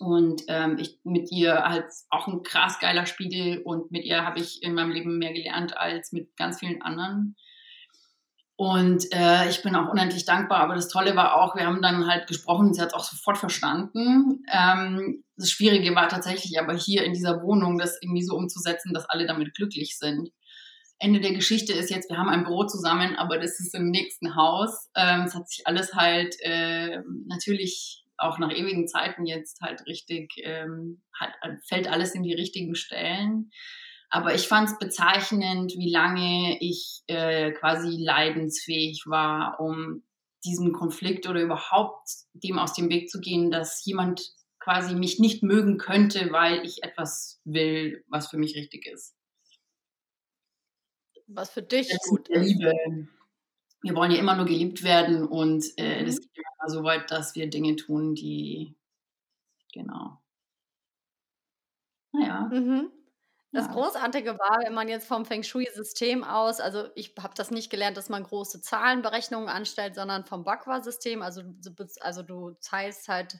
und 0.00 0.42
ähm, 0.48 0.78
ich 0.78 0.98
mit 1.04 1.30
ihr 1.30 1.62
halt 1.64 1.86
auch 2.10 2.26
ein 2.26 2.42
krass 2.42 2.78
geiler 2.80 3.06
Spiegel 3.06 3.62
und 3.62 3.90
mit 3.92 4.04
ihr 4.04 4.24
habe 4.24 4.40
ich 4.40 4.62
in 4.62 4.74
meinem 4.74 4.90
Leben 4.90 5.18
mehr 5.18 5.32
gelernt 5.32 5.76
als 5.76 6.12
mit 6.12 6.36
ganz 6.36 6.58
vielen 6.58 6.82
anderen. 6.82 7.36
Und 8.56 9.12
äh, 9.12 9.50
ich 9.50 9.62
bin 9.62 9.76
auch 9.76 9.90
unendlich 9.90 10.24
dankbar. 10.24 10.60
Aber 10.60 10.74
das 10.74 10.88
Tolle 10.88 11.14
war 11.14 11.36
auch, 11.36 11.54
wir 11.54 11.66
haben 11.66 11.82
dann 11.82 12.06
halt 12.06 12.26
gesprochen, 12.26 12.72
sie 12.72 12.80
hat 12.80 12.88
es 12.88 12.94
auch 12.94 13.04
sofort 13.04 13.36
verstanden. 13.36 14.44
Ähm, 14.50 15.24
das 15.36 15.50
Schwierige 15.50 15.94
war 15.94 16.08
tatsächlich 16.08 16.58
aber 16.58 16.74
hier 16.74 17.04
in 17.04 17.12
dieser 17.12 17.42
Wohnung, 17.42 17.78
das 17.78 17.98
irgendwie 18.00 18.22
so 18.22 18.34
umzusetzen, 18.34 18.94
dass 18.94 19.08
alle 19.10 19.26
damit 19.26 19.54
glücklich 19.54 19.98
sind. 19.98 20.30
Ende 20.98 21.20
der 21.20 21.34
Geschichte 21.34 21.74
ist 21.74 21.90
jetzt, 21.90 22.08
wir 22.08 22.16
haben 22.16 22.30
ein 22.30 22.44
Büro 22.44 22.64
zusammen, 22.64 23.16
aber 23.16 23.38
das 23.38 23.60
ist 23.60 23.74
im 23.74 23.90
nächsten 23.90 24.34
Haus. 24.34 24.88
Ähm, 24.96 25.24
es 25.26 25.34
hat 25.34 25.48
sich 25.48 25.66
alles 25.66 25.92
halt 25.94 26.36
äh, 26.40 27.00
natürlich 27.26 28.04
auch 28.16 28.38
nach 28.38 28.50
ewigen 28.50 28.88
Zeiten 28.88 29.26
jetzt 29.26 29.60
halt 29.60 29.84
richtig, 29.86 30.32
ähm, 30.42 31.02
halt, 31.18 31.34
fällt 31.68 31.88
alles 31.88 32.14
in 32.14 32.22
die 32.22 32.32
richtigen 32.32 32.74
Stellen. 32.74 33.50
Aber 34.08 34.34
ich 34.34 34.46
fand 34.48 34.68
es 34.68 34.78
bezeichnend, 34.78 35.74
wie 35.76 35.90
lange 35.90 36.58
ich 36.60 37.02
äh, 37.06 37.52
quasi 37.52 37.96
leidensfähig 37.98 39.04
war, 39.06 39.58
um 39.60 40.04
diesen 40.44 40.72
Konflikt 40.72 41.26
oder 41.26 41.42
überhaupt 41.42 42.08
dem 42.32 42.58
aus 42.58 42.72
dem 42.74 42.88
Weg 42.88 43.10
zu 43.10 43.20
gehen, 43.20 43.50
dass 43.50 43.84
jemand 43.84 44.32
quasi 44.58 44.94
mich 44.94 45.18
nicht 45.18 45.42
mögen 45.42 45.78
könnte, 45.78 46.32
weil 46.32 46.64
ich 46.64 46.82
etwas 46.82 47.40
will, 47.44 48.04
was 48.08 48.28
für 48.28 48.36
mich 48.36 48.56
richtig 48.56 48.86
ist. 48.86 49.14
Was 51.26 51.50
für 51.50 51.62
dich 51.62 51.88
das 51.88 52.08
gut 52.08 52.28
ist. 52.28 52.46
Liebe. 52.46 52.72
Wir 53.82 53.94
wollen 53.94 54.10
ja 54.10 54.18
immer 54.18 54.36
nur 54.36 54.46
geliebt 54.46 54.82
werden 54.82 55.26
und 55.26 55.64
äh, 55.76 56.02
mhm. 56.02 56.06
das 56.06 56.20
geht 56.20 56.30
immer 56.36 56.68
so 56.68 56.82
weit, 56.82 57.10
dass 57.10 57.34
wir 57.34 57.48
Dinge 57.48 57.76
tun, 57.76 58.14
die 58.14 58.76
genau. 59.72 60.20
Naja. 62.12 62.48
Mhm. 62.52 62.90
Das 63.56 63.70
Großartige 63.70 64.38
war, 64.38 64.58
wenn 64.64 64.74
man 64.74 64.88
jetzt 64.88 65.06
vom 65.06 65.24
Feng 65.24 65.42
Shui-System 65.42 66.24
aus, 66.24 66.60
also 66.60 66.88
ich 66.94 67.14
habe 67.18 67.34
das 67.34 67.50
nicht 67.50 67.70
gelernt, 67.70 67.96
dass 67.96 68.08
man 68.08 68.22
große 68.22 68.60
Zahlenberechnungen 68.60 69.48
anstellt, 69.48 69.94
sondern 69.94 70.26
vom 70.26 70.44
Bakwa-System. 70.44 71.22
Also, 71.22 71.42
also 72.00 72.22
du 72.22 72.50
teilst 72.60 73.08
halt 73.08 73.38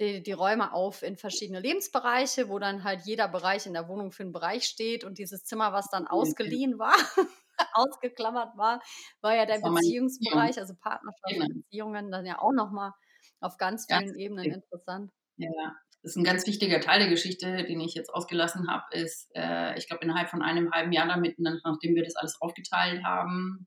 die, 0.00 0.22
die, 0.22 0.32
Räume 0.32 0.72
auf 0.72 1.02
in 1.02 1.16
verschiedene 1.16 1.60
Lebensbereiche, 1.60 2.48
wo 2.48 2.58
dann 2.58 2.82
halt 2.82 3.02
jeder 3.04 3.28
Bereich 3.28 3.66
in 3.66 3.74
der 3.74 3.88
Wohnung 3.88 4.10
für 4.10 4.24
einen 4.24 4.32
Bereich 4.32 4.64
steht. 4.64 5.04
Und 5.04 5.18
dieses 5.18 5.44
Zimmer, 5.44 5.72
was 5.72 5.88
dann 5.88 6.08
ausgeliehen 6.08 6.78
war, 6.78 6.94
ausgeklammert 7.74 8.56
war, 8.56 8.82
war 9.20 9.36
ja 9.36 9.46
der 9.46 9.60
Beziehungsbereich, 9.60 10.58
also 10.58 10.74
Partnerschaft, 10.74 11.28
genau. 11.28 11.46
Beziehungen, 11.46 12.10
dann 12.10 12.26
ja 12.26 12.40
auch 12.40 12.52
nochmal 12.52 12.92
auf 13.40 13.56
ganz 13.56 13.86
vielen 13.86 14.06
ganz 14.06 14.16
Ebenen 14.16 14.52
interessant. 14.52 15.12
Ja, 15.36 15.76
das 16.04 16.10
ist 16.12 16.16
ein 16.16 16.24
ganz 16.24 16.46
wichtiger 16.46 16.82
Teil 16.82 16.98
der 16.98 17.08
Geschichte, 17.08 17.64
den 17.64 17.80
ich 17.80 17.94
jetzt 17.94 18.12
ausgelassen 18.12 18.70
habe, 18.70 18.84
ist, 18.92 19.30
äh, 19.34 19.76
ich 19.78 19.88
glaube, 19.88 20.04
innerhalb 20.04 20.28
von 20.28 20.42
einem 20.42 20.70
halben 20.70 20.92
Jahr 20.92 21.08
damit, 21.08 21.38
nachdem 21.38 21.94
wir 21.94 22.04
das 22.04 22.14
alles 22.14 22.38
aufgeteilt 22.42 23.02
haben, 23.04 23.66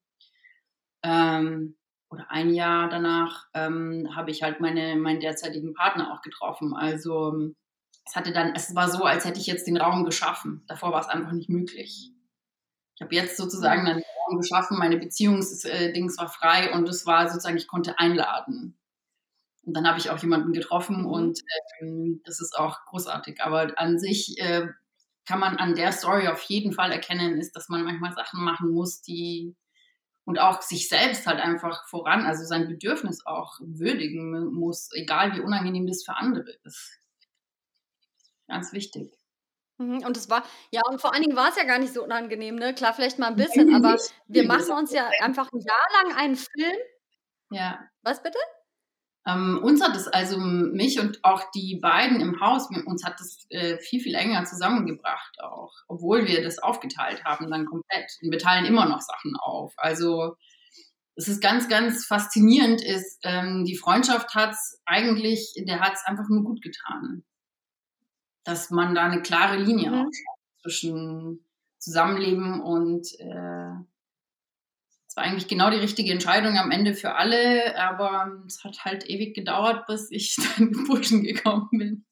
ähm, 1.01 1.75
oder 2.11 2.29
ein 2.29 2.53
Jahr 2.53 2.89
danach, 2.89 3.47
ähm, 3.55 4.15
habe 4.15 4.29
ich 4.29 4.43
halt 4.43 4.59
meine, 4.59 4.95
meinen 4.97 5.19
derzeitigen 5.19 5.73
Partner 5.73 6.13
auch 6.13 6.21
getroffen. 6.21 6.75
Also 6.75 7.53
es 8.05 8.15
hatte 8.15 8.31
dann, 8.31 8.53
es 8.55 8.75
war 8.75 8.87
so, 8.87 9.03
als 9.03 9.25
hätte 9.25 9.39
ich 9.39 9.47
jetzt 9.47 9.65
den 9.65 9.77
Raum 9.77 10.05
geschaffen. 10.05 10.63
Davor 10.67 10.91
war 10.91 11.01
es 11.01 11.07
einfach 11.07 11.31
nicht 11.31 11.49
möglich. 11.49 12.11
Ich 12.95 13.01
habe 13.01 13.15
jetzt 13.15 13.35
sozusagen 13.35 13.81
mhm. 13.81 13.87
einen 13.87 14.03
Raum 14.27 14.39
geschaffen, 14.39 14.77
meine 14.77 14.97
Beziehungsdings 14.97 16.15
äh, 16.15 16.21
war 16.21 16.29
frei 16.29 16.71
und 16.71 16.87
es 16.87 17.07
war 17.07 17.27
sozusagen, 17.29 17.57
ich 17.57 17.67
konnte 17.67 17.97
einladen. 17.97 18.76
Und 19.67 19.73
dann 19.73 19.85
habe 19.85 19.99
ich 19.99 20.09
auch 20.09 20.17
jemanden 20.19 20.53
getroffen 20.53 21.01
mhm. 21.01 21.07
und 21.07 21.41
ähm, 21.81 22.21
das 22.23 22.39
ist 22.39 22.57
auch 22.57 22.85
großartig. 22.85 23.41
Aber 23.41 23.73
an 23.75 23.99
sich 23.99 24.39
äh, 24.39 24.65
kann 25.25 25.41
man 25.41 25.57
an 25.57 25.75
der 25.75 25.91
Story 25.91 26.29
auf 26.29 26.41
jeden 26.43 26.71
Fall 26.71 26.89
erkennen, 26.89 27.37
ist, 27.37 27.53
dass 27.53 27.67
man 27.67 27.83
manchmal 27.83 28.13
Sachen 28.13 28.45
machen 28.45 28.71
muss, 28.71 29.01
die 29.01 29.57
und 30.23 30.39
auch 30.39 30.61
sich 30.61 30.87
selbst 30.87 31.27
halt 31.27 31.41
einfach 31.41 31.85
voran, 31.89 32.25
also 32.25 32.45
sein 32.45 32.69
Bedürfnis 32.69 33.25
auch 33.25 33.59
würdigen 33.59 34.53
muss, 34.53 34.89
egal 34.93 35.35
wie 35.35 35.41
unangenehm 35.41 35.85
das 35.85 36.03
für 36.05 36.15
andere 36.15 36.49
ist. 36.63 36.97
Ganz 38.47 38.71
wichtig. 38.71 39.11
Mhm, 39.79 40.05
und 40.05 40.15
es 40.15 40.29
war, 40.29 40.45
ja, 40.71 40.81
und 40.89 41.01
vor 41.01 41.13
allen 41.13 41.23
Dingen 41.23 41.35
war 41.35 41.49
es 41.49 41.57
ja 41.57 41.65
gar 41.65 41.79
nicht 41.79 41.93
so 41.93 42.05
unangenehm, 42.05 42.55
ne? 42.55 42.73
Klar, 42.73 42.93
vielleicht 42.93 43.19
mal 43.19 43.27
ein 43.27 43.35
bisschen, 43.35 43.75
aber 43.75 43.97
wir 44.27 44.45
machen 44.45 44.71
uns 44.71 44.93
ja 44.93 45.09
einfach 45.19 45.51
ein 45.51 45.59
Jahr 45.59 46.03
lang 46.03 46.15
einen 46.15 46.35
Film. 46.37 46.77
Ja. 47.49 47.81
Was 48.01 48.23
bitte? 48.23 48.39
Ähm, 49.27 49.59
uns 49.61 49.83
hat 49.83 49.95
es, 49.95 50.07
also 50.07 50.37
mich 50.39 51.01
und 51.01 51.19
auch 51.23 51.51
die 51.51 51.79
beiden 51.81 52.21
im 52.21 52.39
Haus, 52.39 52.69
uns 52.85 53.03
hat 53.03 53.19
es 53.19 53.45
äh, 53.49 53.77
viel, 53.79 53.99
viel 53.99 54.15
enger 54.15 54.45
zusammengebracht 54.45 55.41
auch, 55.41 55.73
obwohl 55.89 56.25
wir 56.25 56.41
das 56.41 56.59
aufgeteilt 56.59 57.25
haben 57.25 57.51
dann 57.51 57.65
komplett. 57.65 58.09
Und 58.21 58.31
wir 58.31 58.39
teilen 58.39 58.65
immer 58.65 58.87
noch 58.87 59.01
Sachen 59.01 59.35
auf. 59.35 59.73
Also 59.75 60.37
es 61.15 61.27
ist 61.27 61.41
ganz, 61.41 61.67
ganz 61.67 62.05
faszinierend, 62.05 62.81
ist, 62.81 63.19
ähm, 63.23 63.65
die 63.65 63.75
Freundschaft 63.75 64.33
hat 64.33 64.51
es 64.51 64.81
eigentlich, 64.85 65.53
der 65.67 65.81
hat 65.81 65.93
es 65.93 66.05
einfach 66.05 66.29
nur 66.29 66.43
gut 66.43 66.61
getan. 66.61 67.25
Dass 68.45 68.69
man 68.69 68.95
da 68.95 69.03
eine 69.03 69.23
klare 69.23 69.57
Linie 69.57 69.91
mhm. 69.91 70.11
zwischen 70.61 71.45
Zusammenleben 71.79 72.61
und 72.61 73.07
äh, 73.19 73.71
war 75.17 75.23
eigentlich 75.23 75.47
genau 75.47 75.69
die 75.69 75.77
richtige 75.77 76.11
Entscheidung 76.11 76.57
am 76.57 76.71
Ende 76.71 76.93
für 76.93 77.15
alle, 77.15 77.77
aber 77.77 78.43
es 78.45 78.63
hat 78.63 78.85
halt 78.85 79.09
ewig 79.09 79.35
gedauert, 79.35 79.87
bis 79.87 80.09
ich 80.11 80.35
dann 80.57 80.71
Burschen 80.87 81.23
gekommen 81.23 81.67
bin. 81.71 82.05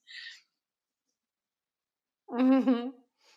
Mhm. 2.28 2.94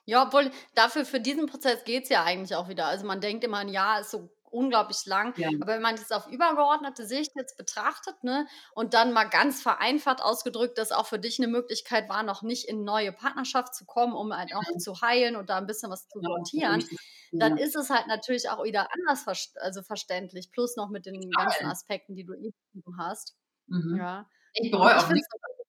Ja, 0.07 0.27
obwohl 0.27 0.51
dafür 0.75 1.05
für 1.05 1.21
diesen 1.21 1.47
Prozess 1.47 1.85
geht 1.85 2.05
es 2.05 2.09
ja 2.09 2.25
eigentlich 2.25 2.57
auch 2.57 2.69
wieder. 2.71 2.87
Also 2.87 3.07
man 3.07 3.21
denkt 3.21 3.45
immer, 3.45 3.59
ein 3.59 3.69
Jahr 3.69 4.01
ist 4.01 4.11
so 4.11 4.31
unglaublich 4.51 5.05
lang. 5.07 5.35
Ja. 5.37 5.49
Aber 5.61 5.75
wenn 5.75 5.83
man 5.83 5.97
das 5.97 6.11
auf 6.11 6.27
übergeordnete 6.29 7.07
Sicht 7.07 7.33
jetzt 7.37 7.57
betrachtet, 7.57 8.23
ne, 8.25 8.47
und 8.75 8.95
dann 8.95 9.13
mal 9.13 9.25
ganz 9.25 9.63
vereinfacht 9.63 10.23
ausgedrückt, 10.23 10.79
dass 10.79 10.93
auch 10.93 11.07
für 11.07 11.19
dich 11.19 11.39
eine 11.39 11.49
Möglichkeit 11.49 12.09
war, 12.09 12.23
noch 12.23 12.43
nicht 12.43 12.69
in 12.69 12.85
neue 12.85 13.13
Partnerschaft 13.13 13.75
zu 13.75 13.85
kommen, 13.85 14.15
um 14.15 14.37
halt 14.37 14.55
auch 14.55 14.63
zu 14.79 15.01
heilen 15.01 15.37
und 15.37 15.51
da 15.51 15.59
ein 15.59 15.67
bisschen 15.67 15.91
was 15.91 16.09
zu 16.09 16.21
sortieren, 16.21 16.81
ja, 16.81 16.97
dann 17.33 17.59
ist 17.59 17.77
es 17.77 17.91
halt 17.91 18.07
natürlich 18.07 18.49
auch 18.51 18.65
wieder 18.65 18.89
anders 18.93 19.23
ver 19.23 19.35
also 19.63 19.83
verständlich, 19.83 20.51
plus 20.51 20.77
noch 20.77 20.89
mit 20.89 21.07
den 21.07 21.31
ganzen 21.31 21.67
Aspekten, 21.67 22.15
die 22.15 22.25
du 22.25 22.35
eben 22.35 22.55
hast. 22.99 23.37
Mhm. 23.67 23.97
Ja. 23.97 24.29
Ich 24.55 24.71
bereue 24.71 24.99
auch 24.99 25.09
nicht. 25.11 25.27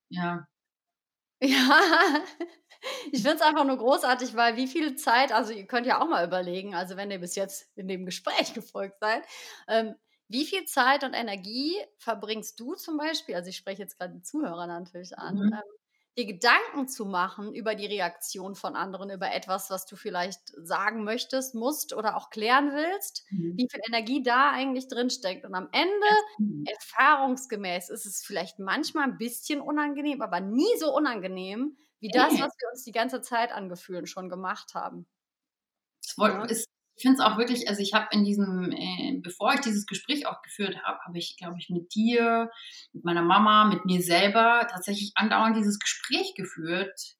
Ja. 0.09 0.47
Ja, 1.41 1.79
ich 3.11 3.21
finde 3.21 3.35
es 3.35 3.41
einfach 3.41 3.65
nur 3.65 3.77
großartig, 3.77 4.35
weil 4.35 4.57
wie 4.57 4.67
viel 4.67 4.95
Zeit, 4.95 5.31
also 5.31 5.53
ihr 5.53 5.65
könnt 5.67 5.87
ja 5.87 6.01
auch 6.01 6.07
mal 6.07 6.25
überlegen, 6.25 6.75
also 6.75 6.97
wenn 6.97 7.11
ihr 7.11 7.19
bis 7.19 7.35
jetzt 7.35 7.69
in 7.75 7.87
dem 7.87 8.05
Gespräch 8.05 8.53
gefolgt 8.53 8.99
seid, 8.99 9.23
ähm, 9.67 9.95
wie 10.27 10.45
viel 10.45 10.65
Zeit 10.65 11.03
und 11.03 11.13
Energie 11.13 11.75
verbringst 11.97 12.59
du 12.59 12.75
zum 12.75 12.97
Beispiel, 12.97 13.35
also 13.35 13.49
ich 13.49 13.57
spreche 13.57 13.81
jetzt 13.81 13.97
gerade 13.97 14.13
die 14.13 14.21
Zuhörer 14.21 14.67
natürlich 14.67 15.17
an, 15.17 15.35
mhm. 15.35 15.53
ähm, 15.53 15.78
dir 16.19 16.25
Gedanken 16.25 16.87
zu 16.87 17.05
machen 17.05 17.53
über 17.53 17.75
die 17.75 17.85
Reaktion 17.85 18.55
von 18.55 18.75
anderen, 18.75 19.09
über 19.09 19.33
etwas, 19.33 19.69
was 19.69 19.85
du 19.85 19.95
vielleicht 19.95 20.39
sagen 20.57 21.03
möchtest, 21.03 21.55
musst 21.55 21.93
oder 21.93 22.17
auch 22.17 22.29
klären 22.29 22.71
willst, 22.73 23.25
mhm. 23.31 23.57
wie 23.57 23.67
viel 23.71 23.81
Energie 23.87 24.21
da 24.21 24.51
eigentlich 24.51 24.87
drin 24.89 25.09
steckt. 25.09 25.45
Und 25.45 25.55
am 25.55 25.69
Ende, 25.71 26.07
mhm. 26.37 26.65
erfahrungsgemäß, 26.67 27.89
ist 27.89 28.05
es 28.05 28.23
vielleicht 28.23 28.59
manchmal 28.59 29.05
ein 29.05 29.17
bisschen 29.17 29.61
unangenehm, 29.61 30.21
aber 30.21 30.41
nie 30.41 30.77
so 30.77 30.93
unangenehm 30.95 31.77
wie 32.01 32.09
das, 32.09 32.33
was 32.33 32.53
wir 32.59 32.69
uns 32.71 32.83
die 32.83 32.91
ganze 32.91 33.21
Zeit 33.21 33.51
an 33.51 33.69
Gefühlen 33.69 34.05
schon 34.05 34.29
gemacht 34.29 34.73
haben. 34.73 35.05
Ja. 36.17 36.43
Ist, 36.45 36.67
ich 36.99 37.03
finde 37.03 37.17
es 37.17 37.25
auch 37.25 37.37
wirklich, 37.37 37.69
also 37.69 37.81
ich 37.81 37.93
habe 37.93 38.07
in 38.11 38.25
diesem, 38.25 38.73
äh, 38.73 39.17
bevor 39.23 39.53
ich 39.53 39.61
dieses 39.61 39.85
Gespräch 39.85 40.27
auch 40.27 40.41
geführt 40.41 40.83
habe, 40.83 40.99
habe 41.07 41.17
ich, 41.17 41.37
glaube 41.37 41.55
ich, 41.57 41.69
mit 41.69 41.95
dir, 41.95 42.51
mit 42.91 43.05
meiner 43.05 43.21
Mama, 43.21 43.63
mit 43.63 43.85
mir 43.85 44.01
selber 44.01 44.67
tatsächlich 44.69 45.13
andauernd 45.15 45.55
dieses 45.55 45.79
Gespräch 45.79 46.33
geführt. 46.35 47.15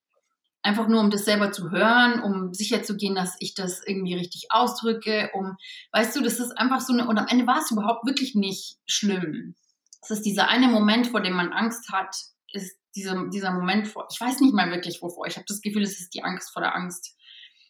Einfach 0.64 0.90
nur, 0.90 1.00
um 1.00 1.10
das 1.10 1.24
selber 1.24 1.54
zu 1.54 1.72
hören, 1.72 2.22
um 2.22 2.54
sicher 2.54 2.84
zu 2.84 2.98
gehen, 2.98 3.16
dass 3.16 3.38
ich 3.40 3.54
das 3.54 3.82
irgendwie 3.88 4.16
richtig 4.16 4.48
ausdrücke, 4.50 5.30
um, 5.34 5.56
weißt 5.94 6.14
du, 6.14 6.22
das 6.24 6.42
ist 6.42 6.52
einfach 6.58 6.82
so 6.82 6.92
eine, 6.92 7.08
und 7.08 7.18
am 7.18 7.28
Ende 7.28 7.48
war 7.48 7.60
es 7.60 7.72
überhaupt 7.72 8.06
wirklich 8.06 8.36
nicht 8.36 8.76
schlimm. 8.86 9.56
Es 10.02 10.10
ist 10.10 10.26
dieser 10.26 10.50
eine 10.50 10.68
Moment, 10.68 11.08
vor 11.08 11.22
dem 11.22 11.36
man 11.36 11.54
Angst 11.54 11.90
hat, 11.94 12.14
ist 12.52 12.78
dieser, 12.96 13.30
dieser 13.30 13.54
Moment 13.54 13.88
vor, 13.88 14.10
ich 14.12 14.20
weiß 14.20 14.42
nicht 14.42 14.54
mal 14.54 14.72
wirklich 14.72 15.02
wovor, 15.02 15.26
ich 15.26 15.38
habe 15.38 15.46
das 15.48 15.62
Gefühl, 15.62 15.84
es 15.84 16.02
ist 16.02 16.14
die 16.14 16.24
Angst 16.24 16.52
vor 16.52 16.62
der 16.62 16.76
Angst. 16.76 17.16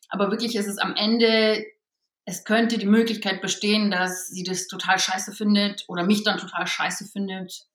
Aber 0.10 0.32
wirklich 0.32 0.56
ist 0.56 0.67
es 0.67 0.80
am 0.80 0.95
Ende 0.95 1.63
es 2.29 2.43
könnte 2.43 2.77
die 2.77 2.85
Möglichkeit 2.85 3.41
bestehen, 3.41 3.89
dass 3.89 4.27
sie 4.27 4.43
das 4.43 4.67
total 4.67 4.99
scheiße 4.99 5.31
findet 5.31 5.83
oder 5.87 6.03
mich 6.03 6.23
dann 6.23 6.37
total 6.37 6.67
scheiße 6.67 7.07
findet, 7.07 7.65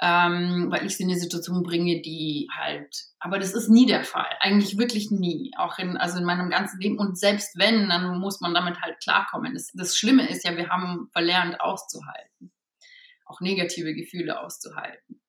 ähm, 0.00 0.68
weil 0.70 0.86
ich 0.86 0.96
sie 0.96 1.02
in 1.02 1.10
eine 1.10 1.18
Situation 1.18 1.64
bringe, 1.64 2.00
die 2.00 2.48
halt, 2.56 2.94
aber 3.18 3.40
das 3.40 3.54
ist 3.54 3.68
nie 3.68 3.86
der 3.86 4.04
Fall, 4.04 4.30
eigentlich 4.38 4.78
wirklich 4.78 5.10
nie, 5.10 5.50
auch 5.56 5.80
in, 5.80 5.96
also 5.96 6.18
in 6.18 6.24
meinem 6.24 6.48
ganzen 6.48 6.80
Leben 6.80 6.96
und 6.96 7.18
selbst 7.18 7.58
wenn, 7.58 7.88
dann 7.88 8.20
muss 8.20 8.40
man 8.40 8.54
damit 8.54 8.80
halt 8.80 9.00
klarkommen. 9.02 9.54
Das, 9.54 9.72
das 9.74 9.96
Schlimme 9.96 10.28
ist 10.28 10.44
ja, 10.44 10.56
wir 10.56 10.68
haben 10.68 11.08
verlernt 11.10 11.60
auszuhalten, 11.60 12.52
auch 13.26 13.40
negative 13.40 13.94
Gefühle 13.94 14.38
auszuhalten, 14.38 15.20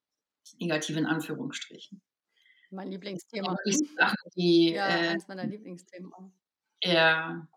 negative 0.59 0.99
in 0.99 1.07
Anführungsstrichen. 1.07 2.03
Mein 2.69 2.91
Lieblingsthema. 2.91 3.55
Sachen, 3.97 4.31
die, 4.35 4.73
ja, 4.73 4.87
äh, 4.87 5.07
eins 5.09 5.27
meiner 5.27 5.45
Lieblingsthemen. 5.45 6.11
Ja, 6.83 7.47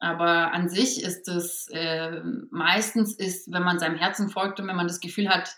aber 0.00 0.52
an 0.52 0.70
sich 0.70 1.02
ist 1.02 1.28
es 1.28 1.68
äh, 1.70 2.22
meistens 2.50 3.14
ist, 3.14 3.52
wenn 3.52 3.62
man 3.62 3.78
seinem 3.78 3.96
Herzen 3.96 4.30
folgt 4.30 4.58
und 4.58 4.66
wenn 4.66 4.76
man 4.76 4.88
das 4.88 5.00
Gefühl 5.00 5.28
hat, 5.28 5.54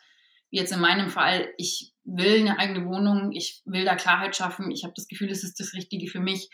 wie 0.50 0.58
jetzt 0.58 0.72
in 0.72 0.80
meinem 0.80 1.10
Fall, 1.10 1.54
ich 1.56 1.94
will 2.04 2.40
eine 2.40 2.58
eigene 2.58 2.84
Wohnung, 2.84 3.30
ich 3.30 3.62
will 3.64 3.84
da 3.84 3.94
Klarheit 3.94 4.34
schaffen, 4.34 4.72
ich 4.72 4.82
habe 4.82 4.94
das 4.96 5.06
Gefühl, 5.06 5.30
es 5.30 5.44
ist 5.44 5.60
das 5.60 5.74
Richtige 5.74 6.08
für 6.08 6.18
mich. 6.18 6.50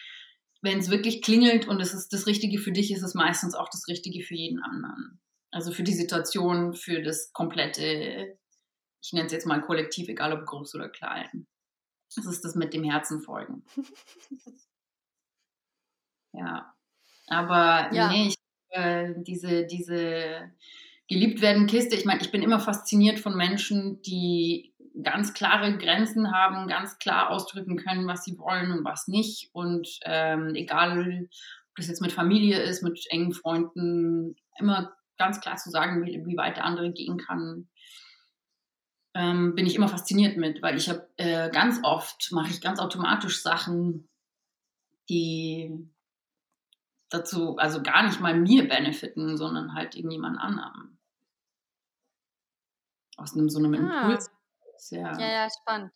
Wenn 0.61 0.79
es 0.79 0.91
wirklich 0.91 1.23
klingelt 1.23 1.67
und 1.67 1.81
es 1.81 1.95
ist 1.95 2.13
das 2.13 2.27
Richtige 2.27 2.59
für 2.59 2.73
dich, 2.73 2.93
ist 2.93 3.03
es 3.03 3.15
meistens 3.15 3.55
auch 3.55 3.71
das 3.71 3.89
Richtige 3.89 4.23
für 4.23 4.35
jeden 4.35 4.63
anderen. 4.63 5.21
Also 5.51 5.73
für 5.73 5.83
die 5.83 5.95
Situation, 5.95 6.75
für 6.75 7.01
das 7.01 7.33
komplette, 7.33 8.39
ich 9.01 9.13
nenne 9.15 9.27
es 9.27 9.33
jetzt 9.33 9.47
mal 9.47 9.63
kollektiv, 9.63 10.09
egal 10.09 10.35
ob 10.35 10.45
groß 10.45 10.75
oder 10.75 10.91
klein. 10.91 11.47
Das 12.15 12.27
ist 12.27 12.45
das 12.45 12.55
mit 12.55 12.75
dem 12.75 12.85
Herzen 12.85 13.23
folgen. 13.23 13.65
ja. 16.35 16.75
Aber 17.29 17.93
ja. 17.93 18.09
nee, 18.09 18.29
ich, 18.29 18.37
äh, 18.71 19.15
diese, 19.19 19.67
diese 19.67 20.51
geliebt 21.09 21.41
werden 21.41 21.67
Kiste, 21.67 21.97
ich 21.97 22.05
meine, 22.05 22.21
ich 22.21 22.31
bin 22.31 22.43
immer 22.43 22.61
fasziniert 22.61 23.19
von 23.19 23.37
Menschen, 23.37 24.03
die 24.03 24.75
ganz 25.03 25.33
klare 25.33 25.77
Grenzen 25.79 26.33
haben, 26.33 26.69
ganz 26.69 26.99
klar 26.99 27.31
ausdrücken 27.31 27.77
können, 27.77 28.07
was 28.07 28.25
sie 28.25 28.39
wollen 28.39 28.73
und 28.73 28.85
was 28.85 29.09
nicht. 29.09 29.51
Und 29.53 30.01
ähm, 30.05 30.55
egal, 30.55 31.29
ob 31.71 31.77
das 31.77 31.89
jetzt 31.89 32.03
mit 32.03 32.13
Familie 32.13 32.61
ist, 32.61 32.83
mit 32.83 33.05
engen 33.11 33.33
Freunden, 33.33 34.37
immer 34.59 34.93
ganz 35.17 35.41
klar 35.41 35.57
zu 35.57 35.71
sagen, 35.71 36.05
wie, 36.05 36.25
wie 36.27 36.37
weit 36.37 36.57
der 36.57 36.65
andere 36.65 36.93
gehen 36.93 37.19
kann, 37.19 37.69
ähm, 39.15 39.55
bin 39.55 39.67
ich 39.67 39.77
immer 39.77 39.89
fasziniert 39.89 40.37
mit, 40.37 40.63
weil 40.63 40.77
ich 40.77 40.89
habe 40.89 41.09
äh, 41.17 41.51
ganz 41.51 41.81
oft, 41.83 42.31
mache 42.33 42.51
ich 42.51 42.61
ganz 42.61 42.79
automatisch 42.79 43.43
Sachen, 43.43 44.09
die 45.09 45.89
dazu, 47.11 47.57
also 47.57 47.83
gar 47.83 48.03
nicht 48.05 48.21
mal 48.21 48.35
mir 48.35 48.69
benefiten, 48.69 49.37
sondern 49.37 49.75
halt 49.75 49.95
irgendjemand 49.95 50.39
anderem. 50.39 50.99
Aus 53.17 53.35
einem 53.35 53.49
so 53.49 53.59
einem 53.59 53.75
ah. 53.75 54.03
Impuls. 54.03 54.31
Ja. 54.91 55.19
ja, 55.19 55.29
ja, 55.29 55.49
spannend. 55.51 55.93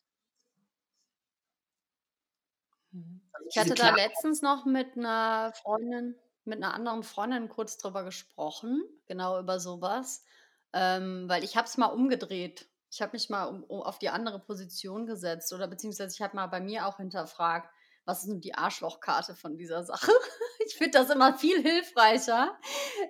Ich 3.49 3.59
hatte 3.59 3.75
da 3.75 3.95
letztens 3.95 4.43
noch 4.43 4.65
mit 4.65 4.97
einer 4.97 5.53
Freundin, 5.63 6.17
mit 6.45 6.63
einer 6.63 6.75
anderen 6.75 7.03
Freundin 7.03 7.49
kurz 7.49 7.79
drüber 7.79 8.03
gesprochen, 8.03 8.83
genau 9.07 9.39
über 9.39 9.61
sowas, 9.61 10.25
ähm, 10.73 11.29
weil 11.29 11.45
ich 11.45 11.57
habe 11.57 11.67
es 11.67 11.77
mal 11.77 11.87
umgedreht. 11.87 12.67
Ich 12.91 13.01
habe 13.01 13.13
mich 13.13 13.31
mal 13.31 13.45
um, 13.45 13.63
um, 13.65 13.83
auf 13.83 13.99
die 13.99 14.09
andere 14.09 14.39
Position 14.39 15.07
gesetzt 15.07 15.53
oder 15.53 15.69
beziehungsweise 15.69 16.15
ich 16.15 16.23
habe 16.23 16.37
mal 16.37 16.47
bei 16.47 16.61
mir 16.61 16.87
auch 16.87 16.97
hinterfragt, 16.97 17.71
was 18.05 18.23
ist 18.23 18.29
nun 18.29 18.41
die 18.41 18.55
Arschlochkarte 18.55 19.35
von 19.35 19.57
dieser 19.57 19.85
Sache? 19.85 20.11
Ich 20.65 20.77
finde 20.77 20.99
das 20.99 21.11
immer 21.11 21.37
viel 21.37 21.61
hilfreicher. 21.61 22.57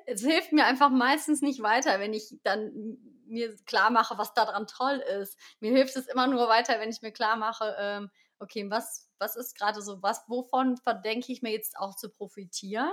Es 0.07 0.23
hilft 0.23 0.53
mir 0.53 0.65
einfach 0.65 0.89
meistens 0.89 1.43
nicht 1.43 1.63
weiter, 1.63 2.01
wenn 2.01 2.15
ich 2.15 2.35
dann 2.43 2.97
mir 3.27 3.55
klar 3.67 3.91
mache, 3.91 4.17
was 4.17 4.33
daran 4.33 4.67
toll 4.67 5.05
ist. 5.21 5.39
Mir 5.61 5.71
hilft 5.71 5.95
es 5.97 6.07
immer 6.07 6.27
nur 6.27 6.49
weiter, 6.49 6.81
wenn 6.81 6.89
ich 6.89 7.03
mir 7.03 7.13
klar 7.13 7.37
mache, 7.37 7.77
ähm, 7.79 8.11
okay, 8.39 8.71
was, 8.71 9.11
was 9.19 9.37
ist 9.37 9.55
gerade 9.55 9.83
so, 9.83 10.03
was, 10.03 10.25
wovon 10.29 10.79
verdenke 10.79 11.31
ich 11.31 11.43
mir 11.43 11.53
jetzt 11.53 11.77
auch 11.79 11.95
zu 11.95 12.11
profitieren? 12.11 12.93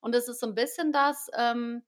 Und 0.00 0.14
es 0.14 0.28
ist 0.28 0.40
so 0.40 0.46
ein 0.46 0.54
bisschen 0.54 0.92
das, 0.92 1.28
ähm, 1.34 1.82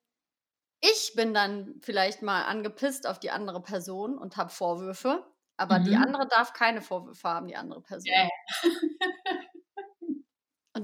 ich 0.81 1.15
bin 1.15 1.33
dann 1.33 1.81
vielleicht 1.81 2.23
mal 2.23 2.45
angepisst 2.45 3.07
auf 3.07 3.19
die 3.19 3.31
andere 3.31 3.63
Person 3.63 4.19
und 4.19 4.37
habe 4.37 4.51
Vorwürfe, 4.51 5.25
aber 5.57 5.79
mhm. 5.79 5.85
die 5.85 5.97
andere 5.97 6.29
darf 6.29 6.53
keine 6.53 6.83
Vorwürfe 6.83 7.29
haben, 7.29 7.47
die 7.47 7.57
andere 7.57 7.81
Person. 7.81 8.13
Yeah. 8.13 8.29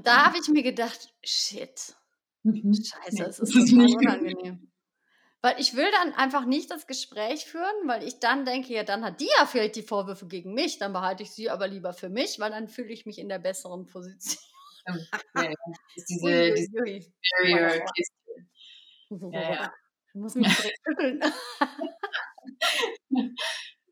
Und 0.01 0.07
da 0.07 0.25
habe 0.25 0.39
ich 0.39 0.49
mir 0.49 0.63
gedacht, 0.63 1.13
shit, 1.23 1.95
mhm. 2.43 2.73
scheiße, 2.73 3.23
es 3.23 3.39
ist 3.39 3.53
total 3.53 3.97
unangenehm. 3.97 4.73
Weil 5.43 5.61
ich 5.61 5.77
will 5.77 5.91
dann 5.91 6.15
einfach 6.15 6.47
nicht 6.47 6.71
das 6.71 6.87
Gespräch 6.87 7.45
führen, 7.45 7.87
weil 7.87 8.03
ich 8.03 8.19
dann 8.19 8.45
denke, 8.47 8.75
ja, 8.75 8.83
dann 8.83 9.05
hat 9.05 9.21
die 9.21 9.29
ja 9.39 9.47
vielleicht 9.47 9.77
die 9.77 9.83
Vorwürfe 9.83 10.27
gegen 10.27 10.53
mich, 10.55 10.79
dann 10.79 10.95
behalte 10.95 11.23
ich 11.23 11.33
sie 11.33 11.51
aber 11.51 11.67
lieber 11.67 11.93
für 11.93 12.09
mich, 12.09 12.39
weil 12.39 12.51
dann 12.51 12.69
fühle 12.69 12.89
ich 12.89 13.05
mich 13.05 13.19
in 13.19 13.29
der 13.29 13.39
besseren 13.39 13.87
Position. 13.87 14.43
Ja, 14.87 15.43
ja. 15.43 15.55
diese, 16.09 16.27
ui, 16.27 16.55
diese 16.55 16.79
ui. 16.79 17.13
Barrier 17.39 17.85
ja, 19.33 19.53
ja. 19.53 19.73
Ich 20.09 20.15
muss 20.15 20.35
mich 20.35 20.57
direkt 20.57 20.79
schütteln. 20.87 21.23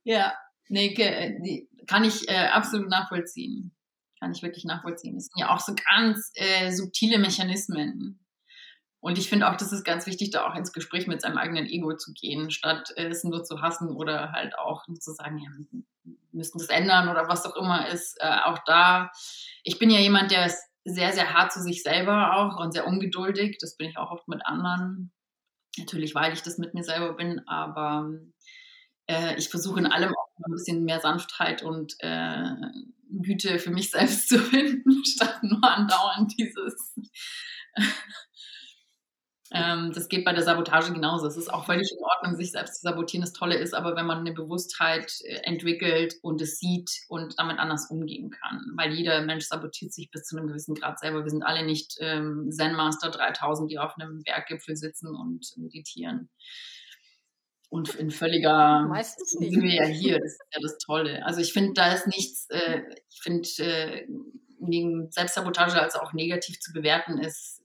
ja, 0.05 0.39
nee, 0.69 1.67
kann 1.87 2.05
ich 2.05 2.29
äh, 2.31 2.49
absolut 2.49 2.89
nachvollziehen 2.89 3.78
kann 4.19 4.33
ich 4.33 4.43
wirklich 4.43 4.65
nachvollziehen. 4.65 5.15
Das 5.15 5.27
sind 5.27 5.39
ja 5.39 5.55
auch 5.55 5.61
so 5.61 5.75
ganz 5.91 6.31
äh, 6.35 6.71
subtile 6.73 7.19
Mechanismen. 7.19 8.25
Und 9.01 9.17
ich 9.17 9.29
finde 9.29 9.49
auch, 9.49 9.57
das 9.57 9.73
ist 9.73 9.85
ganz 9.85 10.07
wichtig, 10.07 10.31
da 10.31 10.47
auch 10.47 10.57
ins 10.57 10.73
Gespräch 10.73 11.07
mit 11.07 11.23
seinem 11.23 11.39
eigenen 11.39 11.67
Ego 11.67 11.97
zu 11.97 12.13
gehen, 12.13 12.51
statt 12.51 12.93
äh, 12.97 13.07
es 13.07 13.23
nur 13.25 13.45
zu 13.45 13.61
hassen 13.61 13.91
oder 13.91 14.33
halt 14.33 14.59
auch 14.59 14.89
nur 14.89 14.99
zu 14.99 15.13
sagen, 15.13 15.39
ja, 15.39 15.51
wir 16.05 16.15
müssen 16.33 16.59
das 16.59 16.69
ändern 16.69 17.09
oder 17.09 17.29
was 17.29 17.47
auch 17.47 17.57
immer 17.57 17.89
ist. 17.89 18.17
Äh, 18.21 18.41
auch 18.45 18.59
da, 18.67 19.11
ich 19.63 19.79
bin 19.79 19.91
ja 19.91 20.01
jemand, 20.01 20.31
der 20.33 20.47
ist 20.47 20.63
sehr, 20.85 21.13
sehr 21.13 21.33
hart 21.33 21.53
zu 21.53 21.61
sich 21.61 21.83
selber 21.83 22.37
auch 22.37 22.59
und 22.59 22.73
sehr 22.73 22.87
ungeduldig. 22.87 23.59
Das 23.61 23.77
bin 23.77 23.91
ich 23.91 23.99
auch 23.99 24.11
oft 24.11 24.27
mit 24.27 24.45
anderen. 24.45 25.13
Natürlich, 25.77 26.15
weil 26.15 26.33
ich 26.33 26.43
das 26.43 26.59
mit 26.59 26.75
mir 26.75 26.83
selber 26.83 27.13
bin, 27.13 27.47
aber 27.47 28.11
äh, 29.07 29.37
ich 29.37 29.49
versuche 29.49 29.79
in 29.79 29.87
allem 29.87 30.11
auch 30.11 30.29
ein 30.45 30.53
bisschen 30.53 30.85
mehr 30.85 31.01
Sanftheit 31.01 31.63
und 31.63 31.95
äh, 32.01 32.45
Güte 33.11 33.59
für 33.59 33.71
mich 33.71 33.91
selbst 33.91 34.29
zu 34.29 34.39
finden, 34.39 35.05
statt 35.05 35.43
nur 35.43 35.63
andauernd 35.63 36.33
dieses. 36.39 36.95
ähm, 39.53 39.93
das 39.95 40.09
geht 40.09 40.25
bei 40.25 40.33
der 40.33 40.43
Sabotage 40.43 40.93
genauso. 40.93 41.27
Es 41.27 41.37
ist 41.37 41.53
auch 41.53 41.67
völlig 41.67 41.91
in 41.91 42.05
Ordnung, 42.05 42.37
sich 42.37 42.51
selbst 42.53 42.81
zu 42.81 42.83
sabotieren. 42.83 43.25
Das 43.25 43.33
Tolle 43.33 43.57
ist 43.57 43.75
aber, 43.75 43.97
wenn 43.97 44.07
man 44.07 44.19
eine 44.19 44.33
Bewusstheit 44.33 45.13
äh, 45.25 45.41
entwickelt 45.45 46.15
und 46.23 46.41
es 46.41 46.59
sieht 46.59 46.91
und 47.09 47.39
damit 47.39 47.59
anders 47.59 47.91
umgehen 47.91 48.31
kann. 48.31 48.73
Weil 48.77 48.93
jeder 48.93 49.21
Mensch 49.23 49.47
sabotiert 49.47 49.93
sich 49.93 50.11
bis 50.11 50.25
zu 50.25 50.37
einem 50.37 50.49
gewissen 50.49 50.75
Grad 50.75 50.99
selber. 50.99 51.25
Wir 51.25 51.31
sind 51.31 51.45
alle 51.45 51.65
nicht 51.65 51.97
ähm, 52.01 52.51
Zen 52.51 52.75
Master 52.75 53.11
3000, 53.11 53.71
die 53.71 53.79
auf 53.79 53.95
einem 53.97 54.23
Berggipfel 54.23 54.77
sitzen 54.77 55.15
und 55.15 55.47
meditieren 55.57 56.31
und 57.71 57.95
in 57.95 58.11
völliger 58.11 58.87
Meistens 58.89 59.35
nicht. 59.39 59.53
sind 59.53 59.63
wir 59.63 59.75
ja 59.75 59.87
hier, 59.87 60.19
das 60.19 60.33
ist 60.33 60.41
ja 60.55 60.61
das 60.63 60.79
Tolle. 60.79 61.25
Also 61.27 61.41
ich 61.41 61.53
finde, 61.53 61.75
da 61.75 61.93
ist 61.93 62.07
nichts, 62.07 62.47
äh, 62.51 62.83
ich 63.11 63.21
finde, 63.23 63.49
äh, 63.59 64.07
Selbstsabotage 65.11 65.81
als 65.81 65.95
auch 65.95 66.13
negativ 66.13 66.59
zu 66.61 66.73
bewerten 66.73 67.19
ist 67.19 67.63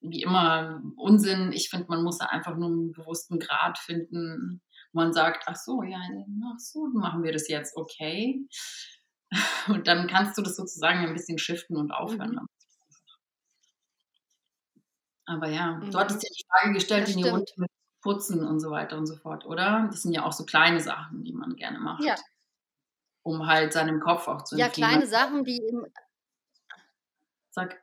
wie 0.00 0.22
immer 0.22 0.82
Unsinn. 0.96 1.52
Ich 1.52 1.68
finde, 1.68 1.86
man 1.88 2.02
muss 2.02 2.18
da 2.18 2.26
einfach 2.26 2.56
nur 2.56 2.68
einen 2.68 2.92
bewussten 2.92 3.38
Grad 3.38 3.78
finden, 3.78 4.62
wo 4.92 5.00
man 5.00 5.12
sagt, 5.12 5.44
ach 5.46 5.56
so, 5.56 5.82
ja, 5.82 5.98
ach 5.98 6.58
so, 6.58 6.86
machen 6.94 7.22
wir 7.22 7.32
das 7.32 7.48
jetzt, 7.48 7.76
okay. 7.76 8.46
Und 9.68 9.88
dann 9.88 10.06
kannst 10.06 10.38
du 10.38 10.42
das 10.42 10.56
sozusagen 10.56 11.00
ein 11.00 11.12
bisschen 11.12 11.38
shiften 11.38 11.76
und 11.76 11.90
aufhören. 11.90 12.32
Mhm. 12.32 12.46
Aber 15.26 15.48
ja, 15.48 15.72
mhm. 15.72 15.90
du 15.90 15.98
hattest 15.98 16.22
ja 16.22 16.28
die 16.28 16.44
Frage 16.48 16.74
gestellt 16.74 17.08
in 17.08 17.16
die 17.16 17.28
Runde 17.28 17.52
mit 17.56 17.70
Putzen 18.06 18.46
und 18.46 18.60
so 18.60 18.70
weiter 18.70 18.96
und 18.96 19.06
so 19.06 19.16
fort, 19.16 19.46
oder? 19.46 19.88
Das 19.90 20.02
sind 20.02 20.12
ja 20.12 20.24
auch 20.24 20.32
so 20.32 20.44
kleine 20.44 20.80
Sachen, 20.80 21.24
die 21.24 21.32
man 21.32 21.56
gerne 21.56 21.80
macht. 21.80 22.04
Ja. 22.04 22.14
Um 23.24 23.48
halt 23.48 23.72
seinem 23.72 23.98
Kopf 23.98 24.28
auch 24.28 24.42
zu 24.42 24.56
Ja, 24.56 24.68
kleine 24.68 25.08
Sachen, 25.08 25.42
die 25.42 25.56
im, 25.56 25.84
Sag. 27.50 27.82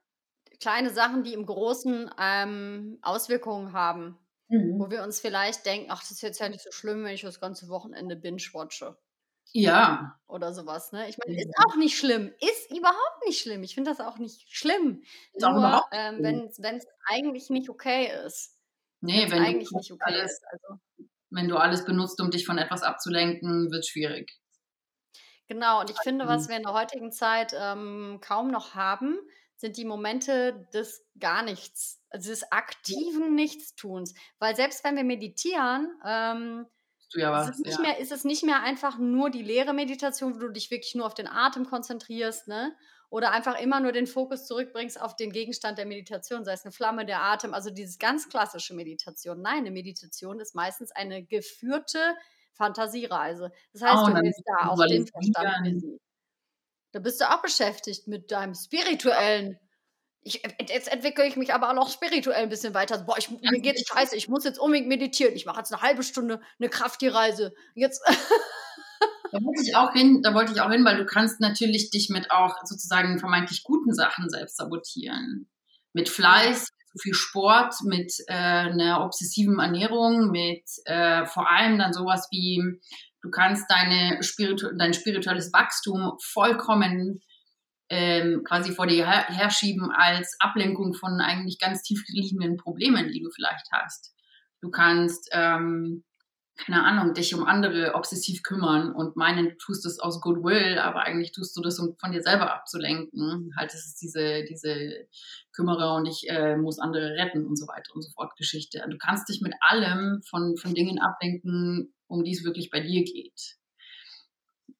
kleine 0.62 0.92
Sachen, 0.92 1.24
die 1.24 1.34
im 1.34 1.46
Großen 1.46 2.10
ähm, 2.18 3.00
Auswirkungen 3.02 3.74
haben. 3.74 4.18
Mhm. 4.48 4.80
Wo 4.80 4.90
wir 4.90 5.04
uns 5.04 5.20
vielleicht 5.20 5.66
denken, 5.66 5.92
ach, 5.92 6.00
das 6.00 6.12
ist 6.12 6.22
jetzt 6.22 6.40
ja 6.40 6.48
nicht 6.48 6.64
so 6.64 6.72
schlimm, 6.72 7.04
wenn 7.04 7.14
ich 7.14 7.22
das 7.22 7.42
ganze 7.42 7.68
Wochenende 7.68 8.16
binge-watche. 8.16 8.98
Ja. 9.52 10.18
Oder 10.28 10.54
sowas, 10.54 10.94
ne? 10.94 11.10
Ich 11.10 11.18
meine, 11.18 11.38
ist 11.38 11.52
auch 11.68 11.76
nicht 11.76 11.98
schlimm. 11.98 12.32
Ist 12.40 12.72
überhaupt 12.72 13.26
nicht 13.26 13.42
schlimm. 13.42 13.62
Ich 13.64 13.76
finde 13.76 13.92
das 13.92 14.00
auch 14.00 14.20
nicht 14.20 14.50
schlimm. 14.56 15.04
Ist 15.34 15.42
Nur, 15.42 15.84
ähm, 15.92 16.24
wenn 16.24 16.78
es 16.78 16.88
eigentlich 17.08 17.50
nicht 17.50 17.70
okay 17.70 18.10
ist. 18.26 18.58
Nee, 19.04 19.30
wenn 19.30 19.44
eigentlich 19.44 19.72
nicht 19.72 19.92
okay 19.92 20.02
alles, 20.06 20.32
ist. 20.32 20.44
Also. 20.50 20.80
Wenn 21.30 21.50
du 21.50 21.58
alles 21.58 21.84
benutzt, 21.84 22.22
um 22.22 22.32
dich 22.32 22.46
von 22.46 22.58
etwas 22.58 22.84
abzulenken, 22.84 23.72
wird 23.72 23.82
es 23.82 23.90
schwierig. 23.90 24.32
Genau, 25.48 25.82
und 25.82 25.90
ich 25.90 25.98
finde, 26.04 26.26
was 26.28 26.48
wir 26.48 26.56
in 26.56 26.64
der 26.64 26.74
heutigen 26.74 27.12
Zeit 27.12 27.54
ähm, 27.58 28.20
kaum 28.22 28.50
noch 28.50 28.76
haben, 28.76 29.18
sind 29.58 29.78
die 29.78 29.86
Momente 29.86 30.68
des 30.74 31.06
gar 31.20 31.44
nichts, 31.44 32.02
also 32.10 32.30
des 32.30 32.50
aktiven 32.52 33.36
Nichtstuns. 33.36 34.14
Weil 34.40 34.56
selbst 34.56 34.84
wenn 34.84 34.96
wir 34.96 35.04
meditieren, 35.04 35.90
ähm, 36.06 36.66
ja 37.14 37.32
was, 37.32 37.50
ist, 37.50 37.56
es 37.56 37.66
nicht 37.66 37.78
ja. 37.78 37.82
mehr, 37.82 38.00
ist 38.00 38.12
es 38.12 38.24
nicht 38.24 38.44
mehr 38.44 38.62
einfach 38.62 38.98
nur 38.98 39.30
die 39.30 39.44
leere 39.44 39.74
Meditation, 39.74 40.36
wo 40.36 40.40
du 40.40 40.50
dich 40.50 40.72
wirklich 40.72 40.96
nur 40.96 41.06
auf 41.06 41.14
den 41.14 41.28
Atem 41.28 41.66
konzentrierst, 41.66 42.48
ne? 42.48 42.74
Oder 43.14 43.32
einfach 43.32 43.60
immer 43.60 43.80
nur 43.80 43.92
den 43.92 44.08
Fokus 44.08 44.48
zurückbringst 44.48 45.00
auf 45.00 45.16
den 45.16 45.32
Gegenstand 45.32 45.78
der 45.78 45.86
Meditation, 45.86 46.44
sei 46.44 46.54
es 46.54 46.66
eine 46.66 46.72
Flamme, 46.72 47.06
der 47.06 47.22
Atem, 47.22 47.54
also 47.54 47.70
dieses 47.70 48.00
ganz 48.00 48.28
klassische 48.28 48.74
Meditation. 48.74 49.40
Nein, 49.40 49.60
eine 49.60 49.70
Meditation 49.70 50.40
ist 50.40 50.56
meistens 50.56 50.92
eine 50.92 51.24
geführte 51.24 52.16
Fantasiereise. 52.54 53.52
Das 53.72 53.84
heißt, 53.84 54.04
oh, 54.04 54.08
du 54.08 54.20
bist 54.20 54.42
da 54.48 54.68
auf 54.68 54.80
den 54.88 55.06
Verstand. 55.06 55.84
Da 56.92 57.00
bist 57.00 57.22
du 57.22 57.30
auch 57.30 57.44
beschäftigt 57.44 58.08
mit 58.08 58.32
deinem 58.32 58.56
spirituellen 58.56 59.60
ich, 60.24 60.42
jetzt 60.70 60.92
entwickle 60.92 61.28
ich 61.28 61.36
mich 61.36 61.54
aber 61.54 61.70
auch 61.70 61.76
noch 61.76 61.92
spirituell 61.92 62.42
ein 62.42 62.50
bisschen 62.50 62.74
weiter. 62.74 62.98
Boah, 63.00 63.18
ich, 63.20 63.30
mir 63.30 63.60
geht 63.60 63.86
scheiße, 63.88 64.16
ich 64.16 64.28
muss 64.28 64.44
jetzt 64.44 64.58
unbedingt 64.58 64.88
meditieren. 64.88 65.36
Ich 65.36 65.46
mache 65.46 65.60
jetzt 65.60 65.72
eine 65.72 65.84
halbe 65.84 66.02
Stunde 66.02 66.42
eine 66.58 66.70
Kraftreise. 66.70 67.54
Jetzt. 67.76 68.02
da 69.34 69.40
wollte 69.44 69.64
ich 69.64 69.76
auch 69.76 69.92
hin, 69.94 70.22
da 70.22 70.36
wollte 70.36 70.54
ich 70.54 70.62
auch 70.62 70.70
hin, 70.70 70.86
weil 70.86 70.98
du 70.98 71.06
kannst 71.06 71.42
natürlich 71.42 71.90
dich 71.90 72.10
mit 72.10 72.30
auch 72.30 72.56
sozusagen 72.66 73.18
vermeintlich 73.18 73.64
guten 73.64 73.92
Sachen 73.92 74.30
selbst 74.30 74.58
sabotieren. 74.58 75.50
Mit 75.92 76.08
Fleiß, 76.08 76.66
zu 76.66 76.98
viel 77.02 77.16
Sport, 77.16 77.74
mit 77.84 78.14
äh, 78.28 78.34
einer 78.34 79.04
obsessiven 79.04 79.58
Ernährung, 79.58 80.30
mit 80.30 80.64
äh, 80.86 81.26
vor 81.26 81.50
allem 81.50 81.80
dann 81.80 81.94
sowas 81.94 82.28
wie, 82.30 82.62
du 83.24 83.32
kannst 83.32 83.66
deine 83.72 84.22
Spiritu 84.22 84.68
dein 84.78 84.94
spirituelles 84.94 85.52
Wachstum 85.52 86.12
vollkommen 86.22 87.20
ähm, 87.90 88.44
quasi 88.48 88.72
vor 88.72 88.86
dir 88.86 89.08
her 89.08 89.26
herschieben 89.30 89.90
als 89.92 90.36
Ablenkung 90.40 90.94
von 90.94 91.20
eigentlich 91.22 91.58
ganz 91.58 91.82
tief 91.82 92.04
liegenden 92.08 92.58
Problemen, 92.58 93.12
die 93.12 93.22
du 93.22 93.32
vielleicht 93.32 93.66
hast. 93.72 94.14
Du 94.62 94.70
kannst, 94.70 95.28
ähm, 95.32 96.04
keine 96.56 96.84
Ahnung, 96.84 97.14
dich 97.14 97.34
um 97.34 97.44
andere 97.44 97.96
obsessiv 97.96 98.44
kümmern 98.44 98.94
und 98.94 99.16
meinen, 99.16 99.50
du 99.50 99.58
tust 99.58 99.86
das 99.86 100.00
aus 100.00 100.22
Goodwill, 100.22 100.78
aber 100.78 101.02
eigentlich 101.02 101.32
tust 101.32 101.58
du 101.58 101.62
das, 101.62 101.80
um 101.80 101.98
von 101.98 102.12
dir 102.12 102.22
selber 102.22 102.54
abzulenken. 102.54 103.52
Halt, 103.58 103.74
das 103.74 103.86
ist 103.86 104.02
diese, 104.02 104.44
diese 104.44 105.08
Kümmerer 105.52 105.96
und 105.96 106.06
ich 106.06 106.30
äh, 106.30 106.56
muss 106.56 106.80
andere 106.80 107.16
retten 107.16 107.46
und 107.46 107.58
so 107.58 107.68
weiter 107.68 107.94
und 107.96 108.04
so 108.04 108.12
fort 108.12 108.36
Geschichte. 108.38 108.86
Du 108.88 108.98
kannst 108.98 109.30
dich 109.30 109.42
mit 109.42 109.54
allem 109.62 110.22
von, 110.30 110.56
von 110.58 110.76
Dingen 110.76 111.00
ablenken, 111.00 111.94
um 112.08 112.24
die 112.24 112.34
es 112.34 112.44
wirklich 112.44 112.70
bei 112.70 112.82
dir 112.82 113.04
geht. 113.04 113.58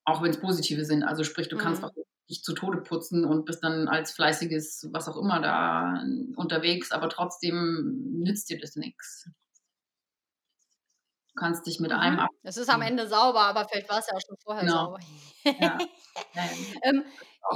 Auch 0.06 0.22
wenn 0.22 0.32
es 0.32 0.40
positive 0.40 0.86
sind. 0.86 1.04
Also 1.04 1.24
sprich, 1.24 1.50
du 1.50 1.58
kannst 1.58 1.82
mhm. 1.82 1.88
auch 1.88 1.94
dich 2.30 2.44
zu 2.44 2.54
Tode 2.54 2.82
putzen 2.82 3.26
und 3.26 3.46
bist 3.46 3.64
dann 3.64 3.88
als 3.88 4.12
fleißiges, 4.12 4.90
was 4.92 5.08
auch 5.10 5.18
immer 5.18 5.42
da 5.42 6.04
unterwegs, 6.36 6.92
aber 6.92 7.10
trotzdem 7.10 8.22
nützt 8.22 8.50
dir 8.50 8.60
das 8.60 8.76
nichts. 8.76 9.30
Du 11.34 11.40
kannst 11.40 11.66
dich 11.66 11.80
mit 11.80 11.92
mhm. 11.92 11.98
einem 11.98 12.20
ab. 12.20 12.30
Es 12.44 12.58
ist 12.58 12.70
am 12.70 12.82
Ende 12.82 13.08
sauber, 13.08 13.42
aber 13.42 13.68
vielleicht 13.68 13.90
war 13.90 14.00
es 14.00 14.08
ja 14.08 14.16
auch 14.16 14.22
schon 14.22 14.38
vorher 14.44 14.64
genau. 14.64 14.86
sauber. 14.86 15.00
Ja. 15.44 15.78
ähm, 16.84 17.04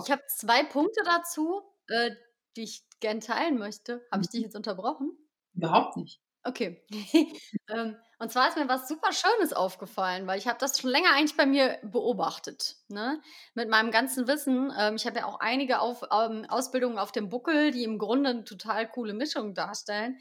ich 0.03 0.11
habe 0.11 0.21
zwei 0.27 0.63
Punkte 0.63 1.01
dazu, 1.05 1.61
äh, 1.89 2.11
die 2.55 2.63
ich 2.63 2.83
gerne 2.99 3.19
teilen 3.19 3.57
möchte. 3.57 4.05
Habe 4.11 4.23
ich 4.23 4.29
dich 4.29 4.39
mhm. 4.39 4.45
jetzt 4.45 4.55
unterbrochen? 4.55 5.11
Überhaupt 5.53 5.95
nicht. 5.97 6.19
Okay. 6.43 6.81
ähm, 7.69 7.97
und 8.19 8.31
zwar 8.31 8.47
ist 8.47 8.57
mir 8.57 8.69
was 8.69 8.87
super 8.87 9.11
Schönes 9.11 9.53
aufgefallen, 9.53 10.27
weil 10.27 10.39
ich 10.39 10.47
habe 10.47 10.57
das 10.59 10.79
schon 10.79 10.89
länger 10.89 11.09
eigentlich 11.13 11.35
bei 11.35 11.45
mir 11.45 11.77
beobachtet. 11.83 12.77
Ne? 12.87 13.21
Mit 13.53 13.69
meinem 13.69 13.91
ganzen 13.91 14.27
Wissen. 14.27 14.73
Ähm, 14.77 14.95
ich 14.95 15.05
habe 15.05 15.19
ja 15.19 15.25
auch 15.25 15.39
einige 15.39 15.81
auf, 15.81 16.03
ähm, 16.11 16.45
Ausbildungen 16.47 16.97
auf 16.97 17.11
dem 17.11 17.29
Buckel, 17.29 17.71
die 17.71 17.83
im 17.83 17.99
Grunde 17.99 18.29
eine 18.29 18.43
total 18.43 18.89
coole 18.89 19.13
Mischung 19.13 19.53
darstellen. 19.53 20.17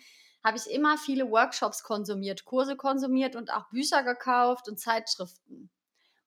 Habe 0.47 0.59
ich 0.59 0.71
immer 0.73 0.97
viele 0.97 1.29
Workshops 1.29 1.83
konsumiert, 1.83 2.45
Kurse 2.45 2.77
konsumiert 2.77 3.35
und 3.35 3.53
auch 3.53 3.69
Bücher 3.71 4.05
gekauft 4.05 4.69
und 4.69 4.79
Zeitschriften. 4.79 5.71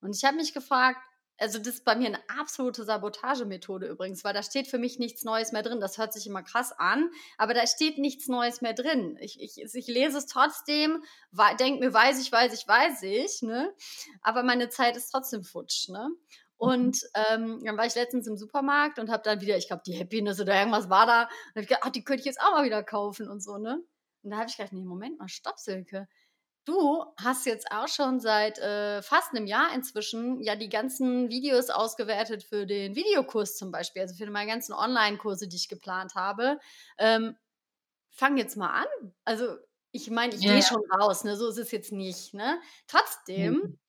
Und 0.02 0.14
ich 0.14 0.26
habe 0.26 0.36
mich 0.36 0.54
gefragt, 0.54 1.00
also 1.38 1.58
das 1.58 1.76
ist 1.76 1.86
bei 1.86 1.96
mir 1.96 2.08
eine 2.08 2.20
absolute 2.38 2.84
Sabotagemethode 2.84 3.88
übrigens, 3.88 4.26
weil 4.26 4.34
da 4.34 4.44
steht 4.44 4.68
für 4.68 4.78
mich 4.78 5.00
nichts 5.00 5.24
Neues 5.24 5.54
mehr 5.54 5.64
drin. 5.64 5.80
Das 5.80 5.98
hört 5.98 6.12
sich 6.12 6.28
immer 6.28 6.44
krass 6.44 6.74
an, 6.74 7.10
aber 7.38 7.54
da 7.54 7.66
steht 7.66 7.98
nichts 7.98 8.28
Neues 8.28 8.60
mehr 8.60 8.74
drin. 8.74 9.18
Ich, 9.22 9.40
ich, 9.40 9.58
ich 9.58 9.88
lese 9.88 10.18
es 10.18 10.26
trotzdem, 10.26 11.02
denke 11.58 11.80
mir, 11.80 11.94
weiß 11.94 12.22
ich, 12.22 12.30
weiß 12.30 12.52
ich, 12.52 12.68
weiß 12.68 13.04
ich, 13.04 13.42
ne? 13.42 13.74
aber 14.22 14.44
meine 14.44 14.68
Zeit 14.68 14.98
ist 14.98 15.12
trotzdem 15.12 15.46
futsch. 15.46 15.88
Ne? 15.88 16.10
Und 16.58 17.06
ähm, 17.14 17.62
dann 17.64 17.78
war 17.78 17.86
ich 17.86 17.96
letztens 17.96 18.28
im 18.28 18.36
Supermarkt 18.36 19.00
und 19.00 19.10
habe 19.10 19.24
dann 19.24 19.40
wieder, 19.40 19.56
ich 19.56 19.68
glaube, 19.68 19.84
die 19.86 19.98
Happiness 19.98 20.42
oder 20.42 20.60
irgendwas 20.60 20.90
war 20.90 21.06
da. 21.06 21.22
Und 21.22 21.30
habe 21.30 21.62
ich 21.62 21.68
gedacht, 21.70 21.84
ach, 21.86 21.90
die 21.92 22.04
könnte 22.04 22.20
ich 22.20 22.26
jetzt 22.26 22.42
auch 22.42 22.52
mal 22.52 22.66
wieder 22.66 22.84
kaufen 22.84 23.30
und 23.30 23.42
so, 23.42 23.58
ne? 23.58 23.82
Und 24.24 24.32
da 24.32 24.38
habe 24.38 24.50
ich 24.50 24.58
gedacht, 24.58 24.74
nee, 24.74 24.84
Moment 24.84 25.20
mal, 25.20 25.28
stopp, 25.28 25.60
Silke 25.60 26.08
Du 26.70 27.04
hast 27.18 27.48
jetzt 27.48 27.72
auch 27.72 27.88
schon 27.88 28.20
seit 28.20 28.60
äh, 28.60 29.02
fast 29.02 29.34
einem 29.34 29.48
Jahr 29.48 29.74
inzwischen 29.74 30.40
ja 30.44 30.56
die 30.56 30.70
ganzen 30.70 31.30
Videos 31.30 31.72
ausgewertet 31.72 32.44
für 32.44 32.68
den 32.68 32.96
Videokurs 32.96 33.58
zum 33.58 33.72
Beispiel, 33.72 34.04
also 34.04 34.14
für 34.14 34.30
meine 34.30 34.52
ganzen 34.52 34.74
Online-Kurse, 34.74 35.48
die 35.48 35.56
ich 35.56 35.68
geplant 35.68 36.14
habe. 36.14 36.60
Ähm, 37.00 37.36
fang 38.12 38.38
jetzt 38.38 38.56
mal 38.56 38.70
an. 38.70 39.14
Also 39.26 39.56
ich 39.92 40.12
meine, 40.12 40.36
ich 40.36 40.42
ja, 40.42 40.54
gehe 40.54 40.62
schon 40.62 40.84
raus, 40.92 41.24
ne? 41.24 41.36
so 41.36 41.48
ist 41.48 41.58
es 41.58 41.72
jetzt 41.72 41.92
nicht. 41.92 42.36
Ne? 42.36 42.62
Trotzdem 42.86 43.54
mhm. 43.54 43.80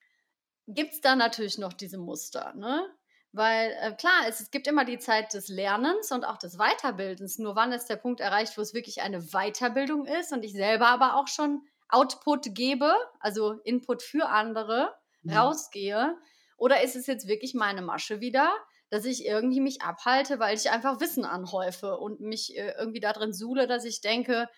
gibt 0.75 0.95
es 0.95 1.03
da 1.03 1.17
natürlich 1.17 1.59
noch 1.59 1.75
diese 1.75 1.99
Muster. 1.99 2.55
Ne? 2.55 2.89
Weil 3.33 3.77
äh, 3.81 3.93
klar, 3.95 4.27
es, 4.29 4.41
es, 4.41 4.51
gibt 4.51 4.67
immer 4.67 4.85
die 4.85 4.99
Zeit 4.99 5.35
des 5.35 5.49
Lernens 5.49 6.11
und 6.11 6.25
auch 6.25 6.37
des 6.37 6.57
Weiterbildens. 6.57 7.39
Nur 7.39 7.55
wann 7.55 7.73
ist 7.73 7.87
der 7.87 7.97
Punkt 7.97 8.21
erreicht, 8.21 8.59
wo 8.59 8.63
es 8.63 8.75
wirklich 8.75 9.03
eine 9.03 9.21
Weiterbildung 9.21 10.07
ist 10.07 10.33
und 10.33 10.45
ich 10.45 10.53
selber 10.53 10.89
aber 10.89 11.15
auch 11.15 11.29
schon 11.29 11.63
Output 11.89 12.55
gebe, 12.55 12.93
also 13.21 13.61
Input 13.65 14.03
für 14.03 14.29
andere, 14.29 14.95
mhm. 15.23 15.37
rausgehe? 15.37 16.17
Oder 16.57 16.83
ist 16.83 16.97
es 16.97 17.07
jetzt 17.07 17.29
wirklich 17.29 17.55
meine 17.55 17.83
Masche 17.83 18.21
wieder, 18.21 18.53
dass 18.91 19.05
ich 19.05 19.25
irgendwie 19.25 19.61
mich 19.61 19.83
abhalte, 19.83 20.41
weil 20.41 20.57
ich 20.57 20.71
einfach 20.71 21.01
Wissen 21.01 21.25
anhäufe 21.25 21.99
und 21.99 22.21
mich 22.21 22.57
äh, 22.57 22.75
irgendwie 22.79 23.01
darin 23.01 23.33
suhle, 23.33 23.69
dass 23.69 23.85
ich 23.85 24.01
denke, 24.01 24.49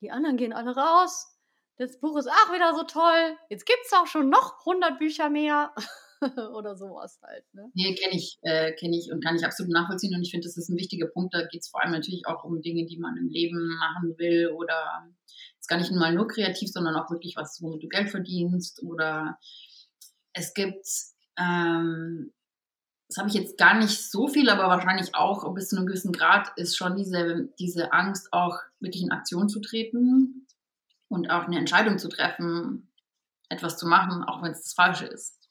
die 0.00 0.10
anderen 0.10 0.38
gehen 0.38 0.54
alle 0.54 0.74
raus. 0.74 1.36
Das 1.76 2.00
Buch 2.00 2.16
ist 2.16 2.28
auch 2.28 2.52
wieder 2.52 2.74
so 2.74 2.84
toll. 2.84 3.36
Jetzt 3.50 3.66
gibt 3.66 3.80
es 3.84 3.92
auch 3.92 4.06
schon 4.06 4.30
noch 4.30 4.60
100 4.60 4.98
Bücher 4.98 5.28
mehr. 5.28 5.74
oder 6.54 6.76
sowas 6.76 7.18
halt. 7.22 7.44
Ne? 7.52 7.70
Nee, 7.74 7.94
kenne 7.94 8.14
ich, 8.14 8.38
äh, 8.42 8.72
kenne 8.72 8.96
ich 8.96 9.10
und 9.12 9.22
kann 9.22 9.36
ich 9.36 9.44
absolut 9.44 9.72
nachvollziehen. 9.72 10.14
Und 10.14 10.22
ich 10.22 10.30
finde, 10.30 10.46
das 10.46 10.56
ist 10.56 10.68
ein 10.68 10.76
wichtiger 10.76 11.06
Punkt. 11.06 11.34
Da 11.34 11.46
geht 11.46 11.62
es 11.62 11.68
vor 11.68 11.82
allem 11.82 11.92
natürlich 11.92 12.26
auch 12.26 12.44
um 12.44 12.62
Dinge, 12.62 12.86
die 12.86 12.98
man 12.98 13.16
im 13.16 13.28
Leben 13.28 13.76
machen 13.78 14.16
will 14.18 14.48
oder 14.48 15.08
jetzt 15.56 15.68
gar 15.68 15.78
nicht 15.78 15.92
mal 15.92 16.14
nur 16.14 16.28
kreativ, 16.28 16.70
sondern 16.70 16.96
auch 16.96 17.10
wirklich 17.10 17.36
was, 17.36 17.60
womit 17.62 17.82
du 17.82 17.88
Geld 17.88 18.10
verdienst. 18.10 18.82
Oder 18.82 19.38
es 20.32 20.54
gibt, 20.54 20.86
ähm, 21.38 22.32
das 23.08 23.18
habe 23.18 23.28
ich 23.28 23.34
jetzt 23.34 23.58
gar 23.58 23.78
nicht 23.78 24.10
so 24.10 24.28
viel, 24.28 24.48
aber 24.48 24.68
wahrscheinlich 24.68 25.14
auch 25.14 25.52
bis 25.54 25.68
zu 25.68 25.76
einem 25.76 25.86
gewissen 25.86 26.12
Grad 26.12 26.48
ist 26.56 26.76
schon 26.76 26.96
diese, 26.96 27.48
diese 27.58 27.92
Angst, 27.92 28.32
auch 28.32 28.58
wirklich 28.80 29.02
in 29.02 29.12
Aktion 29.12 29.48
zu 29.48 29.60
treten 29.60 30.46
und 31.08 31.30
auch 31.30 31.44
eine 31.44 31.58
Entscheidung 31.58 31.98
zu 31.98 32.08
treffen, 32.08 32.90
etwas 33.50 33.76
zu 33.76 33.86
machen, 33.86 34.24
auch 34.24 34.42
wenn 34.42 34.52
es 34.52 34.62
das 34.62 34.72
Falsche 34.72 35.06
ist. 35.06 35.41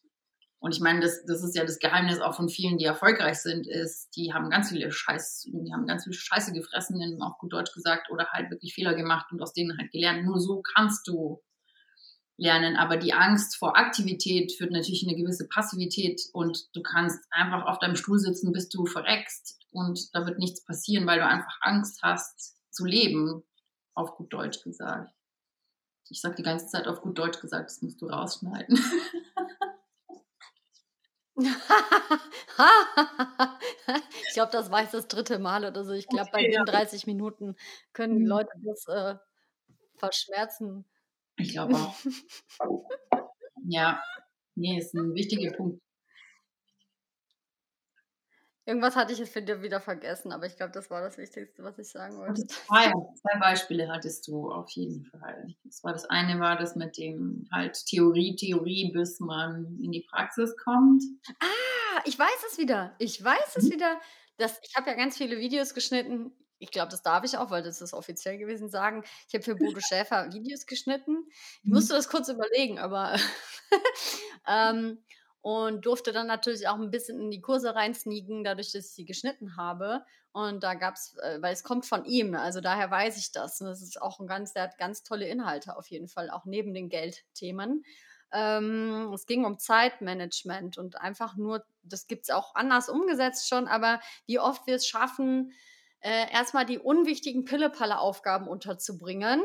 Und 0.61 0.75
ich 0.75 0.79
meine, 0.79 0.99
das, 0.99 1.25
das 1.25 1.43
ist 1.43 1.55
ja 1.55 1.65
das 1.65 1.79
Geheimnis 1.79 2.21
auch 2.21 2.35
von 2.35 2.47
vielen, 2.47 2.77
die 2.77 2.85
erfolgreich 2.85 3.39
sind, 3.41 3.65
ist, 3.65 4.15
die 4.15 4.31
haben 4.31 4.51
ganz 4.51 4.69
viele 4.69 4.91
Scheiß, 4.91 5.47
die 5.51 5.73
haben 5.73 5.87
ganz 5.87 6.03
viel 6.03 6.13
Scheiße 6.13 6.53
gefressen, 6.53 7.19
auf 7.19 7.39
gut 7.39 7.51
Deutsch 7.51 7.73
gesagt, 7.73 8.11
oder 8.11 8.27
halt 8.29 8.51
wirklich 8.51 8.75
Fehler 8.75 8.93
gemacht 8.93 9.25
und 9.31 9.41
aus 9.41 9.53
denen 9.53 9.75
halt 9.79 9.91
gelernt. 9.91 10.23
Nur 10.23 10.39
so 10.39 10.61
kannst 10.61 11.07
du 11.07 11.41
lernen. 12.37 12.75
Aber 12.75 12.97
die 12.97 13.13
Angst 13.13 13.57
vor 13.57 13.75
Aktivität 13.75 14.51
führt 14.51 14.71
natürlich 14.71 15.01
in 15.01 15.09
eine 15.09 15.17
gewisse 15.17 15.47
Passivität 15.47 16.21
und 16.31 16.67
du 16.75 16.83
kannst 16.83 17.19
einfach 17.31 17.65
auf 17.65 17.79
deinem 17.79 17.95
Stuhl 17.95 18.19
sitzen, 18.19 18.53
bis 18.53 18.69
du 18.69 18.85
verreckst 18.85 19.59
und 19.71 20.13
da 20.13 20.27
wird 20.27 20.37
nichts 20.37 20.63
passieren, 20.63 21.07
weil 21.07 21.19
du 21.19 21.25
einfach 21.25 21.57
Angst 21.61 22.03
hast 22.03 22.55
zu 22.69 22.85
leben, 22.85 23.43
auf 23.95 24.15
gut 24.15 24.31
Deutsch 24.31 24.63
gesagt. 24.63 25.11
Ich 26.09 26.21
sage 26.21 26.35
die 26.35 26.43
ganze 26.43 26.67
Zeit 26.67 26.87
auf 26.87 27.01
gut 27.01 27.17
Deutsch 27.17 27.39
gesagt, 27.39 27.69
das 27.69 27.81
musst 27.81 28.01
du 28.01 28.07
rausschneiden. 28.07 28.77
ich 34.27 34.33
glaube, 34.33 34.51
das 34.51 34.71
war 34.71 34.81
jetzt 34.81 34.93
das 34.93 35.07
dritte 35.07 35.39
Mal 35.39 35.65
oder 35.65 35.83
so. 35.83 35.93
Ich 35.93 36.07
glaube, 36.07 36.29
bei 36.31 36.49
37 36.49 37.07
Minuten 37.07 37.55
können 37.93 38.17
die 38.17 38.23
mhm. 38.23 38.29
Leute 38.29 38.51
das 38.63 38.87
äh, 38.87 39.15
verschmerzen. 39.97 40.85
Ich 41.37 41.51
glaube 41.51 41.75
auch. 41.75 41.95
ja, 43.65 44.01
nee, 44.55 44.77
ist 44.77 44.93
ein 44.93 45.15
wichtiger 45.15 45.51
Punkt. 45.51 45.81
Irgendwas 48.71 48.95
hatte 48.95 49.11
ich 49.11 49.19
jetzt 49.19 49.33
für 49.33 49.41
dir 49.41 49.61
wieder 49.61 49.81
vergessen, 49.81 50.31
aber 50.31 50.45
ich 50.45 50.55
glaube, 50.55 50.71
das 50.71 50.89
war 50.89 51.01
das 51.01 51.17
Wichtigste, 51.17 51.61
was 51.61 51.77
ich 51.77 51.89
sagen 51.89 52.17
wollte. 52.17 52.47
Zwei, 52.47 52.89
zwei 52.89 53.37
Beispiele 53.37 53.89
hattest 53.89 54.25
du 54.29 54.49
auf 54.49 54.69
jeden 54.69 55.03
Fall. 55.03 55.53
Das 55.65 55.83
war 55.83 55.91
das 55.91 56.05
eine 56.05 56.39
war 56.39 56.55
das 56.55 56.77
mit 56.77 56.97
dem 56.97 57.49
halt 57.51 57.85
Theorie, 57.85 58.33
Theorie, 58.37 58.93
bis 58.93 59.19
man 59.19 59.77
in 59.83 59.91
die 59.91 60.07
Praxis 60.09 60.55
kommt. 60.55 61.03
Ah, 61.41 62.01
ich 62.05 62.17
weiß 62.17 62.45
es 62.49 62.59
wieder. 62.59 62.95
Ich 62.97 63.21
weiß 63.21 63.57
es 63.57 63.65
mhm. 63.65 63.71
wieder. 63.71 63.99
Das, 64.37 64.57
ich 64.63 64.73
habe 64.77 64.89
ja 64.89 64.95
ganz 64.95 65.17
viele 65.17 65.37
Videos 65.37 65.73
geschnitten. 65.73 66.31
Ich 66.57 66.71
glaube, 66.71 66.91
das 66.91 67.03
darf 67.03 67.25
ich 67.25 67.37
auch, 67.37 67.51
weil 67.51 67.63
das 67.63 67.81
ist 67.81 67.93
offiziell 67.93 68.37
gewesen 68.37 68.69
sagen. 68.69 69.03
Ich 69.27 69.33
habe 69.33 69.43
für 69.43 69.55
Bodo 69.55 69.81
Schäfer 69.85 70.31
Videos 70.31 70.65
geschnitten. 70.65 71.25
Ich 71.29 71.65
mhm. 71.65 71.73
musste 71.73 71.93
das 71.93 72.07
kurz 72.07 72.29
überlegen, 72.29 72.79
aber 72.79 73.17
ähm, 74.47 75.03
und 75.41 75.85
durfte 75.85 76.11
dann 76.11 76.27
natürlich 76.27 76.67
auch 76.67 76.79
ein 76.79 76.91
bisschen 76.91 77.19
in 77.19 77.31
die 77.31 77.41
Kurse 77.41 77.73
reinsneaken, 77.73 78.43
dadurch, 78.43 78.71
dass 78.71 78.85
ich 78.85 78.91
sie 78.91 79.05
geschnitten 79.05 79.57
habe. 79.57 80.05
Und 80.33 80.63
da 80.63 80.75
gab 80.75 80.95
es, 80.95 81.17
äh, 81.17 81.41
weil 81.41 81.53
es 81.53 81.63
kommt 81.63 81.85
von 81.85 82.05
ihm, 82.05 82.35
also 82.35 82.61
daher 82.61 82.89
weiß 82.91 83.17
ich 83.17 83.31
das. 83.31 83.59
Und 83.59 83.67
das 83.67 83.81
ist 83.81 84.01
auch 84.01 84.19
ein 84.19 84.27
ganz, 84.27 84.53
der 84.53 84.63
hat 84.63 84.77
ganz 84.77 85.03
tolle 85.03 85.27
Inhalte 85.27 85.75
auf 85.75 85.87
jeden 85.87 86.07
Fall, 86.07 86.29
auch 86.29 86.45
neben 86.45 86.73
den 86.73 86.89
Geldthemen. 86.89 87.83
Ähm, 88.31 89.11
es 89.13 89.25
ging 89.25 89.43
um 89.43 89.59
Zeitmanagement 89.59 90.77
und 90.77 91.01
einfach 91.01 91.35
nur, 91.35 91.65
das 91.83 92.07
gibt 92.07 92.23
es 92.23 92.29
auch 92.29 92.55
anders 92.55 92.87
umgesetzt 92.87 93.49
schon, 93.49 93.67
aber 93.67 93.99
wie 94.25 94.39
oft 94.39 94.67
wir 94.67 94.75
es 94.75 94.87
schaffen, 94.87 95.51
äh, 95.99 96.31
erstmal 96.31 96.65
die 96.65 96.79
unwichtigen 96.79 97.43
Pille-Palle-Aufgaben 97.45 98.47
unterzubringen 98.47 99.43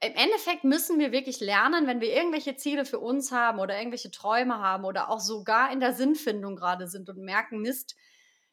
im 0.00 0.14
Endeffekt 0.14 0.64
müssen 0.64 0.98
wir 0.98 1.10
wirklich 1.10 1.40
lernen, 1.40 1.86
wenn 1.86 2.00
wir 2.00 2.14
irgendwelche 2.14 2.56
Ziele 2.56 2.84
für 2.84 3.00
uns 3.00 3.32
haben 3.32 3.58
oder 3.58 3.76
irgendwelche 3.76 4.10
Träume 4.10 4.58
haben 4.58 4.84
oder 4.84 5.10
auch 5.10 5.20
sogar 5.20 5.72
in 5.72 5.80
der 5.80 5.92
Sinnfindung 5.92 6.54
gerade 6.54 6.86
sind 6.86 7.08
und 7.08 7.18
merken, 7.18 7.60
Mist, 7.60 7.96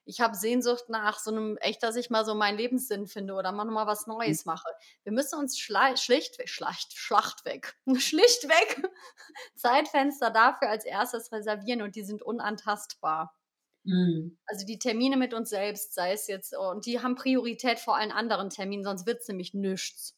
ich 0.06 0.22
habe 0.22 0.36
Sehnsucht 0.36 0.90
nach 0.90 1.20
so 1.20 1.32
einem, 1.32 1.58
echt, 1.58 1.84
dass 1.84 1.96
ich 1.96 2.10
mal 2.10 2.26
so 2.26 2.36
meinen 2.36 2.58
Lebenssinn 2.58 3.08
finde 3.08 3.34
oder 3.34 3.52
mal 3.52 3.66
nochmal 3.66 3.88
was 3.88 4.08
mhm. 4.08 4.14
Neues 4.14 4.46
mache. 4.46 4.70
Wir 5.04 5.12
müssen 5.12 5.38
uns 5.38 5.58
schlichtweg, 5.60 6.50
schlecht, 6.50 6.98
schlachtweg, 6.98 7.76
schlichtweg 7.98 8.84
Zeitfenster 9.56 10.32
dafür 10.32 10.70
als 10.70 10.86
erstes 10.86 11.32
reservieren 11.32 11.82
und 11.82 11.96
die 11.96 12.04
sind 12.04 12.22
unantastbar. 12.22 13.36
Mhm. 13.84 14.38
Also 14.46 14.66
die 14.66 14.80
Termine 14.80 15.18
mit 15.18 15.34
uns 15.34 15.50
selbst, 15.50 15.94
sei 15.94 16.14
es 16.14 16.28
jetzt, 16.28 16.56
und 16.56 16.88
die 16.88 17.02
haben 17.02 17.16
Priorität 17.16 17.80
vor 17.80 17.98
allen 17.98 18.12
anderen 18.12 18.50
Terminen, 18.50 18.84
sonst 18.84 19.06
wird 19.06 19.22
es 19.22 19.28
nämlich 19.28 19.54
nichts. 19.54 20.16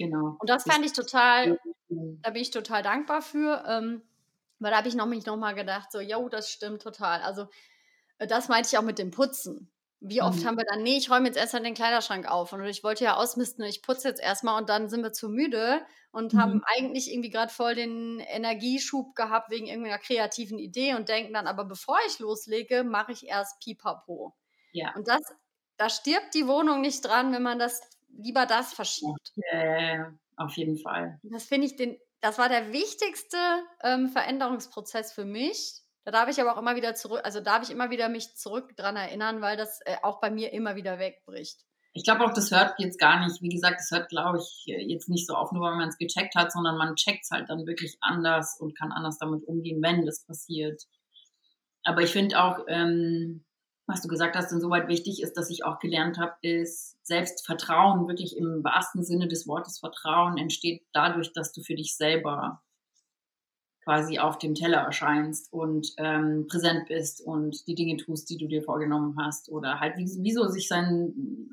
Genau. 0.00 0.36
Und 0.38 0.48
das 0.48 0.64
fand 0.64 0.84
ich 0.84 0.94
total, 0.94 1.58
da 1.88 2.30
bin 2.30 2.40
ich 2.40 2.50
total 2.50 2.82
dankbar 2.82 3.20
für, 3.20 3.62
ähm, 3.68 4.02
weil 4.58 4.70
da 4.70 4.78
habe 4.78 4.88
ich 4.88 4.94
noch, 4.94 5.06
mich 5.06 5.26
nochmal 5.26 5.54
gedacht, 5.54 5.92
so, 5.92 6.00
jo, 6.00 6.28
das 6.30 6.50
stimmt 6.50 6.80
total. 6.80 7.20
Also 7.20 7.48
äh, 8.18 8.26
das 8.26 8.48
meinte 8.48 8.68
ich 8.70 8.78
auch 8.78 8.82
mit 8.82 8.98
dem 8.98 9.10
Putzen. 9.10 9.70
Wie 10.00 10.22
oft 10.22 10.40
mhm. 10.40 10.46
haben 10.46 10.56
wir 10.56 10.64
dann, 10.64 10.82
nee, 10.82 10.96
ich 10.96 11.10
räume 11.10 11.26
jetzt 11.26 11.36
erstmal 11.36 11.62
den 11.62 11.74
Kleiderschrank 11.74 12.26
auf 12.26 12.54
und 12.54 12.64
ich 12.64 12.82
wollte 12.82 13.04
ja 13.04 13.16
ausmisten, 13.16 13.62
ich 13.64 13.82
putze 13.82 14.08
jetzt 14.08 14.22
erstmal 14.22 14.58
und 14.58 14.70
dann 14.70 14.88
sind 14.88 15.02
wir 15.02 15.12
zu 15.12 15.28
müde 15.28 15.82
und 16.10 16.32
mhm. 16.32 16.40
haben 16.40 16.62
eigentlich 16.64 17.12
irgendwie 17.12 17.28
gerade 17.28 17.52
voll 17.52 17.74
den 17.74 18.20
Energieschub 18.20 19.14
gehabt 19.14 19.50
wegen 19.50 19.66
irgendeiner 19.66 19.98
kreativen 19.98 20.58
Idee 20.58 20.94
und 20.94 21.10
denken 21.10 21.34
dann, 21.34 21.46
aber 21.46 21.66
bevor 21.66 21.98
ich 22.06 22.18
loslege, 22.18 22.84
mache 22.84 23.12
ich 23.12 23.28
erst 23.28 23.60
Pipapo. 23.60 24.34
Ja. 24.72 24.94
Und 24.96 25.06
das, 25.06 25.20
da 25.76 25.90
stirbt 25.90 26.32
die 26.32 26.46
Wohnung 26.46 26.80
nicht 26.80 27.04
dran, 27.04 27.34
wenn 27.34 27.42
man 27.42 27.58
das 27.58 27.82
lieber 28.16 28.46
das 28.46 28.72
verschiebt. 28.72 29.32
Ja, 29.52 30.12
auf 30.36 30.56
jeden 30.56 30.78
Fall. 30.78 31.18
Das 31.22 31.44
finde 31.44 31.66
ich 31.66 31.76
den, 31.76 31.98
das 32.20 32.38
war 32.38 32.48
der 32.48 32.72
wichtigste 32.72 33.36
ähm, 33.82 34.08
Veränderungsprozess 34.08 35.12
für 35.12 35.24
mich. 35.24 35.82
Da 36.04 36.10
darf 36.10 36.28
ich 36.28 36.40
aber 36.40 36.54
auch 36.54 36.60
immer 36.60 36.76
wieder 36.76 36.94
zurück, 36.94 37.20
also 37.24 37.40
darf 37.40 37.62
ich 37.62 37.70
immer 37.70 37.90
wieder 37.90 38.08
mich 38.08 38.34
zurück 38.34 38.74
dran 38.76 38.96
erinnern, 38.96 39.42
weil 39.42 39.56
das 39.56 39.80
äh, 39.84 39.96
auch 40.02 40.20
bei 40.20 40.30
mir 40.30 40.52
immer 40.52 40.76
wieder 40.76 40.98
wegbricht. 40.98 41.60
Ich 41.92 42.04
glaube 42.04 42.24
auch, 42.24 42.32
das 42.32 42.52
hört 42.52 42.74
jetzt 42.78 43.00
gar 43.00 43.24
nicht, 43.24 43.42
wie 43.42 43.48
gesagt, 43.48 43.80
das 43.80 43.90
hört, 43.90 44.08
glaube 44.08 44.38
ich, 44.38 44.62
jetzt 44.66 45.08
nicht 45.08 45.26
so 45.26 45.34
auf, 45.34 45.50
nur 45.50 45.62
weil 45.62 45.76
man 45.76 45.88
es 45.88 45.98
gecheckt 45.98 46.36
hat, 46.36 46.52
sondern 46.52 46.76
man 46.76 46.94
checkt 46.94 47.24
es 47.24 47.30
halt 47.30 47.50
dann 47.50 47.66
wirklich 47.66 47.96
anders 48.00 48.56
und 48.60 48.78
kann 48.78 48.92
anders 48.92 49.18
damit 49.18 49.44
umgehen, 49.44 49.82
wenn 49.82 50.06
das 50.06 50.24
passiert. 50.24 50.82
Aber 51.82 52.02
ich 52.02 52.12
finde 52.12 52.42
auch, 52.42 52.60
ähm, 52.68 53.44
was 53.90 54.02
du 54.02 54.08
gesagt 54.08 54.36
hast, 54.36 54.52
insoweit 54.52 54.88
wichtig 54.88 55.22
ist, 55.22 55.36
dass 55.36 55.50
ich 55.50 55.64
auch 55.64 55.78
gelernt 55.78 56.18
habe, 56.18 56.34
ist 56.42 56.96
Selbstvertrauen, 57.04 58.08
wirklich 58.08 58.36
im 58.36 58.62
wahrsten 58.64 59.02
Sinne 59.02 59.28
des 59.28 59.46
Wortes 59.46 59.78
Vertrauen 59.78 60.38
entsteht 60.38 60.82
dadurch, 60.92 61.32
dass 61.32 61.52
du 61.52 61.62
für 61.62 61.74
dich 61.74 61.96
selber 61.96 62.62
quasi 63.82 64.18
auf 64.18 64.38
dem 64.38 64.54
Teller 64.54 64.78
erscheinst 64.78 65.52
und 65.52 65.88
ähm, 65.96 66.46
präsent 66.48 66.86
bist 66.88 67.20
und 67.22 67.66
die 67.66 67.74
Dinge 67.74 67.96
tust, 67.96 68.28
die 68.30 68.36
du 68.36 68.46
dir 68.46 68.62
vorgenommen 68.62 69.16
hast 69.18 69.48
oder 69.48 69.80
halt 69.80 69.94
wieso 69.96 70.46
sich 70.48 70.68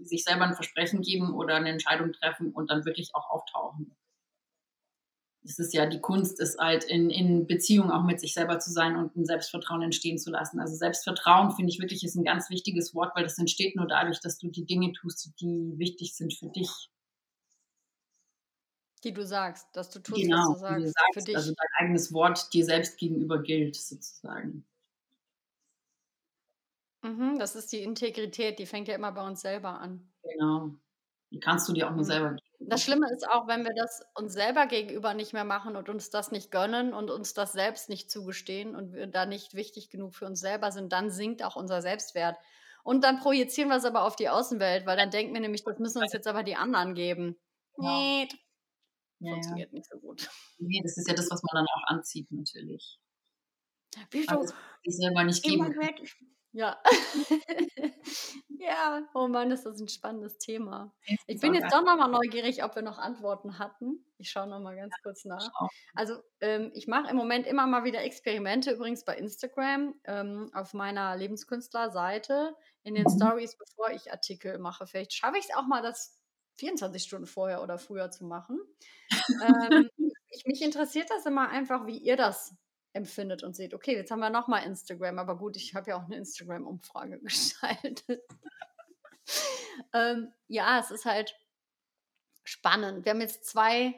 sich 0.04 0.24
selber 0.24 0.46
ein 0.46 0.56
Versprechen 0.56 1.02
geben 1.02 1.34
oder 1.34 1.56
eine 1.56 1.70
Entscheidung 1.70 2.12
treffen 2.12 2.52
und 2.52 2.70
dann 2.70 2.86
wirklich 2.86 3.16
auch 3.16 3.30
auftauchen 3.30 3.96
es 5.48 5.60
ist 5.60 5.74
ja 5.74 5.86
die 5.86 6.02
Kunst, 6.02 6.40
ist 6.40 6.60
halt 6.60 6.84
in, 6.84 7.10
in 7.10 7.48
Beziehung 7.48 7.90
auch 7.90 8.04
mit 8.04 8.20
sich 8.20 8.34
selber 8.34 8.60
zu 8.60 8.72
sein 8.72 8.96
und 8.98 9.16
ein 9.16 9.26
Selbstvertrauen 9.26 9.82
entstehen 9.82 10.18
zu 10.18 10.30
lassen. 10.30 10.60
Also 10.60 10.76
Selbstvertrauen 10.76 11.52
finde 11.52 11.72
ich 11.72 11.80
wirklich 11.80 12.04
ist 12.04 12.16
ein 12.16 12.26
ganz 12.26 12.50
wichtiges 12.50 12.94
Wort, 12.94 13.16
weil 13.16 13.24
das 13.24 13.38
entsteht 13.38 13.76
nur 13.76 13.88
dadurch, 13.88 14.20
dass 14.20 14.38
du 14.38 14.50
die 14.50 14.66
Dinge 14.66 14.92
tust, 14.94 15.32
die 15.40 15.74
wichtig 15.78 16.16
sind 16.16 16.34
für 16.34 16.48
dich. 16.48 16.90
Die 19.04 19.14
du 19.14 19.26
sagst, 19.26 19.68
dass 19.74 19.90
du 19.90 20.00
tust, 20.00 20.22
genau, 20.22 20.38
was 20.38 20.48
du 20.48 20.60
sagst, 20.60 20.86
du 20.86 20.90
sagst 20.90 21.14
für 21.14 21.24
dich. 21.24 21.36
Also 21.38 21.54
dein 21.54 21.86
eigenes 21.86 22.14
Wort 22.14 22.54
dir 22.54 22.66
selbst 22.66 22.98
gegenüber 22.98 23.42
gilt, 23.42 23.76
sozusagen. 23.76 24.66
Mhm, 27.04 27.38
das 27.40 27.56
ist 27.56 27.72
die 27.72 27.84
Integrität, 27.84 28.60
die 28.60 28.66
fängt 28.66 28.88
ja 28.88 28.96
immer 28.96 29.12
bei 29.12 29.26
uns 29.26 29.42
selber 29.42 29.80
an. 29.80 30.12
Genau. 30.24 30.72
Die 31.32 31.40
kannst 31.40 31.70
du 31.70 31.74
dir 31.74 31.88
auch 31.88 31.92
nur 31.92 32.00
mhm. 32.00 32.06
selber 32.06 32.30
geben. 32.34 32.47
Das 32.60 32.84
Schlimme 32.84 33.08
ist 33.14 33.28
auch, 33.30 33.48
wenn 33.48 33.64
wir 33.64 33.74
das 33.76 34.02
uns 34.16 34.34
selber 34.34 34.66
gegenüber 34.66 35.14
nicht 35.14 35.32
mehr 35.32 35.44
machen 35.44 35.76
und 35.76 35.90
uns 35.90 36.10
das 36.10 36.32
nicht 36.32 36.50
gönnen 36.50 36.94
und 36.94 37.12
uns 37.12 37.34
das 37.34 37.54
selbst 37.54 37.88
nicht 37.88 38.10
zugestehen 38.10 38.76
und 38.76 38.94
wir 38.94 39.06
da 39.08 39.28
nicht 39.28 39.54
wichtig 39.54 39.90
genug 39.90 40.16
für 40.16 40.26
uns 40.26 40.40
selber 40.40 40.72
sind, 40.72 40.92
dann 40.92 41.12
sinkt 41.12 41.44
auch 41.44 41.56
unser 41.56 41.82
Selbstwert. 41.82 42.36
Und 42.84 43.04
dann 43.04 43.20
projizieren 43.20 43.70
wir 43.70 43.78
es 43.78 43.86
aber 43.86 44.04
auf 44.04 44.16
die 44.16 44.30
Außenwelt, 44.30 44.86
weil 44.86 44.98
dann 44.98 45.12
denken 45.12 45.34
wir 45.34 45.42
nämlich, 45.42 45.64
das 45.64 45.78
müssen 45.78 46.02
uns 46.02 46.14
jetzt 46.14 46.28
aber 46.28 46.44
die 46.44 46.56
anderen 46.56 46.96
geben. 46.96 47.38
Nee, 47.78 48.28
ja, 49.20 49.32
funktioniert 49.34 49.72
ja. 49.72 49.78
nicht 49.78 49.90
so 49.90 50.00
gut. 50.00 50.30
Nee, 50.58 50.82
das 50.82 50.98
ist 50.98 51.08
ja 51.08 51.14
das, 51.14 51.30
was 51.30 51.42
man 51.44 51.64
dann 51.64 51.68
auch 51.68 51.96
anzieht, 51.96 52.32
natürlich. 52.32 53.00
Wie 54.10 54.26
du 54.26 54.36
also, 54.36 54.54
sich 54.84 54.98
selber 54.98 55.24
nicht 55.24 55.44
geben 55.44 55.74
kann. 55.74 55.96
Ja. 56.54 56.82
ja, 58.78 59.02
oh 59.14 59.28
Mann, 59.28 59.52
ist 59.52 59.66
das 59.66 59.80
ein 59.80 59.88
spannendes 59.88 60.38
Thema. 60.38 60.94
Ich 61.26 61.40
bin 61.40 61.54
jetzt 61.54 61.74
doch 61.74 61.84
nochmal 61.84 62.10
neugierig, 62.10 62.64
ob 62.64 62.76
wir 62.76 62.82
noch 62.82 62.98
Antworten 62.98 63.60
hatten. 63.60 64.06
Ich 64.18 64.30
schaue 64.30 64.48
nochmal 64.48 64.76
ganz 64.76 64.94
kurz 65.04 65.26
nach. 65.26 65.50
Also, 65.96 66.18
ähm, 66.42 66.72
ich 66.74 66.88
mache 66.88 67.10
im 67.10 67.18
Moment 67.18 67.48
immer 67.48 67.66
mal 67.68 67.84
wieder 67.84 68.04
Experimente, 68.04 68.72
übrigens 68.72 69.04
bei 69.04 69.16
Instagram, 69.18 69.96
ähm, 70.06 70.52
auf 70.54 70.74
meiner 70.74 71.16
Lebenskünstler-Seite, 71.16 72.56
in 72.84 72.96
den 72.96 73.06
mhm. 73.06 73.16
Stories, 73.16 73.58
bevor 73.58 73.90
ich 73.92 74.12
Artikel 74.12 74.58
mache. 74.60 74.88
Vielleicht 74.88 75.14
schaffe 75.14 75.38
ich 75.38 75.46
es 75.46 75.56
auch 75.56 75.68
mal, 75.68 75.82
das 75.82 76.20
24 76.60 77.04
Stunden 77.04 77.28
vorher 77.28 77.62
oder 77.62 77.78
früher 77.78 78.12
zu 78.12 78.26
machen. 78.26 78.60
ähm, 79.72 79.90
ich, 80.30 80.46
mich 80.46 80.62
interessiert 80.62 81.10
das 81.10 81.26
immer 81.26 81.50
einfach, 81.50 81.86
wie 81.88 81.98
ihr 81.98 82.18
das 82.18 82.56
empfindet 82.98 83.44
und 83.44 83.56
seht, 83.56 83.74
okay, 83.74 83.96
jetzt 83.96 84.12
haben 84.12 84.20
wir 84.20 84.30
nochmal 84.30 84.66
Instagram, 84.66 85.20
aber 85.20 85.38
gut, 85.38 85.56
ich 85.56 85.74
habe 85.76 85.92
ja 85.92 85.98
auch 85.98 86.06
eine 86.06 86.18
Instagram-Umfrage 86.18 87.20
geschaltet. 87.24 88.22
ähm, 89.94 90.34
ja, 90.48 90.80
es 90.80 90.92
ist 90.92 91.06
halt 91.06 91.36
spannend. 92.44 93.06
Wir 93.06 93.12
haben 93.12 93.22
jetzt 93.22 93.46
zwei 93.46 93.96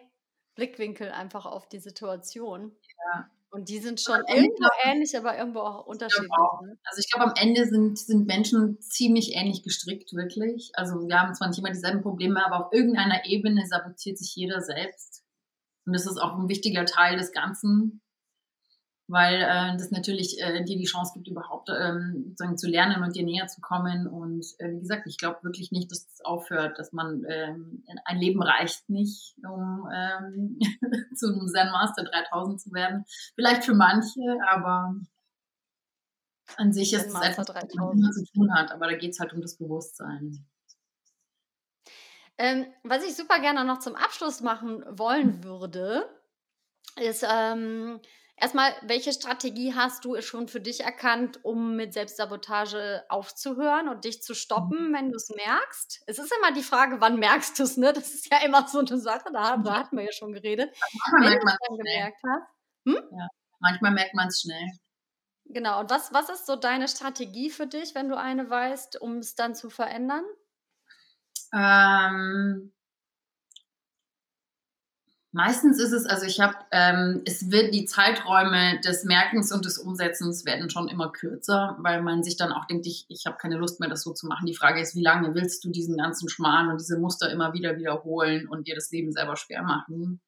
Blickwinkel 0.55 1.11
einfach 1.11 1.45
auf 1.45 1.67
die 1.69 1.79
Situation. 1.79 2.75
Ja. 3.13 3.29
Und 3.51 3.69
die 3.69 3.79
sind 3.79 3.99
schon 3.99 4.21
irgendwo 4.27 4.67
ähnlich, 4.83 5.17
aber 5.17 5.37
irgendwo 5.37 5.61
auch 5.61 5.87
unterschiedlich. 5.87 6.29
Auch. 6.31 6.61
Ne? 6.61 6.77
Also 6.83 6.99
ich 6.99 7.11
glaube, 7.11 7.31
am 7.31 7.33
Ende 7.35 7.65
sind, 7.65 7.97
sind 7.97 8.27
Menschen 8.27 8.79
ziemlich 8.79 9.35
ähnlich 9.35 9.63
gestrickt, 9.63 10.13
wirklich. 10.13 10.71
Also 10.75 11.07
wir 11.07 11.19
haben 11.19 11.33
zwar 11.33 11.47
nicht 11.47 11.57
immer 11.57 11.71
dieselben 11.71 12.01
Probleme, 12.01 12.45
aber 12.45 12.67
auf 12.67 12.73
irgendeiner 12.73 13.25
Ebene 13.25 13.65
sabotiert 13.65 14.19
sich 14.19 14.35
jeder 14.35 14.61
selbst 14.61 15.23
Und 15.85 15.93
das 15.93 16.05
ist 16.05 16.19
auch 16.19 16.37
ein 16.37 16.47
wichtiger 16.47 16.85
Teil 16.85 17.17
des 17.17 17.31
Ganzen, 17.31 18.01
weil 19.09 19.41
äh, 19.41 19.75
das 19.75 19.89
natürlich 19.89 20.39
äh, 20.39 20.63
dir 20.63 20.77
die 20.77 20.85
Chance 20.85 21.13
gibt, 21.15 21.27
überhaupt 21.27 21.69
ähm, 21.69 22.25
sozusagen 22.29 22.57
zu 22.57 22.69
lernen 22.69 23.03
und 23.03 23.15
dir 23.15 23.23
näher 23.23 23.47
zu 23.47 23.59
kommen. 23.59 24.07
Und 24.07 24.45
äh, 24.59 24.71
wie 24.71 24.79
gesagt, 24.79 25.07
ich 25.07 25.17
glaube 25.17 25.43
wirklich 25.43 25.71
nicht, 25.71 25.91
dass 25.91 26.07
das 26.07 26.21
aufhört, 26.23 26.77
dass 26.77 26.93
man 26.93 27.25
ähm, 27.27 27.83
ein 28.05 28.19
Leben 28.19 28.41
reicht 28.41 28.87
nicht, 28.87 29.35
um 29.43 29.89
ähm, 29.91 30.59
zu 31.15 31.27
einem 31.27 31.47
Zen 31.47 31.71
Master 31.71 32.03
3000 32.03 32.61
zu 32.61 32.71
werden. 32.71 33.03
Vielleicht 33.33 33.65
für 33.65 33.73
manche, 33.73 34.21
aber 34.47 34.95
an 36.57 36.71
sich 36.71 36.93
ist 36.93 37.07
es 37.07 37.15
etwas, 37.15 37.49
was 37.49 37.75
man 37.75 38.13
zu 38.13 38.25
tun 38.31 38.53
hat. 38.53 38.71
Aber 38.71 38.87
da 38.87 38.95
geht 38.95 39.11
es 39.11 39.19
halt 39.19 39.33
um 39.33 39.41
das 39.41 39.57
Bewusstsein. 39.57 40.45
Ähm, 42.37 42.67
was 42.83 43.03
ich 43.03 43.15
super 43.15 43.39
gerne 43.39 43.65
noch 43.65 43.79
zum 43.79 43.95
Abschluss 43.95 44.41
machen 44.41 44.83
wollen 44.87 45.43
würde, 45.43 46.07
ist 46.95 47.25
ähm, 47.27 47.99
erstmal, 48.41 48.73
welche 48.81 49.13
Strategie 49.13 49.73
hast 49.73 50.05
du 50.05 50.19
schon 50.21 50.47
für 50.47 50.59
dich 50.59 50.81
erkannt, 50.81 51.39
um 51.43 51.75
mit 51.75 51.93
Selbstsabotage 51.93 53.03
aufzuhören 53.09 53.89
und 53.89 54.05
dich 54.05 54.21
zu 54.21 54.33
stoppen, 54.33 54.93
wenn 54.93 55.09
du 55.09 55.15
es 55.15 55.29
merkst? 55.29 56.03
Es 56.07 56.19
ist 56.19 56.33
immer 56.37 56.51
die 56.51 56.63
Frage, 56.63 57.01
wann 57.01 57.19
merkst 57.19 57.57
du 57.59 57.63
es, 57.63 57.77
ne? 57.77 57.93
Das 57.93 58.13
ist 58.13 58.31
ja 58.31 58.39
immer 58.45 58.67
so 58.67 58.79
eine 58.79 58.97
Sache, 58.97 59.29
da, 59.31 59.57
da 59.57 59.79
hatten 59.79 59.97
wir 59.97 60.05
ja 60.05 60.11
schon 60.11 60.33
geredet. 60.33 60.75
Manchmal 61.11 61.21
wenn 61.21 61.29
merkt 61.29 61.43
man 61.43 61.53
es 61.53 61.77
gemerkt 61.77 62.21
hast. 62.27 62.47
Hm? 62.85 63.17
Ja, 63.17 63.27
manchmal 63.59 63.91
merkt 63.91 64.13
man 64.15 64.27
es 64.27 64.41
schnell. 64.41 64.67
Genau, 65.45 65.79
und 65.79 65.89
was, 65.89 66.13
was 66.13 66.29
ist 66.29 66.45
so 66.45 66.55
deine 66.55 66.87
Strategie 66.87 67.49
für 67.49 67.65
dich, 67.65 67.95
wenn 67.95 68.07
du 68.07 68.17
eine 68.17 68.49
weißt, 68.49 69.01
um 69.01 69.17
es 69.17 69.35
dann 69.35 69.55
zu 69.55 69.69
verändern? 69.69 70.23
Ähm, 71.53 72.71
meistens 75.31 75.79
ist 75.79 75.91
es, 75.91 76.05
also 76.05 76.25
ich 76.25 76.39
habe, 76.39 76.55
ähm, 76.71 77.21
es 77.25 77.51
wird 77.51 77.73
die 77.73 77.85
Zeiträume 77.85 78.79
des 78.81 79.03
Merkens 79.03 79.51
und 79.51 79.65
des 79.65 79.77
Umsetzens 79.77 80.45
werden 80.45 80.69
schon 80.69 80.87
immer 80.87 81.11
kürzer, 81.11 81.77
weil 81.81 82.01
man 82.01 82.23
sich 82.23 82.37
dann 82.37 82.51
auch 82.51 82.65
denkt, 82.65 82.87
ich, 82.87 83.05
ich 83.09 83.25
habe 83.25 83.37
keine 83.37 83.57
Lust 83.57 83.79
mehr, 83.79 83.89
das 83.89 84.03
so 84.03 84.13
zu 84.13 84.27
machen. 84.27 84.45
Die 84.45 84.55
Frage 84.55 84.81
ist, 84.81 84.95
wie 84.95 85.03
lange 85.03 85.33
willst 85.35 85.63
du 85.63 85.69
diesen 85.69 85.97
ganzen 85.97 86.29
Schmarrn 86.29 86.69
und 86.69 86.79
diese 86.79 86.97
Muster 86.97 87.31
immer 87.31 87.53
wieder 87.53 87.77
wiederholen 87.77 88.47
und 88.47 88.67
dir 88.67 88.75
das 88.75 88.91
Leben 88.91 89.11
selber 89.11 89.35
schwer 89.35 89.61
machen? 89.63 90.21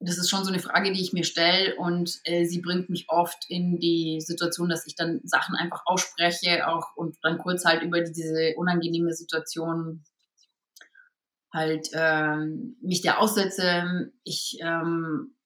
Das 0.00 0.18
ist 0.18 0.28
schon 0.28 0.44
so 0.44 0.50
eine 0.50 0.60
Frage, 0.60 0.92
die 0.92 1.00
ich 1.00 1.14
mir 1.14 1.24
stelle 1.24 1.76
und 1.76 2.20
äh, 2.24 2.44
sie 2.44 2.60
bringt 2.60 2.90
mich 2.90 3.06
oft 3.08 3.46
in 3.48 3.78
die 3.78 4.20
Situation, 4.20 4.68
dass 4.68 4.86
ich 4.86 4.96
dann 4.96 5.20
Sachen 5.24 5.54
einfach 5.54 5.82
ausspreche 5.86 6.68
auch 6.68 6.94
und 6.94 7.16
dann 7.22 7.38
kurz 7.38 7.64
halt 7.64 7.82
über 7.82 8.02
diese 8.02 8.52
unangenehme 8.56 9.14
Situation 9.14 10.04
halt 11.54 11.88
ähm, 11.94 12.76
mich 12.82 13.00
der 13.00 13.20
aussetze. 13.20 14.12
Ich 14.24 14.58
ähm, 14.60 15.36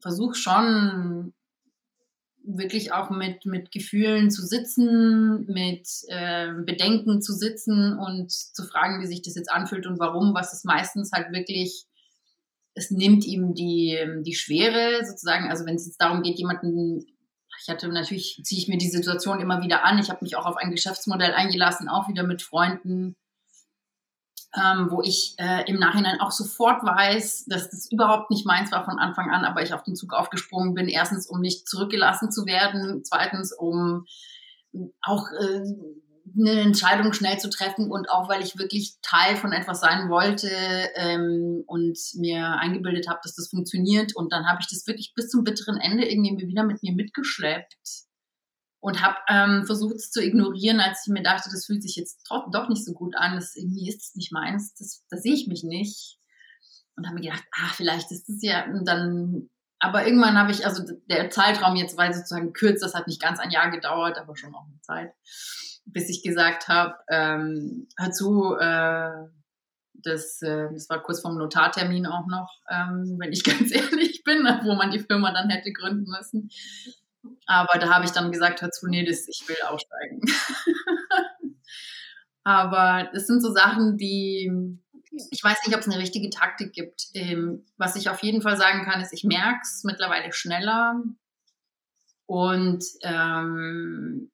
versuche 0.00 0.34
schon 0.36 1.32
wirklich 2.44 2.92
auch 2.92 3.10
mit, 3.10 3.46
mit 3.46 3.70
Gefühlen 3.72 4.30
zu 4.30 4.42
sitzen, 4.42 5.46
mit 5.46 5.88
äh, 6.08 6.52
Bedenken 6.64 7.22
zu 7.22 7.32
sitzen 7.32 7.98
und 7.98 8.30
zu 8.30 8.64
fragen, 8.64 9.02
wie 9.02 9.06
sich 9.06 9.22
das 9.22 9.34
jetzt 9.34 9.50
anfühlt 9.50 9.86
und 9.86 9.98
warum, 9.98 10.34
was 10.34 10.52
es 10.52 10.64
meistens 10.64 11.10
halt 11.12 11.32
wirklich, 11.32 11.86
es 12.74 12.90
nimmt 12.90 13.24
ihm 13.24 13.54
die, 13.54 13.98
die 14.24 14.34
Schwere 14.34 15.04
sozusagen, 15.04 15.50
also 15.50 15.66
wenn 15.66 15.74
es 15.74 15.86
jetzt 15.86 16.00
darum 16.00 16.22
geht, 16.22 16.38
jemanden, 16.38 17.04
ich 17.62 17.68
hatte 17.68 17.88
natürlich, 17.88 18.40
ziehe 18.42 18.60
ich 18.60 18.68
mir 18.68 18.78
die 18.78 18.88
Situation 18.88 19.40
immer 19.40 19.62
wieder 19.62 19.84
an, 19.84 19.98
ich 19.98 20.08
habe 20.08 20.24
mich 20.24 20.36
auch 20.36 20.46
auf 20.46 20.56
ein 20.56 20.70
Geschäftsmodell 20.70 21.32
eingelassen, 21.32 21.88
auch 21.88 22.08
wieder 22.08 22.22
mit 22.22 22.42
Freunden, 22.42 23.16
ähm, 24.56 24.88
wo 24.90 25.00
ich 25.02 25.34
äh, 25.38 25.68
im 25.68 25.78
Nachhinein 25.78 26.20
auch 26.20 26.32
sofort 26.32 26.82
weiß, 26.82 27.46
dass 27.46 27.70
das 27.70 27.90
überhaupt 27.90 28.30
nicht 28.30 28.46
meins 28.46 28.72
war 28.72 28.84
von 28.84 28.98
Anfang 28.98 29.30
an, 29.30 29.44
aber 29.44 29.62
ich 29.62 29.72
auf 29.72 29.84
den 29.84 29.94
Zug 29.94 30.12
aufgesprungen 30.12 30.74
bin. 30.74 30.88
Erstens, 30.88 31.28
um 31.28 31.40
nicht 31.40 31.68
zurückgelassen 31.68 32.32
zu 32.32 32.46
werden. 32.46 33.02
Zweitens, 33.04 33.52
um 33.56 34.06
auch 35.02 35.26
äh, 35.32 35.62
eine 36.38 36.60
Entscheidung 36.60 37.12
schnell 37.12 37.38
zu 37.38 37.48
treffen 37.48 37.90
und 37.90 38.10
auch, 38.10 38.28
weil 38.28 38.42
ich 38.42 38.58
wirklich 38.58 38.94
Teil 39.02 39.36
von 39.36 39.52
etwas 39.52 39.80
sein 39.80 40.08
wollte 40.08 40.50
ähm, 40.94 41.62
und 41.66 41.98
mir 42.14 42.56
eingebildet 42.58 43.08
habe, 43.08 43.20
dass 43.22 43.34
das 43.34 43.48
funktioniert. 43.48 44.14
Und 44.16 44.32
dann 44.32 44.46
habe 44.46 44.58
ich 44.60 44.68
das 44.68 44.86
wirklich 44.86 45.12
bis 45.14 45.28
zum 45.28 45.44
bitteren 45.44 45.76
Ende 45.76 46.08
irgendwie 46.08 46.48
wieder 46.48 46.64
mit 46.64 46.82
mir 46.82 46.92
mitgeschleppt 46.92 48.09
und 48.80 49.02
habe 49.02 49.16
ähm, 49.28 49.66
versucht 49.66 49.96
es 49.96 50.10
zu 50.10 50.22
ignorieren, 50.22 50.80
als 50.80 51.06
ich 51.06 51.12
mir 51.12 51.22
dachte, 51.22 51.50
das 51.50 51.66
fühlt 51.66 51.82
sich 51.82 51.96
jetzt 51.96 52.26
doch 52.28 52.68
nicht 52.68 52.84
so 52.84 52.92
gut 52.92 53.14
an, 53.14 53.34
das 53.34 53.54
irgendwie 53.54 53.88
ist 53.88 54.02
es 54.02 54.14
nicht 54.14 54.32
meins, 54.32 54.74
das, 54.74 55.04
da 55.10 55.18
sehe 55.18 55.34
ich 55.34 55.46
mich 55.46 55.62
nicht. 55.62 56.18
Und 56.96 57.06
habe 57.06 57.14
mir 57.14 57.22
gedacht, 57.22 57.44
ah, 57.52 57.70
vielleicht 57.74 58.10
ist 58.10 58.28
es 58.28 58.42
ja, 58.42 58.64
und 58.66 58.86
dann, 58.86 59.48
aber 59.78 60.06
irgendwann 60.06 60.38
habe 60.38 60.50
ich, 60.50 60.66
also 60.66 60.82
der 61.06 61.30
Zeitraum 61.30 61.76
jetzt 61.76 61.96
war 61.96 62.12
sozusagen 62.12 62.52
kürzer, 62.52 62.86
das 62.86 62.94
hat 62.94 63.06
nicht 63.06 63.22
ganz 63.22 63.38
ein 63.38 63.50
Jahr 63.50 63.70
gedauert, 63.70 64.18
aber 64.18 64.36
schon 64.36 64.54
auch 64.54 64.66
eine 64.66 64.80
Zeit, 64.82 65.12
bis 65.84 66.08
ich 66.08 66.22
gesagt 66.22 66.68
habe, 66.68 66.96
ähm, 67.08 67.88
hör 67.96 68.10
zu, 68.10 68.54
äh, 68.56 69.28
das, 70.02 70.42
äh, 70.42 70.68
das 70.72 70.88
war 70.88 71.02
kurz 71.02 71.20
vorm 71.20 71.36
Notartermin 71.36 72.06
auch 72.06 72.26
noch, 72.26 72.50
ähm, 72.70 73.16
wenn 73.18 73.32
ich 73.32 73.44
ganz 73.44 73.72
ehrlich 73.72 74.22
bin, 74.24 74.44
wo 74.64 74.74
man 74.74 74.90
die 74.90 75.00
Firma 75.00 75.32
dann 75.32 75.50
hätte 75.50 75.72
gründen 75.72 76.10
müssen. 76.10 76.50
Aber 77.46 77.78
da 77.78 77.92
habe 77.92 78.04
ich 78.04 78.12
dann 78.12 78.32
gesagt, 78.32 78.62
hör 78.62 78.70
zu, 78.70 78.88
nee, 78.88 79.04
das, 79.04 79.28
ich 79.28 79.46
will 79.48 79.56
aussteigen. 79.66 80.20
Aber 82.44 83.08
das 83.12 83.26
sind 83.26 83.42
so 83.42 83.52
Sachen, 83.52 83.96
die, 83.98 84.50
ich 85.30 85.44
weiß 85.44 85.58
nicht, 85.66 85.74
ob 85.74 85.80
es 85.80 85.88
eine 85.88 85.98
richtige 85.98 86.30
Taktik 86.30 86.72
gibt. 86.72 87.08
Ähm, 87.14 87.66
was 87.76 87.96
ich 87.96 88.08
auf 88.08 88.22
jeden 88.22 88.42
Fall 88.42 88.56
sagen 88.56 88.84
kann, 88.84 89.00
ist, 89.00 89.12
ich 89.12 89.24
merke 89.24 89.60
es 89.62 89.84
mittlerweile 89.84 90.32
schneller. 90.32 91.02
Und 92.26 92.84
ähm, 93.02 94.30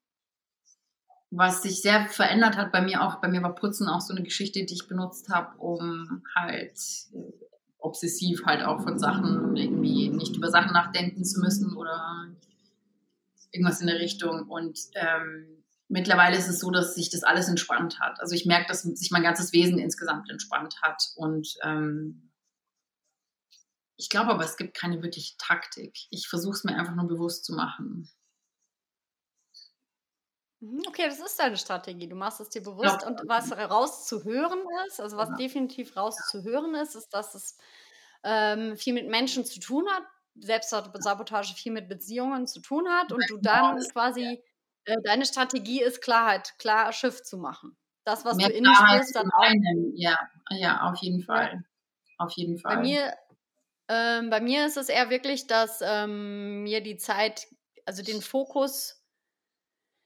was 1.30 1.62
sich 1.62 1.82
sehr 1.82 2.06
verändert 2.06 2.56
hat 2.56 2.72
bei 2.72 2.80
mir 2.80 3.02
auch, 3.02 3.20
bei 3.20 3.28
mir 3.28 3.42
war 3.42 3.54
Putzen 3.54 3.88
auch 3.88 4.00
so 4.00 4.14
eine 4.14 4.22
Geschichte, 4.22 4.64
die 4.64 4.74
ich 4.74 4.88
benutzt 4.88 5.28
habe, 5.28 5.56
um 5.58 6.22
halt 6.34 6.78
äh, 7.12 7.32
obsessiv 7.78 8.44
halt 8.46 8.64
auch 8.64 8.82
von 8.82 8.98
Sachen 8.98 9.56
irgendwie 9.56 10.08
nicht 10.08 10.36
über 10.36 10.50
Sachen 10.50 10.72
nachdenken 10.72 11.24
zu 11.24 11.40
müssen 11.40 11.76
oder 11.76 12.26
irgendwas 13.56 13.80
in 13.80 13.86
der 13.86 13.98
Richtung. 13.98 14.48
Und 14.48 14.78
ähm, 14.94 15.64
mittlerweile 15.88 16.36
ist 16.36 16.48
es 16.48 16.60
so, 16.60 16.70
dass 16.70 16.94
sich 16.94 17.10
das 17.10 17.22
alles 17.22 17.48
entspannt 17.48 17.98
hat. 18.00 18.20
Also 18.20 18.34
ich 18.34 18.46
merke, 18.46 18.68
dass 18.68 18.82
sich 18.82 19.10
mein 19.10 19.22
ganzes 19.22 19.52
Wesen 19.52 19.78
insgesamt 19.78 20.30
entspannt 20.30 20.80
hat. 20.82 21.02
Und 21.16 21.56
ähm, 21.62 22.32
ich 23.96 24.10
glaube 24.10 24.30
aber, 24.30 24.44
es 24.44 24.56
gibt 24.56 24.76
keine 24.76 25.02
wirkliche 25.02 25.36
Taktik. 25.38 25.96
Ich 26.10 26.28
versuche 26.28 26.54
es 26.54 26.64
mir 26.64 26.76
einfach 26.76 26.94
nur 26.94 27.08
bewusst 27.08 27.44
zu 27.44 27.54
machen. 27.54 28.10
Mhm, 30.60 30.82
okay, 30.86 31.06
das 31.06 31.20
ist 31.20 31.38
deine 31.38 31.56
Strategie. 31.56 32.08
Du 32.08 32.16
machst 32.16 32.40
es 32.40 32.50
dir 32.50 32.62
bewusst. 32.62 33.02
Ja. 33.02 33.06
Und 33.06 33.22
was 33.26 33.52
rauszuhören 33.52 34.60
ist, 34.88 35.00
also 35.00 35.16
was 35.16 35.30
ja. 35.30 35.36
definitiv 35.36 35.96
rauszuhören 35.96 36.74
ist, 36.74 36.94
ist, 36.94 37.10
dass 37.10 37.34
es 37.34 37.56
ähm, 38.22 38.76
viel 38.76 38.94
mit 38.94 39.08
Menschen 39.08 39.44
zu 39.44 39.60
tun 39.60 39.86
hat, 39.90 40.02
Selbstsabotage 40.40 41.54
viel 41.54 41.72
mit 41.72 41.88
Beziehungen 41.88 42.46
zu 42.46 42.60
tun 42.60 42.88
hat 42.88 43.12
und 43.12 43.24
du 43.28 43.38
dann 43.38 43.78
quasi, 43.92 44.42
äh, 44.84 44.96
deine 45.04 45.24
Strategie 45.24 45.82
ist 45.82 46.02
Klarheit, 46.02 46.54
klar 46.58 46.92
Schiff 46.92 47.22
zu 47.22 47.38
machen. 47.38 47.76
Das, 48.04 48.24
was 48.24 48.36
Mehr 48.36 48.48
du 48.48 48.54
in 48.54 48.64
dir 48.64 48.74
spürst, 48.74 49.16
dann 49.16 49.30
auch. 49.32 49.52
Ja, 49.94 50.18
ja, 50.50 50.88
auf 50.88 50.98
jeden 50.98 51.22
Fall. 51.22 51.64
Auf 52.18 52.32
jeden 52.32 52.58
Fall. 52.58 52.76
Bei 52.76 52.82
mir, 52.82 53.12
ähm, 53.88 54.30
bei 54.30 54.40
mir 54.40 54.66
ist 54.66 54.76
es 54.76 54.88
eher 54.88 55.10
wirklich, 55.10 55.46
dass 55.46 55.80
ähm, 55.82 56.62
mir 56.62 56.80
die 56.80 56.96
Zeit, 56.96 57.48
also 57.84 58.02
den 58.02 58.22
Fokus, 58.22 59.02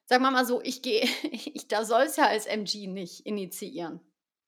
sagen 0.06 0.22
wir 0.22 0.30
mal 0.30 0.46
so, 0.46 0.60
ich 0.62 0.82
gehe, 0.82 1.02
ich, 1.30 1.68
da 1.68 1.84
soll 1.84 2.02
es 2.02 2.16
ja 2.16 2.26
als 2.26 2.46
MG 2.46 2.86
nicht 2.86 3.26
initiieren. 3.26 4.00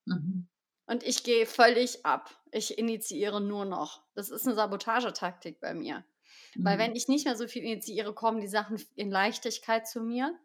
Mhm. 0.07 0.49
Und 0.87 1.03
ich 1.03 1.22
gehe 1.22 1.47
völlig 1.47 2.05
ab. 2.05 2.41
Ich 2.53 2.78
initiiere 2.78 3.40
nur 3.40 3.64
noch. 3.64 4.03
Das 4.14 4.30
ist 4.30 4.46
eine 4.46 4.55
Sabotagetaktik 4.55 5.59
bei 5.59 5.74
mir. 5.74 6.05
Mhm. 6.55 6.64
Weil 6.64 6.78
wenn 6.78 6.94
ich 6.94 7.09
nicht 7.09 7.24
mehr 7.24 7.36
so 7.36 7.48
viel 7.48 7.64
initiiere, 7.64 8.14
kommen 8.14 8.40
die 8.40 8.48
Sachen 8.48 8.80
in 8.94 9.11
Leichtigkeit 9.11 9.88
zu 9.88 10.03
mir. 10.03 10.38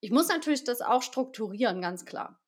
Ich 0.00 0.10
muss 0.10 0.28
natürlich 0.28 0.64
das 0.64 0.80
auch 0.80 1.02
strukturieren, 1.02 1.82
ganz 1.82 2.06
klar. 2.06 2.40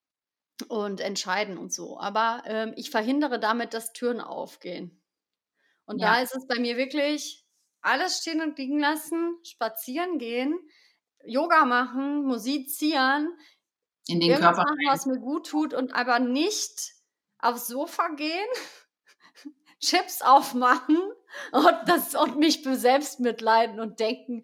Und 0.68 1.00
entscheiden 1.00 1.58
und 1.58 1.72
so. 1.72 2.00
Aber 2.00 2.42
ähm, 2.46 2.72
ich 2.76 2.90
verhindere 2.90 3.38
damit, 3.38 3.74
dass 3.74 3.92
Türen 3.92 4.20
aufgehen. 4.20 5.02
Und 5.84 5.98
ja. 5.98 6.14
da 6.14 6.22
ist 6.22 6.34
es 6.34 6.46
bei 6.46 6.58
mir 6.58 6.76
wirklich 6.76 7.44
alles 7.82 8.18
stehen 8.18 8.40
und 8.40 8.56
liegen 8.58 8.78
lassen, 8.78 9.38
spazieren 9.42 10.18
gehen, 10.18 10.58
Yoga 11.24 11.64
machen, 11.64 12.24
musizieren, 12.24 13.36
in 14.06 14.20
den 14.20 14.38
Körper 14.38 14.62
machen, 14.62 14.78
was 14.86 15.06
mir 15.06 15.18
gut 15.18 15.48
tut 15.48 15.74
und 15.74 15.94
aber 15.94 16.18
nicht 16.18 16.94
aufs 17.42 17.68
Sofa 17.68 18.08
gehen, 18.08 18.48
Chips 19.80 20.22
aufmachen 20.22 20.98
und, 21.52 21.76
das, 21.86 22.14
und 22.14 22.38
mich 22.38 22.62
selbst 22.76 23.20
mitleiden 23.20 23.80
und 23.80 23.98
denken, 24.00 24.42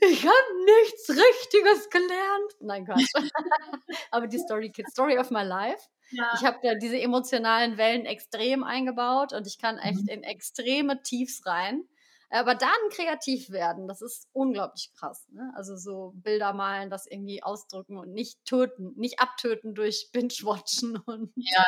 ich 0.00 0.24
habe 0.24 0.64
nichts 0.64 1.10
Richtiges 1.10 1.90
gelernt. 1.90 2.56
Nein, 2.60 2.86
Quatsch. 2.86 3.12
Aber 4.10 4.26
die 4.26 4.38
Story 4.38 4.72
Story 4.90 5.18
of 5.18 5.30
my 5.30 5.42
life. 5.42 5.88
Ja. 6.12 6.32
Ich 6.34 6.44
habe 6.44 6.58
da 6.62 6.74
diese 6.74 7.00
emotionalen 7.00 7.76
Wellen 7.76 8.04
extrem 8.04 8.64
eingebaut 8.64 9.32
und 9.32 9.46
ich 9.46 9.58
kann 9.58 9.78
echt 9.78 10.02
mhm. 10.02 10.08
in 10.08 10.22
extreme 10.24 11.02
Tiefs 11.02 11.46
rein. 11.46 11.84
Aber 12.32 12.54
dann 12.54 12.70
kreativ 12.92 13.50
werden, 13.50 13.88
das 13.88 14.02
ist 14.02 14.28
unglaublich 14.32 14.92
krass. 14.96 15.26
Ne? 15.32 15.52
Also 15.56 15.76
so 15.76 16.12
Bilder 16.14 16.52
malen, 16.52 16.88
das 16.88 17.06
irgendwie 17.06 17.42
ausdrücken 17.42 17.96
und 17.98 18.12
nicht 18.12 18.44
töten, 18.44 18.92
nicht 18.96 19.18
abtöten 19.18 19.74
durch 19.74 20.10
Binge-Watchen. 20.12 20.96
Und 20.96 21.32
ja, 21.34 21.64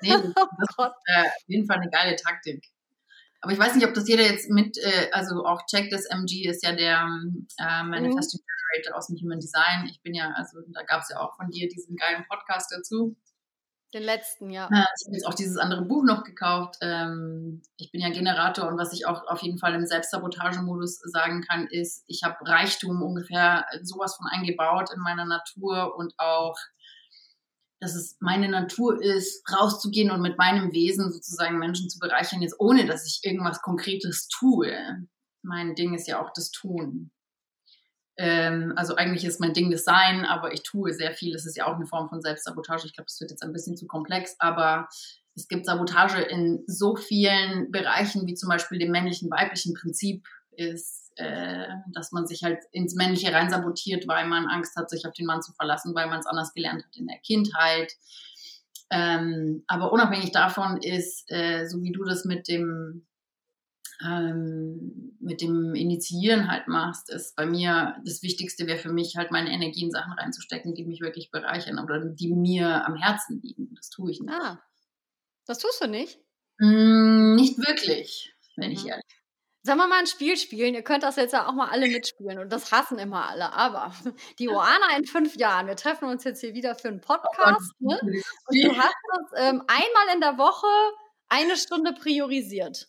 nee, 0.00 0.10
das, 0.10 0.22
oh 0.36 0.46
das 0.58 0.68
ist 0.68 0.78
äh, 0.78 1.20
auf 1.20 1.48
jeden 1.48 1.66
Fall 1.66 1.76
eine 1.78 1.90
geile 1.90 2.16
Taktik. 2.16 2.64
Aber 3.42 3.52
ich 3.52 3.58
weiß 3.58 3.74
nicht, 3.74 3.86
ob 3.86 3.92
das 3.92 4.08
jeder 4.08 4.22
jetzt 4.22 4.48
mit, 4.48 4.78
äh, 4.78 5.10
also 5.12 5.44
auch 5.44 5.66
checkt, 5.66 5.92
das 5.92 6.06
MG 6.06 6.48
ist 6.48 6.64
ja 6.64 6.72
der 6.72 7.06
äh, 7.58 7.82
Manifesting 7.84 8.40
mhm. 8.40 8.46
Generator 8.72 8.96
aus 8.96 9.08
dem 9.08 9.16
Human 9.18 9.38
Design. 9.38 9.86
Ich 9.90 10.00
bin 10.00 10.14
ja, 10.14 10.32
also 10.34 10.60
da 10.72 10.82
gab 10.82 11.02
es 11.02 11.10
ja 11.10 11.20
auch 11.20 11.36
von 11.36 11.50
dir 11.50 11.68
diesen 11.68 11.94
geilen 11.94 12.24
Podcast 12.28 12.72
dazu. 12.74 13.16
Den 13.94 14.02
letzten, 14.02 14.50
ja. 14.50 14.66
Äh, 14.66 14.84
ich 14.98 15.06
habe 15.06 15.14
jetzt 15.14 15.26
auch 15.26 15.34
dieses 15.34 15.56
andere 15.56 15.82
Buch 15.82 16.04
noch 16.04 16.24
gekauft. 16.24 16.76
Ähm, 16.80 17.62
ich 17.76 17.92
bin 17.92 18.00
ja 18.00 18.10
Generator 18.10 18.68
und 18.68 18.78
was 18.78 18.92
ich 18.92 19.06
auch 19.06 19.26
auf 19.28 19.42
jeden 19.42 19.58
Fall 19.58 19.74
im 19.74 19.86
Selbstsabotagemodus 19.86 20.98
sagen 21.04 21.42
kann, 21.42 21.66
ist, 21.68 22.04
ich 22.08 22.22
habe 22.24 22.36
Reichtum 22.42 23.02
ungefähr 23.02 23.64
sowas 23.82 24.16
von 24.16 24.26
eingebaut 24.26 24.90
in 24.94 25.00
meiner 25.00 25.24
Natur 25.24 25.96
und 25.96 26.14
auch, 26.18 26.56
dass 27.78 27.94
es 27.94 28.16
meine 28.20 28.48
Natur 28.48 29.00
ist, 29.00 29.42
rauszugehen 29.52 30.10
und 30.10 30.20
mit 30.20 30.36
meinem 30.36 30.72
Wesen 30.72 31.12
sozusagen 31.12 31.58
Menschen 31.58 31.88
zu 31.88 31.98
bereichern, 31.98 32.42
jetzt 32.42 32.58
ohne 32.58 32.86
dass 32.86 33.06
ich 33.06 33.20
irgendwas 33.22 33.62
Konkretes 33.62 34.28
tue. 34.28 34.74
Mein 35.42 35.74
Ding 35.76 35.94
ist 35.94 36.08
ja 36.08 36.20
auch 36.20 36.32
das 36.34 36.50
Tun. 36.50 37.12
Ähm, 38.18 38.72
also 38.76 38.96
eigentlich 38.96 39.24
ist 39.24 39.40
mein 39.40 39.52
Ding 39.52 39.70
das 39.70 39.84
Sein, 39.84 40.24
aber 40.24 40.52
ich 40.52 40.62
tue 40.62 40.92
sehr 40.92 41.12
viel. 41.12 41.34
Es 41.34 41.46
ist 41.46 41.56
ja 41.56 41.66
auch 41.66 41.74
eine 41.74 41.86
Form 41.86 42.08
von 42.08 42.22
Selbstsabotage. 42.22 42.86
Ich 42.86 42.94
glaube, 42.94 43.06
das 43.06 43.20
wird 43.20 43.30
jetzt 43.30 43.42
ein 43.42 43.52
bisschen 43.52 43.76
zu 43.76 43.86
komplex, 43.86 44.36
aber 44.38 44.88
es 45.34 45.48
gibt 45.48 45.66
Sabotage 45.66 46.22
in 46.22 46.64
so 46.66 46.96
vielen 46.96 47.70
Bereichen, 47.70 48.26
wie 48.26 48.34
zum 48.34 48.48
Beispiel 48.48 48.78
dem 48.78 48.90
männlichen, 48.90 49.30
weiblichen 49.30 49.74
Prinzip 49.74 50.26
ist, 50.52 51.12
äh, 51.16 51.66
dass 51.92 52.12
man 52.12 52.26
sich 52.26 52.42
halt 52.42 52.64
ins 52.72 52.94
Männliche 52.94 53.32
rein 53.32 53.50
sabotiert, 53.50 54.08
weil 54.08 54.26
man 54.26 54.46
Angst 54.46 54.76
hat, 54.76 54.88
sich 54.88 55.06
auf 55.06 55.12
den 55.12 55.26
Mann 55.26 55.42
zu 55.42 55.52
verlassen, 55.52 55.94
weil 55.94 56.08
man 56.08 56.20
es 56.20 56.26
anders 56.26 56.54
gelernt 56.54 56.84
hat 56.84 56.96
in 56.96 57.06
der 57.06 57.18
Kindheit. 57.18 57.92
Ähm, 58.90 59.64
aber 59.66 59.92
unabhängig 59.92 60.32
davon 60.32 60.78
ist, 60.78 61.30
äh, 61.30 61.66
so 61.66 61.82
wie 61.82 61.92
du 61.92 62.04
das 62.04 62.24
mit 62.24 62.48
dem 62.48 63.06
ähm, 64.04 65.16
mit 65.20 65.40
dem 65.40 65.74
Initiieren 65.74 66.50
halt 66.50 66.68
machst, 66.68 67.10
ist 67.10 67.36
bei 67.36 67.46
mir 67.46 67.96
das 68.04 68.22
Wichtigste 68.22 68.66
wäre 68.66 68.78
für 68.78 68.92
mich 68.92 69.16
halt 69.16 69.30
meine 69.30 69.50
Energie 69.50 69.84
in 69.84 69.90
Sachen 69.90 70.12
reinzustecken, 70.12 70.74
die 70.74 70.84
mich 70.84 71.00
wirklich 71.00 71.30
bereichern 71.30 71.78
oder 71.78 72.04
die 72.04 72.32
mir 72.32 72.86
am 72.86 72.94
Herzen 72.94 73.40
liegen. 73.42 73.74
Das 73.74 73.90
tue 73.90 74.10
ich 74.10 74.20
nicht. 74.20 74.32
Ah, 74.32 74.60
das 75.46 75.58
tust 75.58 75.82
du 75.82 75.88
nicht? 75.88 76.18
Mm, 76.58 77.34
nicht 77.34 77.58
wirklich, 77.58 78.34
wenn 78.56 78.70
mhm. 78.70 78.76
ich 78.76 78.86
ehrlich 78.86 79.04
bin. 79.06 79.16
Sollen 79.62 79.78
wir 79.78 79.88
mal 79.88 79.98
ein 79.98 80.06
Spiel 80.06 80.36
spielen? 80.36 80.74
Ihr 80.74 80.82
könnt 80.82 81.02
das 81.02 81.16
jetzt 81.16 81.32
ja 81.32 81.48
auch 81.48 81.52
mal 81.52 81.68
alle 81.68 81.88
mitspielen 81.88 82.38
und 82.38 82.52
das 82.52 82.70
hassen 82.70 83.00
immer 83.00 83.28
alle. 83.28 83.52
Aber 83.52 83.92
die 84.38 84.48
Oana 84.48 84.96
in 84.96 85.04
fünf 85.06 85.36
Jahren, 85.36 85.66
wir 85.66 85.74
treffen 85.74 86.08
uns 86.08 86.22
jetzt 86.22 86.40
hier 86.40 86.54
wieder 86.54 86.76
für 86.76 86.88
einen 86.88 87.00
oh 87.02 87.06
Podcast. 87.06 87.72
Ne? 87.80 87.98
Und 88.00 88.62
du 88.62 88.76
hast 88.76 88.94
das 88.94 89.40
ähm, 89.42 89.62
einmal 89.66 90.14
in 90.14 90.20
der 90.20 90.38
Woche 90.38 90.68
eine 91.28 91.56
Stunde 91.56 91.94
priorisiert. 91.94 92.88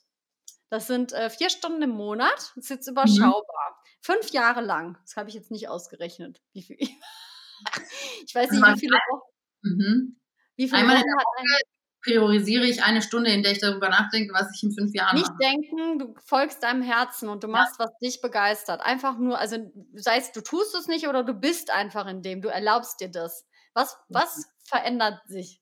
Das 0.69 0.87
sind 0.87 1.13
äh, 1.13 1.29
vier 1.29 1.49
Stunden 1.49 1.81
im 1.81 1.91
Monat. 1.91 2.35
Das 2.55 2.57
ist 2.57 2.69
jetzt 2.69 2.87
mhm. 2.87 2.93
überschaubar. 2.93 3.69
Mhm. 3.69 3.87
Fünf 4.01 4.29
Jahre 4.31 4.61
lang. 4.61 4.97
Das 5.03 5.15
habe 5.15 5.29
ich 5.29 5.35
jetzt 5.35 5.51
nicht 5.51 5.69
ausgerechnet. 5.69 6.41
Wie 6.53 6.63
viel? 6.63 6.77
ich 8.25 8.35
weiß 8.35 8.51
nicht, 8.51 8.63
wie 8.63 8.79
viele 8.79 8.97
Wochen. 8.97 9.31
Mhm. 9.61 10.19
Wie 10.55 10.67
viele 10.67 10.81
Einmal 10.81 10.97
in 10.97 11.03
der 11.03 11.15
Woche 11.15 11.61
priorisiere 12.03 12.65
ich 12.65 12.83
eine 12.83 13.01
Stunde, 13.01 13.31
in 13.31 13.43
der 13.43 13.51
ich 13.51 13.59
darüber 13.59 13.89
nachdenke, 13.89 14.33
was 14.33 14.47
ich 14.55 14.63
in 14.63 14.71
fünf 14.71 14.93
Jahren 14.93 15.15
Nicht 15.15 15.27
mache. 15.27 15.37
denken, 15.39 15.99
du 15.99 16.15
folgst 16.23 16.63
deinem 16.63 16.81
Herzen 16.81 17.27
und 17.27 17.43
du 17.43 17.47
machst, 17.47 17.79
ja. 17.79 17.85
was 17.85 17.97
dich 17.99 18.21
begeistert. 18.21 18.81
Einfach 18.81 19.17
nur, 19.17 19.37
also 19.37 19.57
sei 19.93 20.17
es, 20.17 20.31
du 20.31 20.41
tust 20.41 20.73
es 20.75 20.87
nicht 20.87 21.07
oder 21.07 21.23
du 21.23 21.33
bist 21.33 21.69
einfach 21.69 22.07
in 22.07 22.21
dem, 22.21 22.41
du 22.41 22.49
erlaubst 22.49 23.01
dir 23.01 23.09
das. 23.09 23.45
Was, 23.73 23.97
was 24.09 24.45
verändert 24.63 25.19
sich? 25.27 25.61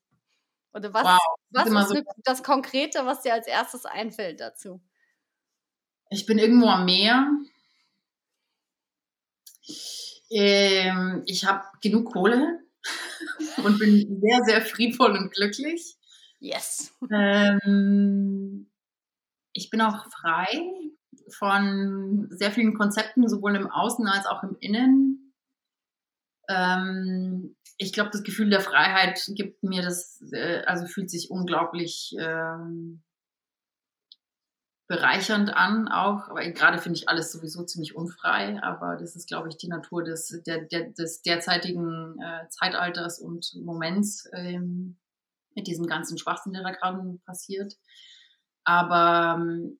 Oder 0.72 0.92
was, 0.92 1.04
wow. 1.04 1.18
was 1.50 1.68
ist 1.68 1.88
so 1.88 2.02
das 2.24 2.42
Konkrete, 2.42 3.04
was 3.06 3.22
dir 3.22 3.32
als 3.32 3.46
erstes 3.46 3.84
einfällt 3.84 4.40
dazu? 4.40 4.80
Ich 6.10 6.26
bin 6.26 6.38
irgendwo 6.38 6.68
am 6.68 6.84
Meer. 6.84 7.28
Ähm, 10.30 11.22
ich 11.26 11.44
habe 11.44 11.64
genug 11.82 12.12
Kohle 12.12 12.60
und 13.64 13.78
bin 13.78 14.20
sehr, 14.20 14.44
sehr 14.44 14.60
friedvoll 14.62 15.12
und 15.12 15.32
glücklich. 15.32 15.96
Yes. 16.38 16.92
Ähm, 17.10 18.70
ich 19.52 19.70
bin 19.70 19.80
auch 19.80 20.06
frei 20.10 20.46
von 21.30 22.28
sehr 22.30 22.52
vielen 22.52 22.74
Konzepten, 22.74 23.28
sowohl 23.28 23.56
im 23.56 23.70
Außen 23.70 24.06
als 24.06 24.26
auch 24.26 24.42
im 24.42 24.56
Innen. 24.60 25.34
Ähm, 26.48 27.56
ich 27.78 27.92
glaube, 27.92 28.10
das 28.10 28.22
Gefühl 28.22 28.50
der 28.50 28.60
Freiheit 28.60 29.20
gibt 29.34 29.62
mir 29.62 29.82
das, 29.82 30.22
äh, 30.32 30.62
also 30.66 30.86
fühlt 30.86 31.10
sich 31.10 31.30
unglaublich 31.30 32.14
ähm, 32.18 33.02
bereichernd 34.88 35.54
an 35.54 35.88
auch. 35.88 36.28
Aber 36.28 36.40
gerade 36.50 36.78
finde 36.78 36.98
ich 36.98 37.08
alles 37.08 37.32
sowieso 37.32 37.64
ziemlich 37.64 37.96
unfrei. 37.96 38.60
Aber 38.62 38.96
das 38.96 39.16
ist, 39.16 39.28
glaube 39.28 39.48
ich, 39.48 39.56
die 39.56 39.68
Natur 39.68 40.04
des, 40.04 40.42
der, 40.46 40.62
der, 40.62 40.90
des 40.90 41.22
derzeitigen 41.22 42.18
äh, 42.20 42.48
Zeitalters 42.48 43.18
und 43.20 43.54
Moments 43.62 44.28
ähm, 44.32 44.96
mit 45.54 45.66
diesem 45.66 45.86
ganzen 45.86 46.18
Schwachsinn, 46.18 46.52
der 46.52 46.62
da 46.62 46.70
gerade 46.70 47.18
passiert. 47.24 47.74
Aber 48.64 49.38
ähm, 49.40 49.78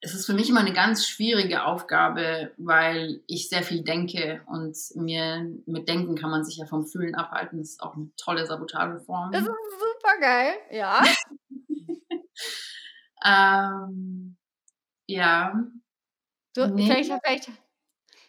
es 0.00 0.14
ist 0.14 0.26
für 0.26 0.32
mich 0.32 0.48
immer 0.48 0.60
eine 0.60 0.72
ganz 0.72 1.06
schwierige 1.06 1.64
Aufgabe, 1.64 2.52
weil 2.56 3.20
ich 3.26 3.48
sehr 3.48 3.64
viel 3.64 3.82
denke 3.82 4.42
und 4.46 4.76
mir 4.94 5.50
mit 5.66 5.88
Denken 5.88 6.14
kann 6.14 6.30
man 6.30 6.44
sich 6.44 6.56
ja 6.56 6.66
vom 6.66 6.86
Fühlen 6.86 7.16
abhalten. 7.16 7.58
Das 7.58 7.70
ist 7.70 7.82
auch 7.82 7.96
eine 7.96 8.10
tolle 8.16 8.46
Sabotageform. 8.46 9.32
Das 9.32 9.42
ist 9.42 9.48
super 9.48 10.20
geil, 10.20 10.54
ja. 10.70 11.02
Ähm, 13.24 14.36
ja. 15.06 15.52
Du, 16.54 16.66
nee. 16.66 16.86
vielleicht, 16.86 17.12
vielleicht, 17.22 17.50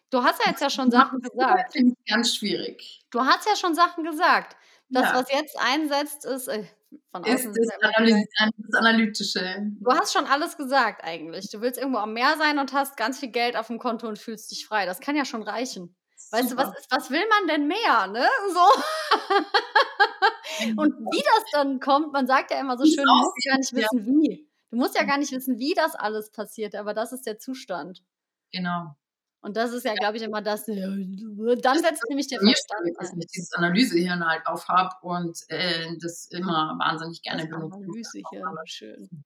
du 0.09 0.23
hast 0.23 0.43
ja 0.43 0.51
jetzt 0.51 0.61
ja 0.61 0.69
schon 0.69 0.91
Sachen 0.91 1.19
gesagt. 1.19 1.73
Finde 1.73 1.95
ich 1.97 2.11
ganz 2.11 2.35
schwierig. 2.35 3.01
Du 3.11 3.21
hast 3.21 3.47
ja 3.47 3.55
schon 3.55 3.75
Sachen 3.75 4.03
gesagt. 4.03 4.55
Das, 4.89 5.03
ja. 5.03 5.15
was 5.15 5.31
jetzt 5.31 5.57
einsetzt, 5.59 6.25
ist 6.25 6.47
äh, 6.47 6.65
von 7.11 7.23
außen. 7.23 7.51
Ist 7.51 7.71
das, 7.79 7.95
Analy 7.95 8.27
das 8.35 8.79
Analytische. 8.79 9.57
Du 9.79 9.91
hast 9.91 10.13
schon 10.13 10.25
alles 10.25 10.57
gesagt 10.57 11.03
eigentlich. 11.03 11.49
Du 11.51 11.61
willst 11.61 11.77
irgendwo 11.77 11.99
am 11.99 12.13
Meer 12.13 12.35
sein 12.37 12.57
und 12.57 12.73
hast 12.73 12.97
ganz 12.97 13.19
viel 13.19 13.29
Geld 13.29 13.55
auf 13.55 13.67
dem 13.67 13.77
Konto 13.77 14.07
und 14.07 14.17
fühlst 14.17 14.51
dich 14.51 14.65
frei. 14.65 14.85
Das 14.85 14.99
kann 14.99 15.15
ja 15.15 15.25
schon 15.25 15.43
reichen. 15.43 15.95
Weißt 16.31 16.49
Super. 16.49 16.65
du, 16.65 16.69
was, 16.69 16.87
was 16.89 17.11
will 17.11 17.25
man 17.27 17.47
denn 17.47 17.67
mehr, 17.67 18.07
ne? 18.07 18.27
So. 18.53 18.59
und 20.81 20.93
wie 21.11 21.23
das 21.23 21.43
dann 21.53 21.79
kommt, 21.79 22.13
man 22.13 22.27
sagt 22.27 22.51
ja 22.51 22.59
immer 22.59 22.77
so 22.77 22.85
schön, 22.85 23.05
man 23.05 23.17
muss 23.17 23.33
gar 23.47 23.57
nicht 23.57 23.73
wissen, 23.73 24.05
wie. 24.05 24.48
Du 24.71 24.77
musst 24.77 24.95
ja 24.95 25.03
gar 25.03 25.17
nicht 25.17 25.31
wissen, 25.31 25.57
wie 25.57 25.73
das 25.73 25.95
alles 25.95 26.31
passiert, 26.31 26.75
aber 26.75 26.93
das 26.93 27.11
ist 27.11 27.25
der 27.25 27.39
Zustand. 27.39 28.03
Genau. 28.51 28.95
Und 29.41 29.55
das 29.55 29.71
ist 29.71 29.85
ja, 29.85 29.93
glaube 29.93 30.17
ich, 30.17 30.23
immer 30.23 30.41
das. 30.41 30.65
Dann 30.65 31.79
setzt 31.79 32.03
nämlich 32.09 32.27
der 32.27 32.39
Verstand 32.39 32.85
ein. 32.85 32.93
Dass 32.99 33.13
ich 33.17 33.27
dieses 33.27 33.53
Analysehirn 33.53 34.25
halt 34.27 34.45
auf 34.45 34.67
habe 34.67 34.93
und 35.01 35.39
äh, 35.47 35.95
das 36.01 36.27
immer 36.27 36.75
wahnsinnig 36.77 37.21
gerne 37.21 37.47
benutze. 37.47 37.77
Analysehirn, 37.77 38.57
schön. 38.65 39.23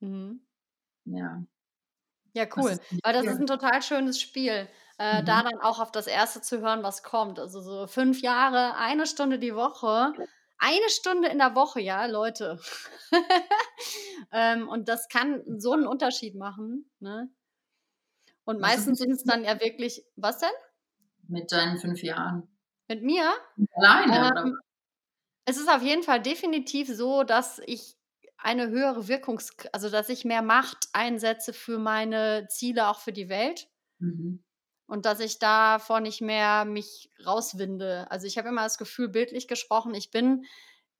Mhm. 0.00 0.46
Ja. 1.04 1.42
Ja, 2.34 2.46
cool. 2.56 2.78
Weil 3.02 3.12
das 3.12 3.26
ist 3.26 3.40
ein 3.40 3.46
total 3.46 3.82
schönes 3.82 4.20
Spiel. 4.20 4.68
Äh, 4.98 5.22
mhm. 5.22 5.26
Da 5.26 5.42
dann 5.42 5.60
auch 5.62 5.80
auf 5.80 5.90
das 5.90 6.06
Erste 6.06 6.40
zu 6.40 6.60
hören, 6.60 6.82
was 6.82 7.02
kommt. 7.02 7.40
Also 7.40 7.60
so 7.60 7.86
fünf 7.86 8.20
Jahre, 8.22 8.76
eine 8.76 9.06
Stunde 9.06 9.38
die 9.38 9.54
Woche 9.54 10.12
eine 10.58 10.88
Stunde 10.88 11.28
in 11.28 11.38
der 11.38 11.54
Woche, 11.54 11.80
ja, 11.80 12.06
Leute. 12.06 12.58
ähm, 14.32 14.68
und 14.68 14.88
das 14.88 15.08
kann 15.08 15.42
so 15.58 15.72
einen 15.72 15.86
Unterschied 15.86 16.34
machen. 16.34 16.90
Ne? 17.00 17.30
Und 18.44 18.60
meistens 18.60 18.98
sind 18.98 19.10
es 19.10 19.24
dann 19.24 19.44
ja 19.44 19.60
wirklich, 19.60 20.04
was 20.16 20.38
denn? 20.38 20.48
Mit 21.28 21.52
deinen 21.52 21.78
fünf 21.78 22.02
Jahren. 22.02 22.48
Mit 22.88 23.02
mir? 23.02 23.32
Alleine, 23.74 24.40
ähm? 24.40 24.58
Es 25.44 25.56
ist 25.56 25.68
auf 25.68 25.82
jeden 25.82 26.02
Fall 26.02 26.22
definitiv 26.22 26.88
so, 26.88 27.22
dass 27.24 27.60
ich 27.66 27.96
eine 28.36 28.68
höhere 28.68 29.08
Wirkungs-, 29.08 29.68
also 29.72 29.90
dass 29.90 30.08
ich 30.08 30.24
mehr 30.24 30.42
Macht 30.42 30.88
einsetze 30.92 31.52
für 31.52 31.78
meine 31.78 32.46
Ziele, 32.48 32.88
auch 32.88 33.00
für 33.00 33.12
die 33.12 33.28
Welt. 33.28 33.68
Mhm 33.98 34.45
und 34.86 35.04
dass 35.04 35.20
ich 35.20 35.38
davor 35.38 36.00
nicht 36.00 36.20
mehr 36.20 36.64
mich 36.64 37.10
rauswinde. 37.24 38.06
Also 38.10 38.26
ich 38.26 38.38
habe 38.38 38.48
immer 38.48 38.62
das 38.62 38.78
Gefühl, 38.78 39.08
bildlich 39.08 39.48
gesprochen, 39.48 39.94
ich 39.94 40.10
bin 40.10 40.44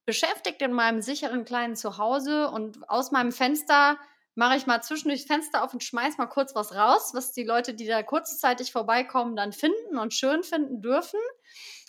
beschäftigt 0.05 0.61
in 0.61 0.71
meinem 0.73 1.01
sicheren 1.01 1.45
kleinen 1.45 1.75
Zuhause 1.75 2.49
und 2.49 2.89
aus 2.89 3.11
meinem 3.11 3.31
Fenster 3.31 3.97
mache 4.35 4.55
ich 4.55 4.67
mal 4.67 4.81
zwischendurch 4.81 5.25
Fenster 5.25 5.63
auf 5.63 5.73
und 5.73 5.83
schmeiß 5.83 6.17
mal 6.17 6.27
kurz 6.27 6.53
was 6.53 6.73
raus, 6.75 7.11
was 7.13 7.31
die 7.31 7.43
Leute, 7.43 7.73
die 7.73 7.87
da 7.87 8.03
kurzzeitig 8.03 8.71
vorbeikommen, 8.71 9.35
dann 9.35 9.51
finden 9.51 9.97
und 9.97 10.13
schön 10.13 10.43
finden 10.43 10.81
dürfen. 10.81 11.19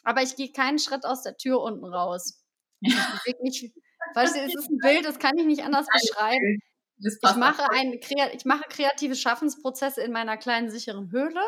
aber 0.03 0.23
ich 0.23 0.37
gehe 0.37 0.51
keinen 0.53 0.79
Schritt 0.79 1.05
aus 1.05 1.23
der 1.23 1.37
Tür 1.37 1.61
unten 1.61 1.85
raus. 1.85 2.43
Weißt 4.15 4.37
du, 4.37 4.41
es 4.41 4.55
ist 4.55 4.71
ein 4.71 4.79
Bild, 4.79 5.05
das 5.05 5.19
kann 5.19 5.37
ich 5.37 5.45
nicht 5.45 5.63
anders 5.63 5.87
beschreiben. 5.93 6.61
Ich 7.01 7.37
mache, 7.37 7.71
ein, 7.71 7.93
ich 8.33 8.45
mache 8.45 8.65
kreative 8.69 9.15
Schaffensprozesse 9.15 10.01
in 10.01 10.13
meiner 10.13 10.37
kleinen 10.37 10.71
sicheren 10.71 11.13
Höhle 11.13 11.43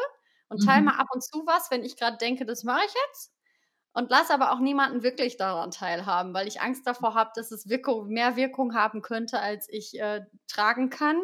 und 0.50 0.64
teile 0.64 0.80
mhm. 0.80 0.86
mal 0.86 0.98
ab 0.98 1.06
und 1.14 1.22
zu 1.22 1.44
was, 1.46 1.70
wenn 1.70 1.84
ich 1.84 1.96
gerade 1.96 2.18
denke, 2.18 2.44
das 2.44 2.64
mache 2.64 2.84
ich 2.86 2.94
jetzt. 3.08 3.32
Und 3.92 4.10
lasse 4.10 4.32
aber 4.32 4.52
auch 4.52 4.60
niemanden 4.60 5.02
wirklich 5.02 5.36
daran 5.36 5.72
teilhaben, 5.72 6.32
weil 6.32 6.46
ich 6.46 6.60
Angst 6.60 6.86
davor 6.86 7.14
habe, 7.14 7.30
dass 7.34 7.50
es 7.50 7.68
Wirkung, 7.68 8.08
mehr 8.08 8.36
Wirkung 8.36 8.74
haben 8.74 9.02
könnte, 9.02 9.40
als 9.40 9.68
ich 9.68 9.98
äh, 9.98 10.20
tragen 10.46 10.90
kann. 10.90 11.20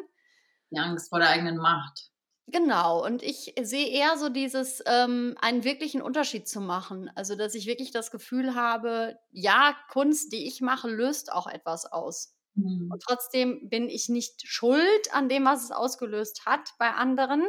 Die 0.70 0.79
Angst 0.79 1.11
vor 1.11 1.20
der 1.20 1.29
eigenen 1.29 1.59
Macht. 1.59 2.11
Genau, 2.49 3.05
und 3.05 3.24
ich 3.24 3.55
sehe 3.61 3.89
eher 3.89 4.16
so 4.18 4.29
dieses, 4.29 4.83
ähm, 4.87 5.37
einen 5.41 5.64
wirklichen 5.64 6.01
Unterschied 6.01 6.49
zu 6.49 6.61
machen. 6.61 7.11
Also, 7.16 7.35
dass 7.35 7.55
ich 7.57 7.66
wirklich 7.66 7.91
das 7.91 8.12
Gefühl 8.12 8.55
habe, 8.55 9.18
ja, 9.33 9.77
Kunst, 9.91 10.33
die 10.33 10.47
ich 10.47 10.61
mache, 10.61 10.89
löst 10.89 11.33
auch 11.33 11.49
etwas 11.49 11.87
aus. 11.87 12.37
Mhm. 12.55 12.89
Und 12.93 13.03
trotzdem 13.03 13.68
bin 13.68 13.89
ich 13.89 14.09
nicht 14.09 14.47
schuld 14.47 15.12
an 15.12 15.29
dem, 15.29 15.45
was 15.45 15.64
es 15.64 15.72
ausgelöst 15.72 16.47
hat 16.47 16.70
bei 16.79 16.93
anderen, 16.93 17.45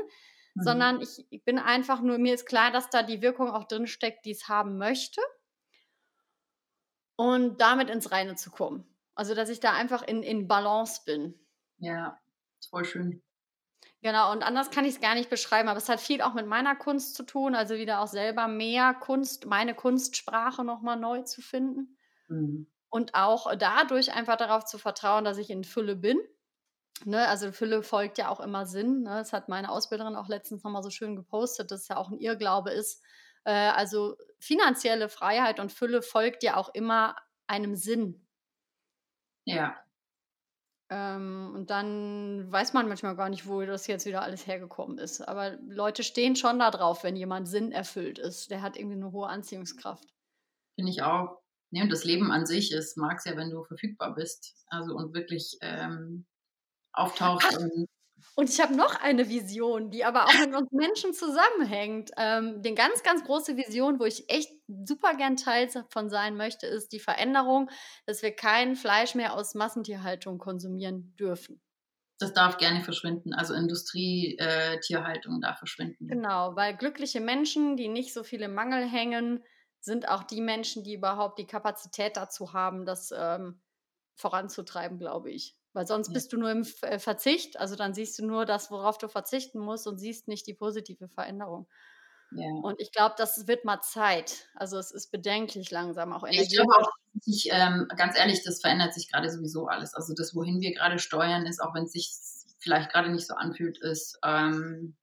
mhm. 0.57 0.63
sondern 0.63 1.01
ich, 1.01 1.25
ich 1.29 1.43
bin 1.43 1.59
einfach 1.59 2.01
nur, 2.01 2.17
mir 2.17 2.33
ist 2.33 2.45
klar, 2.45 2.71
dass 2.71 2.89
da 2.89 3.03
die 3.03 3.21
Wirkung 3.21 3.49
auch 3.49 3.65
drin 3.65 3.87
steckt, 3.87 4.25
die 4.25 4.31
es 4.31 4.47
haben 4.47 4.77
möchte. 4.77 5.21
Und 7.15 7.59
damit 7.61 7.89
ins 7.89 8.11
Reine 8.11 8.35
zu 8.35 8.51
kommen. 8.51 8.85
Also, 9.15 9.33
dass 9.33 9.49
ich 9.49 9.59
da 9.59 9.73
einfach 9.73 10.03
in, 10.03 10.21
in 10.21 10.47
Balance 10.47 11.01
bin. 11.03 11.33
Ja, 11.79 12.19
voll 12.69 12.85
schön. 12.85 13.23
Genau, 14.01 14.31
und 14.31 14.43
anders 14.43 14.69
kann 14.69 14.85
ich 14.85 14.95
es 14.95 15.01
gar 15.01 15.15
nicht 15.15 15.29
beschreiben, 15.29 15.69
aber 15.69 15.79
es 15.79 15.89
hat 15.89 15.99
viel 15.99 16.21
auch 16.21 16.35
mit 16.35 16.45
meiner 16.45 16.75
Kunst 16.75 17.15
zu 17.15 17.23
tun, 17.23 17.55
also 17.55 17.75
wieder 17.75 17.99
auch 17.99 18.07
selber 18.07 18.47
mehr 18.47 18.93
Kunst, 18.93 19.47
meine 19.47 19.73
Kunstsprache 19.73 20.63
nochmal 20.63 20.97
neu 20.97 21.23
zu 21.23 21.41
finden. 21.41 21.97
Mhm. 22.27 22.67
Und 22.89 23.15
auch 23.15 23.53
dadurch 23.57 24.13
einfach 24.13 24.37
darauf 24.37 24.65
zu 24.65 24.77
vertrauen, 24.77 25.25
dass 25.25 25.39
ich 25.39 25.49
in 25.49 25.63
Fülle 25.63 25.95
bin. 25.95 26.19
Ne, 27.05 27.27
also 27.27 27.51
Fülle 27.51 27.83
folgt 27.83 28.17
ja 28.17 28.29
auch 28.29 28.39
immer 28.39 28.65
Sinn. 28.65 29.03
Ne? 29.03 29.09
Das 29.09 29.33
hat 29.33 29.49
meine 29.49 29.71
Ausbilderin 29.71 30.15
auch 30.15 30.27
letztens 30.27 30.63
nochmal 30.63 30.83
so 30.83 30.89
schön 30.89 31.15
gepostet, 31.15 31.71
dass 31.71 31.81
es 31.81 31.87
ja 31.87 31.97
auch 31.97 32.09
ein 32.09 32.19
Irrglaube 32.19 32.71
ist. 32.71 33.03
Äh, 33.43 33.51
also 33.51 34.17
finanzielle 34.39 35.07
Freiheit 35.09 35.59
und 35.59 35.71
Fülle 35.71 36.01
folgt 36.01 36.43
ja 36.43 36.57
auch 36.57 36.69
immer 36.73 37.15
einem 37.45 37.75
Sinn. 37.75 38.27
Ja. 39.45 39.77
Ähm, 40.89 41.51
und 41.53 41.69
dann 41.69 42.51
weiß 42.51 42.73
man 42.73 42.87
manchmal 42.87 43.15
gar 43.15 43.29
nicht, 43.29 43.47
wo 43.47 43.61
das 43.65 43.87
jetzt 43.87 44.05
wieder 44.05 44.21
alles 44.21 44.47
hergekommen 44.47 44.97
ist. 44.97 45.21
Aber 45.21 45.57
Leute 45.67 46.03
stehen 46.03 46.35
schon 46.35 46.59
da 46.59 46.71
drauf, 46.71 47.03
wenn 47.03 47.15
jemand 47.15 47.47
Sinn 47.47 47.71
erfüllt 47.71 48.19
ist. 48.19 48.51
Der 48.51 48.61
hat 48.61 48.77
irgendwie 48.77 48.95
eine 48.95 49.11
hohe 49.11 49.27
Anziehungskraft. 49.27 50.07
Finde 50.75 50.91
ich 50.91 51.03
auch. 51.03 51.41
Nee, 51.69 51.81
und 51.81 51.91
das 51.91 52.05
Leben 52.05 52.31
an 52.31 52.45
sich 52.45 52.71
ist, 52.71 52.97
mag 52.97 53.17
es 53.17 53.25
ja, 53.25 53.35
wenn 53.35 53.49
du 53.49 53.63
verfügbar 53.65 54.15
bist. 54.15 54.55
Also 54.67 54.95
und 54.95 55.13
wirklich 55.13 55.57
ähm, 55.61 56.25
auftauchst 56.97 57.47
Ach, 57.51 57.59
und 57.59 57.87
und 58.39 58.51
ich 58.51 58.59
habe 58.61 58.75
noch 58.75 59.01
eine 59.01 59.29
Vision, 59.29 59.89
die 59.89 60.05
aber 60.05 60.25
auch 60.25 60.39
mit 60.39 60.53
uns 60.53 60.71
Menschen 60.71 61.11
zusammenhängt. 61.11 62.11
Ähm, 62.17 62.61
die 62.61 62.75
ganz, 62.75 63.01
ganz 63.01 63.23
große 63.23 63.57
Vision, 63.57 63.99
wo 63.99 64.05
ich 64.05 64.29
echt 64.29 64.51
super 64.67 65.15
gern 65.15 65.37
Teil 65.37 65.69
von 65.89 66.11
sein 66.11 66.37
möchte, 66.37 66.67
ist 66.67 66.89
die 66.89 66.99
Veränderung, 66.99 67.71
dass 68.05 68.21
wir 68.21 68.35
kein 68.35 68.75
Fleisch 68.75 69.15
mehr 69.15 69.33
aus 69.33 69.55
Massentierhaltung 69.55 70.37
konsumieren 70.37 71.15
dürfen. 71.15 71.61
Das 72.19 72.33
darf 72.33 72.57
gerne 72.57 72.81
verschwinden. 72.81 73.33
Also 73.33 73.55
Industrietierhaltung 73.55 75.37
äh, 75.37 75.41
darf 75.41 75.57
verschwinden. 75.57 76.07
Genau, 76.07 76.55
weil 76.55 76.77
glückliche 76.77 77.21
Menschen, 77.21 77.75
die 77.75 77.87
nicht 77.87 78.13
so 78.13 78.23
viele 78.23 78.49
Mangel 78.49 78.87
hängen, 78.87 79.43
sind 79.79 80.09
auch 80.09 80.23
die 80.23 80.41
Menschen, 80.41 80.83
die 80.83 80.93
überhaupt 80.93 81.39
die 81.39 81.47
Kapazität 81.47 82.17
dazu 82.17 82.53
haben, 82.53 82.85
das 82.85 83.11
ähm, 83.17 83.61
voranzutreiben, 84.15 84.99
glaube 84.99 85.31
ich. 85.31 85.55
Weil 85.77 85.85
sonst 85.85 86.07
ja. 86.07 86.13
bist 86.13 86.33
du 86.33 86.37
nur 86.37 86.49
im 86.49 86.65
äh, 86.81 86.97
Verzicht. 86.97 87.59
Also 87.59 87.75
dann 87.75 87.93
siehst 87.93 88.17
du 88.17 88.25
nur 88.25 88.47
das, 88.47 88.71
worauf 88.71 88.97
du 88.97 89.07
verzichten 89.07 89.59
musst 89.59 89.85
und 89.85 89.99
siehst 89.99 90.27
nicht 90.27 90.47
die 90.47 90.55
positive 90.55 91.07
Veränderung. 91.07 91.67
Ja. 92.31 92.47
Und 92.63 92.81
ich 92.81 92.91
glaube, 92.91 93.13
das 93.15 93.45
wird 93.47 93.63
mal 93.63 93.79
Zeit. 93.81 94.49
Also 94.55 94.79
es 94.79 94.89
ist 94.89 95.11
bedenklich 95.11 95.69
langsam 95.69 96.13
auch 96.13 96.23
Energie. 96.23 96.41
Ich 96.41 96.55
glaube 96.55 96.73
auch, 96.79 96.89
ich, 97.27 97.49
ähm, 97.51 97.87
ganz 97.95 98.17
ehrlich, 98.17 98.43
das 98.43 98.59
verändert 98.59 98.95
sich 98.95 99.11
gerade 99.11 99.29
sowieso 99.29 99.67
alles. 99.67 99.93
Also 99.93 100.15
das, 100.15 100.33
wohin 100.33 100.61
wir 100.61 100.73
gerade 100.73 100.97
steuern, 100.97 101.45
ist, 101.45 101.61
auch 101.61 101.75
wenn 101.75 101.83
es 101.83 101.91
sich 101.91 102.11
vielleicht 102.57 102.91
gerade 102.91 103.11
nicht 103.11 103.27
so 103.27 103.35
anfühlt, 103.35 103.77
ist, 103.77 104.17
ähm, 104.25 104.95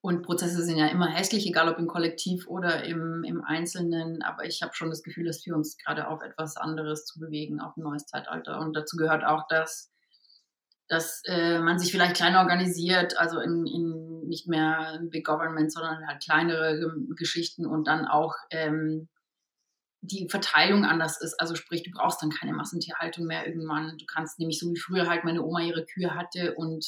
und 0.00 0.22
Prozesse 0.22 0.62
sind 0.62 0.78
ja 0.78 0.86
immer 0.86 1.08
hässlich, 1.08 1.46
egal 1.46 1.68
ob 1.68 1.78
im 1.78 1.88
Kollektiv 1.88 2.46
oder 2.46 2.84
im, 2.84 3.24
im 3.24 3.42
Einzelnen. 3.42 4.22
Aber 4.22 4.44
ich 4.44 4.62
habe 4.62 4.74
schon 4.74 4.90
das 4.90 5.02
Gefühl, 5.02 5.26
dass 5.26 5.44
wir 5.44 5.56
uns 5.56 5.76
gerade 5.76 6.06
auf 6.08 6.22
etwas 6.22 6.56
anderes 6.56 7.04
zu 7.04 7.18
bewegen, 7.18 7.60
auf 7.60 7.76
ein 7.76 7.82
neues 7.82 8.06
Zeitalter. 8.06 8.60
Und 8.60 8.76
dazu 8.76 8.96
gehört 8.96 9.24
auch, 9.24 9.48
dass, 9.48 9.90
dass 10.88 11.22
äh, 11.26 11.58
man 11.58 11.80
sich 11.80 11.90
vielleicht 11.90 12.14
kleiner 12.14 12.40
organisiert, 12.40 13.18
also 13.18 13.40
in, 13.40 13.66
in 13.66 14.28
nicht 14.28 14.46
mehr 14.46 15.00
Big 15.10 15.26
Government, 15.26 15.72
sondern 15.72 16.06
halt 16.06 16.22
kleinere 16.22 16.80
Geschichten 17.16 17.66
und 17.66 17.88
dann 17.88 18.06
auch 18.06 18.34
ähm, 18.50 19.08
die 20.00 20.28
Verteilung 20.30 20.84
anders 20.84 21.20
ist. 21.20 21.40
Also 21.40 21.56
sprich, 21.56 21.82
du 21.82 21.90
brauchst 21.90 22.22
dann 22.22 22.30
keine 22.30 22.52
Massentierhaltung 22.52 23.26
mehr 23.26 23.48
irgendwann. 23.48 23.98
Du 23.98 24.06
kannst 24.06 24.38
nämlich 24.38 24.60
so 24.60 24.70
wie 24.70 24.78
früher 24.78 25.08
halt 25.08 25.24
meine 25.24 25.42
Oma 25.42 25.60
ihre 25.60 25.84
Kühe 25.84 26.14
hatte 26.14 26.54
und 26.54 26.86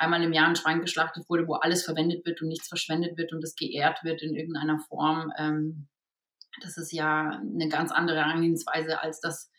einmal 0.00 0.22
im 0.22 0.32
Jahr 0.32 0.48
ein 0.48 0.56
Schwein 0.56 0.80
geschlachtet 0.80 1.28
wurde, 1.28 1.46
wo 1.46 1.54
alles 1.54 1.84
verwendet 1.84 2.24
wird 2.26 2.40
und 2.42 2.48
nichts 2.48 2.68
verschwendet 2.68 3.16
wird 3.16 3.32
und 3.32 3.44
es 3.44 3.54
geehrt 3.54 4.02
wird 4.02 4.22
in 4.22 4.34
irgendeiner 4.34 4.78
Form. 4.78 5.32
Ähm, 5.38 5.88
das 6.62 6.76
ist 6.76 6.92
ja 6.92 7.40
eine 7.40 7.68
ganz 7.68 7.92
andere 7.92 8.18
Herangehensweise 8.18 9.00
als 9.00 9.20
das, 9.20 9.50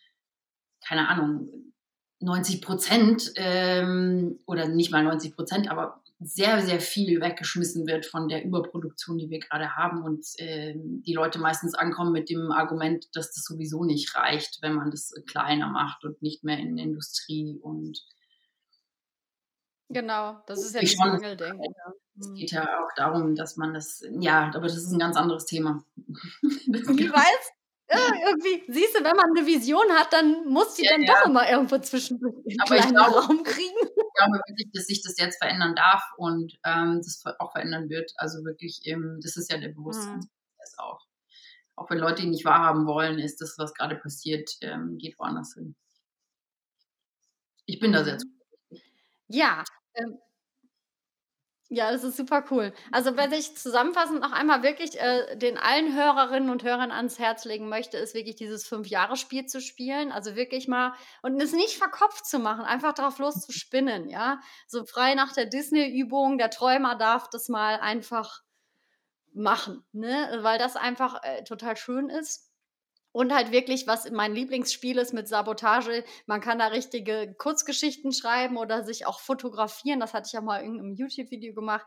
keine 0.86 1.08
Ahnung, 1.08 1.72
90 2.20 2.62
Prozent 2.62 3.32
ähm, 3.36 4.40
oder 4.46 4.68
nicht 4.68 4.92
mal 4.92 5.04
90 5.04 5.36
Prozent, 5.36 5.72
aber 5.72 6.02
sehr, 6.20 6.62
sehr 6.62 6.80
viel 6.80 7.20
weggeschmissen 7.20 7.88
wird 7.88 8.06
von 8.06 8.28
der 8.28 8.46
Überproduktion, 8.46 9.18
die 9.18 9.32
wir 9.32 9.40
gerade 9.40 9.76
haben 9.76 10.04
und 10.04 10.24
äh, 10.38 10.76
die 10.76 11.14
Leute 11.14 11.40
meistens 11.40 11.74
ankommen 11.74 12.12
mit 12.12 12.30
dem 12.30 12.52
Argument, 12.52 13.08
dass 13.14 13.34
das 13.34 13.44
sowieso 13.44 13.86
nicht 13.86 14.16
reicht, 14.16 14.60
wenn 14.62 14.76
man 14.76 14.92
das 14.92 15.14
kleiner 15.26 15.68
macht 15.68 16.06
und 16.06 16.22
nicht 16.22 16.44
mehr 16.44 16.60
in 16.60 16.78
Industrie 16.78 17.58
und 17.60 18.06
Genau, 19.94 20.42
das 20.48 20.64
ist 20.64 20.76
ja 20.76 20.82
das 20.82 20.96
Mangeldenken. 20.98 21.64
Ja. 21.64 21.94
Es 22.20 22.28
mhm. 22.28 22.36
geht 22.36 22.52
ja 22.52 22.64
auch 22.64 22.90
darum, 22.96 23.36
dass 23.36 23.58
man 23.58 23.74
das, 23.74 24.04
ja, 24.20 24.52
aber 24.54 24.68
das 24.68 24.78
ist 24.78 24.92
ein 24.92 25.00
ganz 25.00 25.16
anderes 25.16 25.46
Thema. 25.46 25.84
ich 26.42 27.12
weiß, 27.12 27.52
irgendwie, 27.92 28.72
siehst 28.72 28.96
du, 28.98 29.04
wenn 29.04 29.16
man 29.16 29.32
eine 29.36 29.46
Vision 29.46 29.92
hat, 29.92 30.14
dann 30.14 30.48
muss 30.48 30.76
sie 30.76 30.86
ja, 30.86 30.92
dann 30.92 31.04
ja. 31.04 31.14
doch 31.14 31.26
immer 31.30 31.50
irgendwo 31.50 31.78
zwischen 31.80 32.20
aber 32.60 32.78
ich 32.78 32.88
glaube, 32.88 33.20
Raum 33.20 33.44
kriegen. 33.44 33.76
Ich 34.14 34.24
glaube 34.24 34.42
wirklich, 34.46 34.72
dass 34.74 34.86
sich 34.86 35.02
das 35.02 35.18
jetzt 35.18 35.38
verändern 35.42 35.74
darf 35.74 36.04
und 36.18 36.60
ähm, 36.66 36.98
das 36.98 37.24
auch 37.40 37.54
verändern 37.54 37.90
wird. 37.90 38.12
Also 38.18 38.44
wirklich, 38.44 38.82
eben, 38.84 39.20
das 39.22 39.38
ist 39.38 39.50
ja 39.50 39.58
der 39.58 39.70
Bewusstseinsprozess 39.70 40.76
mhm. 40.78 40.84
auch. 40.84 41.08
Auch 41.76 41.90
wenn 41.90 41.98
Leute 41.98 42.22
ihn 42.22 42.30
nicht 42.30 42.46
wahrhaben 42.46 42.86
wollen, 42.86 43.20
ist 43.20 43.42
das, 43.42 43.58
was 43.58 43.74
gerade 43.74 43.96
passiert, 43.96 44.52
ähm, 44.62 44.98
geht 44.98 45.18
woanders 45.18 45.54
hin. 45.54 45.76
Ich 47.66 47.80
bin 47.80 47.94
da 47.94 48.04
sehr 48.04 48.16
mhm. 48.16 48.20
zuversichtlich. 48.20 48.84
Ja, 49.30 49.64
ähm, 49.96 50.18
ja, 51.74 51.90
das 51.92 52.04
ist 52.04 52.18
super 52.18 52.44
cool. 52.52 52.74
Also, 52.92 53.16
wenn 53.16 53.32
ich 53.32 53.56
zusammenfassend 53.56 54.20
noch 54.20 54.34
einmal 54.34 54.62
wirklich 54.62 55.00
äh, 55.00 55.38
den 55.38 55.58
allen 55.58 55.96
Hörerinnen 55.96 56.50
und 56.50 56.64
Hörern 56.64 56.92
ans 56.92 57.18
Herz 57.18 57.46
legen 57.46 57.70
möchte, 57.70 57.98
ist 57.98 58.14
wirklich 58.14 58.36
dieses 58.36 58.66
Fünf-Jahre-Spiel 58.68 59.46
zu 59.46 59.62
spielen. 59.62 60.12
Also 60.12 60.36
wirklich 60.36 60.68
mal 60.68 60.94
und 61.22 61.42
es 61.42 61.54
nicht 61.54 61.78
verkopft 61.78 62.26
zu 62.26 62.40
machen, 62.40 62.66
einfach 62.66 62.94
drauf 62.94 63.20
loszuspinnen, 63.20 64.10
ja. 64.10 64.42
So 64.68 64.84
frei 64.86 65.16
nach 65.16 65.32
der 65.34 65.46
Disney-Übung, 65.46 66.38
der 66.38 66.50
Träumer 66.50 66.96
darf 66.98 67.30
das 67.30 67.48
mal 67.48 67.80
einfach 67.80 68.42
machen, 69.34 69.86
ne? 69.94 70.40
Weil 70.42 70.60
das 70.60 70.76
einfach 70.78 71.24
äh, 71.24 71.44
total 71.46 71.78
schön 71.78 72.10
ist. 72.10 72.51
Und 73.14 73.34
halt 73.34 73.52
wirklich, 73.52 73.88
was 73.88 74.10
mein 74.10 74.34
Lieblingsspiel 74.34 74.98
ist 74.98 75.14
mit 75.14 75.28
Sabotage, 75.28 76.06
man 76.28 76.40
kann 76.40 76.60
da 76.60 76.68
richtige 76.68 77.36
Kurzgeschichten 77.38 78.14
schreiben 78.14 78.58
oder 78.58 78.84
sich 78.84 79.06
auch 79.06 79.20
fotografieren. 79.20 80.00
Das 80.00 80.14
hatte 80.14 80.28
ich 80.28 80.34
ja 80.34 80.42
mal 80.42 80.64
in 80.64 80.80
einem 80.80 80.94
YouTube-Video 80.94 81.54
gemacht. 81.54 81.86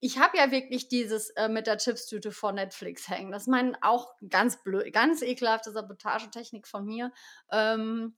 Ich 0.00 0.18
habe 0.18 0.36
ja 0.36 0.50
wirklich 0.50 0.88
dieses 0.88 1.30
äh, 1.30 1.48
mit 1.48 1.66
der 1.66 1.78
Chipstüte 1.78 2.32
vor 2.32 2.52
Netflix 2.52 3.08
hängen. 3.08 3.30
Das 3.30 3.42
ist 3.42 3.48
mein 3.48 3.80
auch 3.82 4.12
ganz 4.28 4.62
blöd, 4.62 4.92
ganz 4.92 5.22
ekelhafte 5.22 5.70
Sabotagetechnik 5.70 6.66
von 6.66 6.84
mir, 6.84 7.12
ähm, 7.50 8.16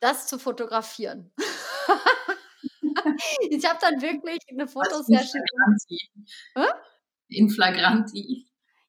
das 0.00 0.28
zu 0.28 0.38
fotografieren. 0.38 1.32
ich 3.50 3.68
habe 3.68 3.78
dann 3.82 4.00
wirklich 4.00 4.38
eine 4.48 4.68
Fotosession. 4.68 5.42
In 7.28 7.50
Flagranti. 7.50 8.46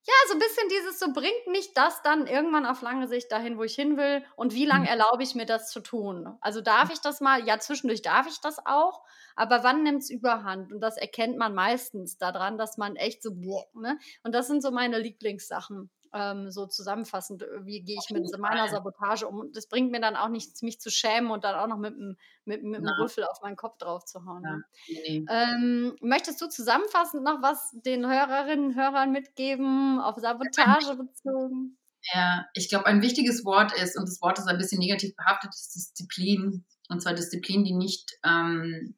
Ja, 0.08 0.14
so 0.30 0.36
ein 0.36 0.39
bisschen 0.39 0.70
dieses, 0.70 0.99
so 0.99 1.12
bringt 1.12 1.47
mich 1.47 1.74
das 1.74 2.01
dann 2.01 2.28
irgendwann 2.28 2.66
auf 2.66 2.82
lange 2.82 3.10
Sicht 3.10 3.30
dahin, 3.30 3.58
wo 3.58 3.64
ich 3.64 3.76
hin 3.76 3.97
will 3.97 4.24
und 4.38 4.53
wie 4.53 4.66
lange 4.66 4.84
mhm. 4.84 4.88
erlaube 4.88 5.22
ich 5.22 5.36
mir 5.36 5.45
das 5.45 5.70
zu 5.70 5.82
tun? 5.82 6.38
Also 6.39 6.62
darf 6.62 6.89
ich 6.93 7.01
das 7.01 7.20
mal, 7.20 7.45
ja, 7.45 7.60
zwischendurch 7.60 8.03
darf 8.03 8.26
ich 8.26 8.39
das 8.39 8.58
auch, 8.66 9.03
aber 9.36 9.64
wann 9.64 9.84
nimmt 9.84 10.03
es 10.03 10.10
überhand? 10.10 10.72
Und 10.72 10.80
das 10.80 10.95
erkennt 10.95 11.38
man 11.38 11.53
meistens 11.53 12.18
daran, 12.18 12.58
dass 12.58 12.78
man 12.78 12.95
echt 12.95 13.22
so, 13.22 13.32
ne? 13.74 13.99
Und 14.24 14.34
das 14.34 14.47
sind 14.47 14.62
so 14.62 14.72
meine 14.72 14.97
Lieblingssachen. 14.97 15.89
Ähm, 16.14 16.51
so 16.51 16.66
zusammenfassend, 16.66 17.43
äh, 17.43 17.66
wie 17.66 17.82
gehe 17.82 17.97
ich 17.97 18.10
mit 18.12 18.26
meiner 18.38 18.68
Sabotage 18.68 19.28
um. 19.28 19.51
Das 19.53 19.68
bringt 19.68 19.91
mir 19.91 20.01
dann 20.01 20.16
auch 20.16 20.30
nichts, 20.30 20.62
mich 20.62 20.80
zu 20.80 20.89
schämen 20.89 21.32
und 21.32 21.43
dann 21.43 21.55
auch 21.55 21.68
noch 21.68 21.78
mit 21.78 21.93
einem 21.93 22.18
mit, 22.45 22.64
mit 22.64 22.82
Rüffel 22.99 23.26
auf 23.26 23.41
meinen 23.41 23.55
Kopf 23.55 23.78
drauf 23.78 24.05
zu 24.05 24.26
hauen. 24.26 24.43
Ja, 24.43 24.55
ne? 24.55 24.64
nee. 24.88 25.26
ähm, 25.30 25.95
möchtest 26.01 26.41
du 26.41 26.47
zusammenfassend 26.47 27.24
noch 27.24 27.41
was 27.41 27.72
den 27.86 28.05
Hörerinnen 28.05 28.68
und 28.68 28.76
Hörern 28.76 29.12
mitgeben, 29.12 29.99
auf 29.99 30.16
Sabotage 30.18 30.95
bezogen? 30.95 31.78
Ja, 32.14 32.45
ich 32.53 32.70
glaube, 32.70 32.86
ein 32.86 33.01
wichtiges 33.01 33.43
Wort 33.43 33.74
ist, 33.82 33.97
und 33.97 34.08
das 34.08 34.22
Wort 34.22 34.39
ist 34.39 34.47
ein 34.47 34.58
bisschen 34.58 34.80
negativ 34.80 35.16
behaftet, 35.16 35.51
ist 35.53 35.76
Disziplin. 35.76 36.66
Und 36.89 37.01
zwar 37.01 37.14
Disziplin, 37.14 37.66
die 37.66 37.74
nicht 37.74 38.18
ähm, 38.24 38.95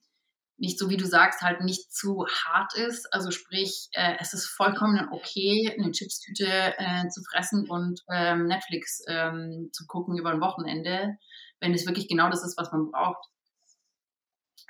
nicht 0.60 0.78
so 0.78 0.89
wie 0.89 0.97
du 0.97 1.05
sagst, 1.05 1.41
halt 1.41 1.62
nicht 1.62 1.91
zu 1.93 2.26
hart 2.28 2.74
ist. 2.76 3.12
Also 3.14 3.32
sprich, 3.32 3.89
äh, 3.93 4.16
es 4.20 4.34
ist 4.34 4.47
vollkommen 4.47 5.07
okay, 5.12 5.76
eine 5.78 5.91
Chipstüte 5.91 6.47
äh, 6.78 7.07
zu 7.10 7.22
fressen 7.24 7.70
und 7.70 8.01
ähm, 8.12 8.45
Netflix 8.45 9.01
ähm, 9.07 9.70
zu 9.72 9.86
gucken 9.88 10.18
über 10.18 10.32
ein 10.32 10.41
Wochenende, 10.41 11.18
wenn 11.60 11.74
es 11.74 11.86
wirklich 11.86 12.07
genau 12.07 12.30
das 12.30 12.43
ist, 12.43 12.57
was 12.57 12.72
man 12.72 12.91
braucht. 12.91 13.26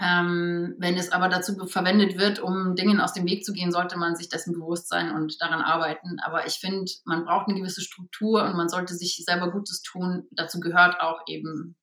Ähm, 0.02 0.76
wenn 0.78 0.96
es 0.96 1.12
aber 1.12 1.28
dazu 1.28 1.58
verwendet 1.68 2.18
wird, 2.18 2.40
um 2.40 2.76
Dingen 2.76 3.02
aus 3.02 3.12
dem 3.12 3.26
Weg 3.26 3.44
zu 3.44 3.52
gehen, 3.52 3.72
sollte 3.72 3.98
man 3.98 4.16
sich 4.16 4.30
dessen 4.30 4.54
bewusst 4.54 4.88
sein 4.88 5.12
und 5.12 5.42
daran 5.42 5.62
arbeiten. 5.62 6.20
Aber 6.24 6.48
ich 6.48 6.54
finde, 6.54 6.90
man 7.04 7.26
braucht 7.26 7.50
eine 7.50 7.58
gewisse 7.58 7.82
Struktur 7.82 8.44
und 8.46 8.56
man 8.56 8.70
sollte 8.70 8.94
sich 8.94 9.22
selber 9.26 9.52
Gutes 9.52 9.82
tun. 9.82 10.28
Dazu 10.32 10.62
gehört 10.62 11.02
auch 11.02 11.20
eben 11.28 11.76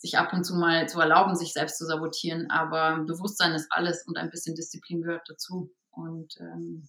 sich 0.00 0.18
ab 0.18 0.32
und 0.32 0.42
zu 0.44 0.54
mal 0.54 0.88
zu 0.88 0.98
erlauben, 0.98 1.36
sich 1.36 1.52
selbst 1.52 1.78
zu 1.78 1.86
sabotieren. 1.86 2.50
Aber 2.50 2.98
Bewusstsein 3.04 3.52
ist 3.52 3.70
alles 3.70 4.04
und 4.06 4.16
ein 4.16 4.30
bisschen 4.30 4.56
Disziplin 4.56 5.02
gehört 5.02 5.28
dazu. 5.28 5.70
Und 5.90 6.36
ähm, 6.40 6.88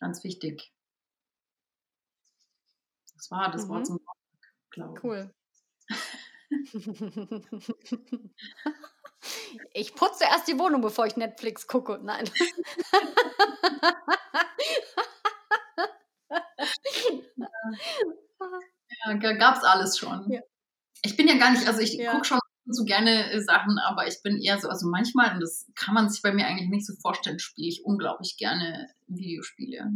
ganz 0.00 0.24
wichtig. 0.24 0.72
Das 3.14 3.30
war 3.30 3.50
das 3.50 3.66
mhm. 3.66 3.68
Wort 3.68 3.86
zum 3.86 4.00
glaube 4.70 4.94
ich. 4.96 5.04
Cool. 5.04 5.34
Ich 9.74 9.94
putze 9.94 10.24
erst 10.24 10.48
die 10.48 10.58
Wohnung, 10.58 10.80
bevor 10.80 11.06
ich 11.06 11.16
Netflix 11.16 11.66
gucke. 11.66 12.00
Nein. 12.02 12.24
ja, 19.06 19.12
gab 19.14 19.56
es 19.56 19.64
alles 19.64 19.98
schon. 19.98 20.30
Ja. 20.30 20.40
Ich 21.02 21.16
bin 21.16 21.28
ja 21.28 21.36
gar 21.36 21.50
nicht, 21.50 21.66
also 21.66 21.80
ich 21.80 21.94
ja. 21.94 22.12
gucke 22.12 22.24
schon 22.24 22.38
so 22.66 22.84
gerne 22.84 23.32
äh, 23.32 23.40
Sachen, 23.40 23.78
aber 23.78 24.06
ich 24.06 24.22
bin 24.22 24.40
eher 24.40 24.60
so, 24.60 24.68
also 24.68 24.88
manchmal, 24.88 25.34
und 25.34 25.40
das 25.40 25.66
kann 25.74 25.94
man 25.94 26.08
sich 26.08 26.22
bei 26.22 26.32
mir 26.32 26.46
eigentlich 26.46 26.68
nicht 26.68 26.86
so 26.86 26.94
vorstellen, 27.00 27.38
spiele 27.38 27.68
ich 27.68 27.84
unglaublich 27.84 28.36
gerne 28.38 28.88
Videospiele. 29.08 29.90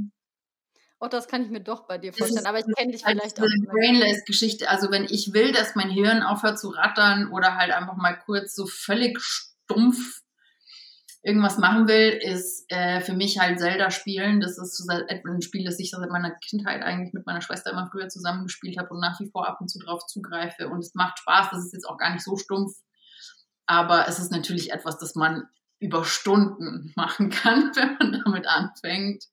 Oh, 0.98 1.09
das 1.09 1.28
kann 1.28 1.42
ich 1.42 1.50
mir 1.50 1.61
doch 1.61 1.86
bei 1.86 1.98
dir 1.98 2.12
vorstellen, 2.12 2.46
aber 2.46 2.59
ich 2.59 2.64
kenne 2.74 2.92
dich 2.92 3.04
halt 3.04 3.18
vielleicht 3.18 3.38
auch. 3.38 3.44
Eine 3.44 3.66
Brainless-Geschichte. 3.66 4.70
Also 4.70 4.90
wenn 4.90 5.04
ich 5.04 5.34
will, 5.34 5.52
dass 5.52 5.74
mein 5.74 5.90
Hirn 5.90 6.22
aufhört 6.22 6.59
zu 6.59 6.70
rattern 6.70 7.30
oder 7.30 7.57
halt 7.57 7.70
einfach 7.70 7.96
mal 7.96 8.14
kurz 8.14 8.54
so 8.54 8.66
völlig 8.66 9.20
stumpf 9.20 10.16
irgendwas 11.27 11.59
machen 11.59 11.89
will, 11.89 12.20
ist 12.22 12.70
äh, 12.70 13.01
für 13.01 13.12
mich 13.12 13.41
halt 13.41 13.59
Zelda 13.59 13.91
spielen. 13.91 14.41
Das 14.41 14.59
ist 14.59 14.89
ein 14.89 15.43
Spiel, 15.43 15.64
das 15.64 15.81
ich 15.81 15.91
seit 15.91 16.09
meiner 16.09 16.31
Kindheit 16.31 16.83
eigentlich 16.83 17.12
mit 17.14 17.27
meiner 17.27 17.41
Schwester 17.41 17.72
immer 17.72 17.89
früher 17.91 18.09
zusammengespielt 18.09 18.79
habe 18.79 18.91
und 18.91 19.01
nach 19.01 19.18
wie 19.18 19.29
vor 19.29 19.49
ab 19.49 19.61
und 19.61 19.68
zu 19.68 19.81
drauf 19.81 20.07
zugreife. 20.07 20.68
Und 20.68 20.79
es 20.79 20.95
macht 20.95 21.18
Spaß. 21.18 21.51
Das 21.51 21.64
ist 21.64 21.72
jetzt 21.72 21.89
auch 21.89 21.99
gar 21.99 22.12
nicht 22.12 22.22
so 22.22 22.37
stumpf. 22.37 22.74
Aber 23.66 24.07
es 24.07 24.20
ist 24.20 24.31
natürlich 24.31 24.72
etwas, 24.72 24.99
das 24.99 25.16
man 25.16 25.49
über 25.81 26.05
Stunden 26.05 26.93
machen 26.97 27.31
kann, 27.31 27.72
wenn 27.74 27.97
man 27.99 28.22
damit 28.24 28.47
anfängt. 28.47 29.24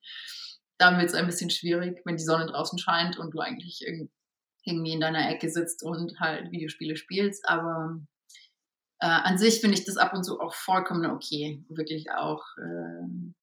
Dann 0.80 0.98
wird 0.98 1.10
es 1.10 1.16
ein 1.16 1.28
bisschen 1.28 1.52
schwierig, 1.52 2.02
wenn 2.06 2.18
die 2.18 2.24
Sonne 2.24 2.48
draußen 2.48 2.80
scheint 2.80 3.20
und 3.20 3.36
du 3.36 3.40
eigentlich 3.40 3.86
irgendwie 3.86 4.94
in 4.94 5.00
deiner 5.00 5.30
Ecke 5.30 5.52
sitzt 5.52 5.84
und 5.84 6.20
halt 6.20 6.52
Videospiele 6.52 6.96
spielst. 6.96 7.48
Aber 7.48 8.00
äh, 9.04 9.06
an 9.06 9.38
sich 9.38 9.60
finde 9.60 9.78
ich 9.78 9.84
das 9.84 9.98
ab 9.98 10.14
und 10.14 10.24
zu 10.24 10.40
auch 10.40 10.56
vollkommen 10.56 11.12
okay. 11.12 11.62
Wirklich 11.68 12.10
auch, 12.12 12.46
äh, 12.58 13.34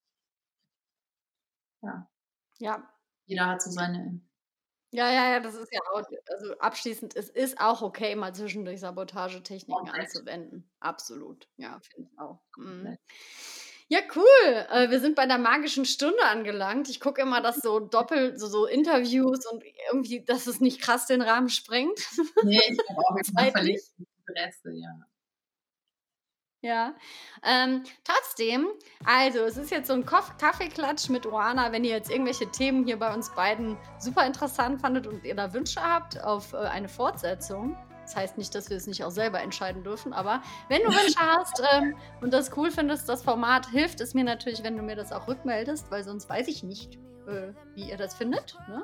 ja. 1.83 2.11
Ja. 2.59 2.91
Jeder 3.27 3.47
hat 3.47 3.61
so 3.61 3.71
seine. 3.71 4.23
Ja, 4.93 5.13
ja, 5.13 5.33
ja, 5.33 5.41
das 5.41 5.55
ist 5.55 5.73
ja 5.73 5.81
auch, 5.93 6.03
also 6.33 6.59
abschließend, 6.59 7.15
es 7.15 7.29
ist 7.29 7.61
auch 7.61 7.83
okay, 7.83 8.17
mal 8.17 8.35
zwischendurch 8.35 8.81
Sabotagetechniken 8.81 9.89
okay. 9.89 10.01
anzuwenden. 10.01 10.69
Absolut. 10.81 11.47
Ja, 11.59 11.79
finde 11.81 12.11
ich 12.11 12.19
auch. 12.19 12.41
Mhm. 12.57 12.97
Ja, 13.89 14.01
cool. 14.17 14.67
Äh, 14.71 14.91
wir 14.91 15.01
sind 15.01 15.15
bei 15.15 15.27
der 15.27 15.39
magischen 15.39 15.85
Stunde 15.85 16.25
angelangt. 16.25 16.89
Ich 16.89 17.01
gucke 17.01 17.21
immer, 17.21 17.43
dass 17.43 17.57
so 17.57 17.81
doppelt, 17.81 18.41
so, 18.41 18.47
so, 18.47 18.65
Interviews 18.65 19.45
und 19.47 19.63
irgendwie, 19.93 20.25
dass 20.25 20.47
es 20.47 20.61
nicht 20.61 20.81
krass 20.81 21.07
den 21.07 21.21
Rahmen 21.21 21.51
sprengt. 21.51 22.01
Nee, 22.45 22.61
ich 22.67 22.79
habe 22.89 23.01
auch 23.01 23.17
jetzt 23.17 23.33
Interesse, 24.27 24.73
ja. 24.73 25.10
Ja. 26.63 26.95
Ähm, 27.43 27.85
trotzdem, 28.05 28.69
also 29.07 29.39
es 29.41 29.57
ist 29.57 29.71
jetzt 29.71 29.89
so 29.89 29.95
ein 29.95 30.05
Kaffeeklatsch 30.05 31.09
mit 31.09 31.27
Oana. 31.27 31.73
Wenn 31.73 31.85
ihr 31.85 31.93
jetzt 31.93 32.11
irgendwelche 32.11 32.51
Themen 32.51 32.85
hier 32.85 32.99
bei 32.99 33.15
uns 33.15 33.31
beiden 33.35 33.79
super 33.99 34.27
interessant 34.27 34.81
fandet 34.81 35.07
und 35.07 35.25
ihr 35.25 35.35
da 35.35 35.53
Wünsche 35.55 35.81
habt 35.83 36.23
auf 36.23 36.53
äh, 36.53 36.59
eine 36.59 36.89
Fortsetzung, 36.89 37.77
das 38.03 38.15
heißt 38.15 38.39
nicht, 38.39 38.55
dass 38.55 38.69
wir 38.69 38.77
es 38.77 38.87
nicht 38.87 39.05
auch 39.05 39.11
selber 39.11 39.41
entscheiden 39.41 39.85
dürfen, 39.85 40.13
aber 40.13 40.43
wenn 40.69 40.83
du 40.83 40.89
Wünsche 40.89 41.19
hast 41.19 41.63
ähm, 41.73 41.97
und 42.21 42.33
das 42.35 42.55
cool 42.57 42.71
findest, 42.71 43.09
das 43.09 43.23
Format, 43.23 43.71
hilft 43.71 44.01
es 44.03 44.13
mir 44.13 44.25
natürlich, 44.25 44.63
wenn 44.63 44.77
du 44.77 44.83
mir 44.83 44.97
das 44.97 45.13
auch 45.13 45.29
rückmeldest, 45.29 45.91
weil 45.91 46.05
sonst 46.05 46.29
weiß 46.29 46.49
ich 46.49 46.63
nicht, 46.63 46.99
äh, 47.27 47.53
wie 47.75 47.89
ihr 47.89 47.97
das 47.97 48.15
findet. 48.15 48.59
Ne? 48.69 48.83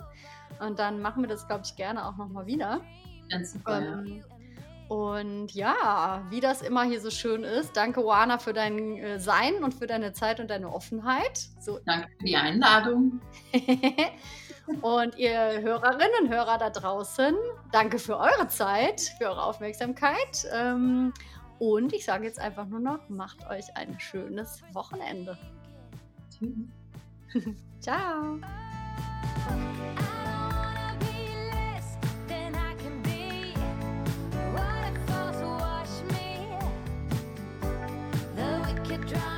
Und 0.60 0.78
dann 0.78 1.02
machen 1.02 1.22
wir 1.22 1.28
das, 1.28 1.46
glaube 1.46 1.62
ich, 1.66 1.76
gerne 1.76 2.06
auch 2.06 2.16
nochmal 2.16 2.46
wieder. 2.46 2.80
Ganz 3.28 3.52
super. 3.52 3.82
Ähm, 3.82 4.06
ja. 4.06 4.35
Und 4.88 5.52
ja, 5.52 6.24
wie 6.30 6.40
das 6.40 6.62
immer 6.62 6.84
hier 6.84 7.00
so 7.00 7.10
schön 7.10 7.42
ist, 7.42 7.76
danke 7.76 8.04
Oana 8.04 8.38
für 8.38 8.52
dein 8.52 8.98
äh, 8.98 9.18
Sein 9.18 9.64
und 9.64 9.74
für 9.74 9.86
deine 9.86 10.12
Zeit 10.12 10.38
und 10.38 10.48
deine 10.48 10.72
Offenheit. 10.72 11.48
So. 11.58 11.80
Danke 11.84 12.08
für 12.18 12.24
die 12.24 12.36
Einladung. 12.36 13.20
und 14.82 15.16
ihr 15.16 15.60
Hörerinnen 15.60 16.10
und 16.22 16.28
Hörer 16.28 16.58
da 16.58 16.70
draußen, 16.70 17.34
danke 17.72 17.98
für 17.98 18.16
eure 18.16 18.46
Zeit, 18.48 19.00
für 19.18 19.26
eure 19.26 19.42
Aufmerksamkeit. 19.42 20.46
Ähm, 20.52 21.12
und 21.58 21.92
ich 21.92 22.04
sage 22.04 22.24
jetzt 22.24 22.38
einfach 22.38 22.66
nur 22.66 22.80
noch, 22.80 23.08
macht 23.08 23.48
euch 23.48 23.76
ein 23.76 23.98
schönes 23.98 24.62
Wochenende. 24.72 25.36
Ciao. 27.80 28.38
could 38.96 39.08
drive 39.08 39.35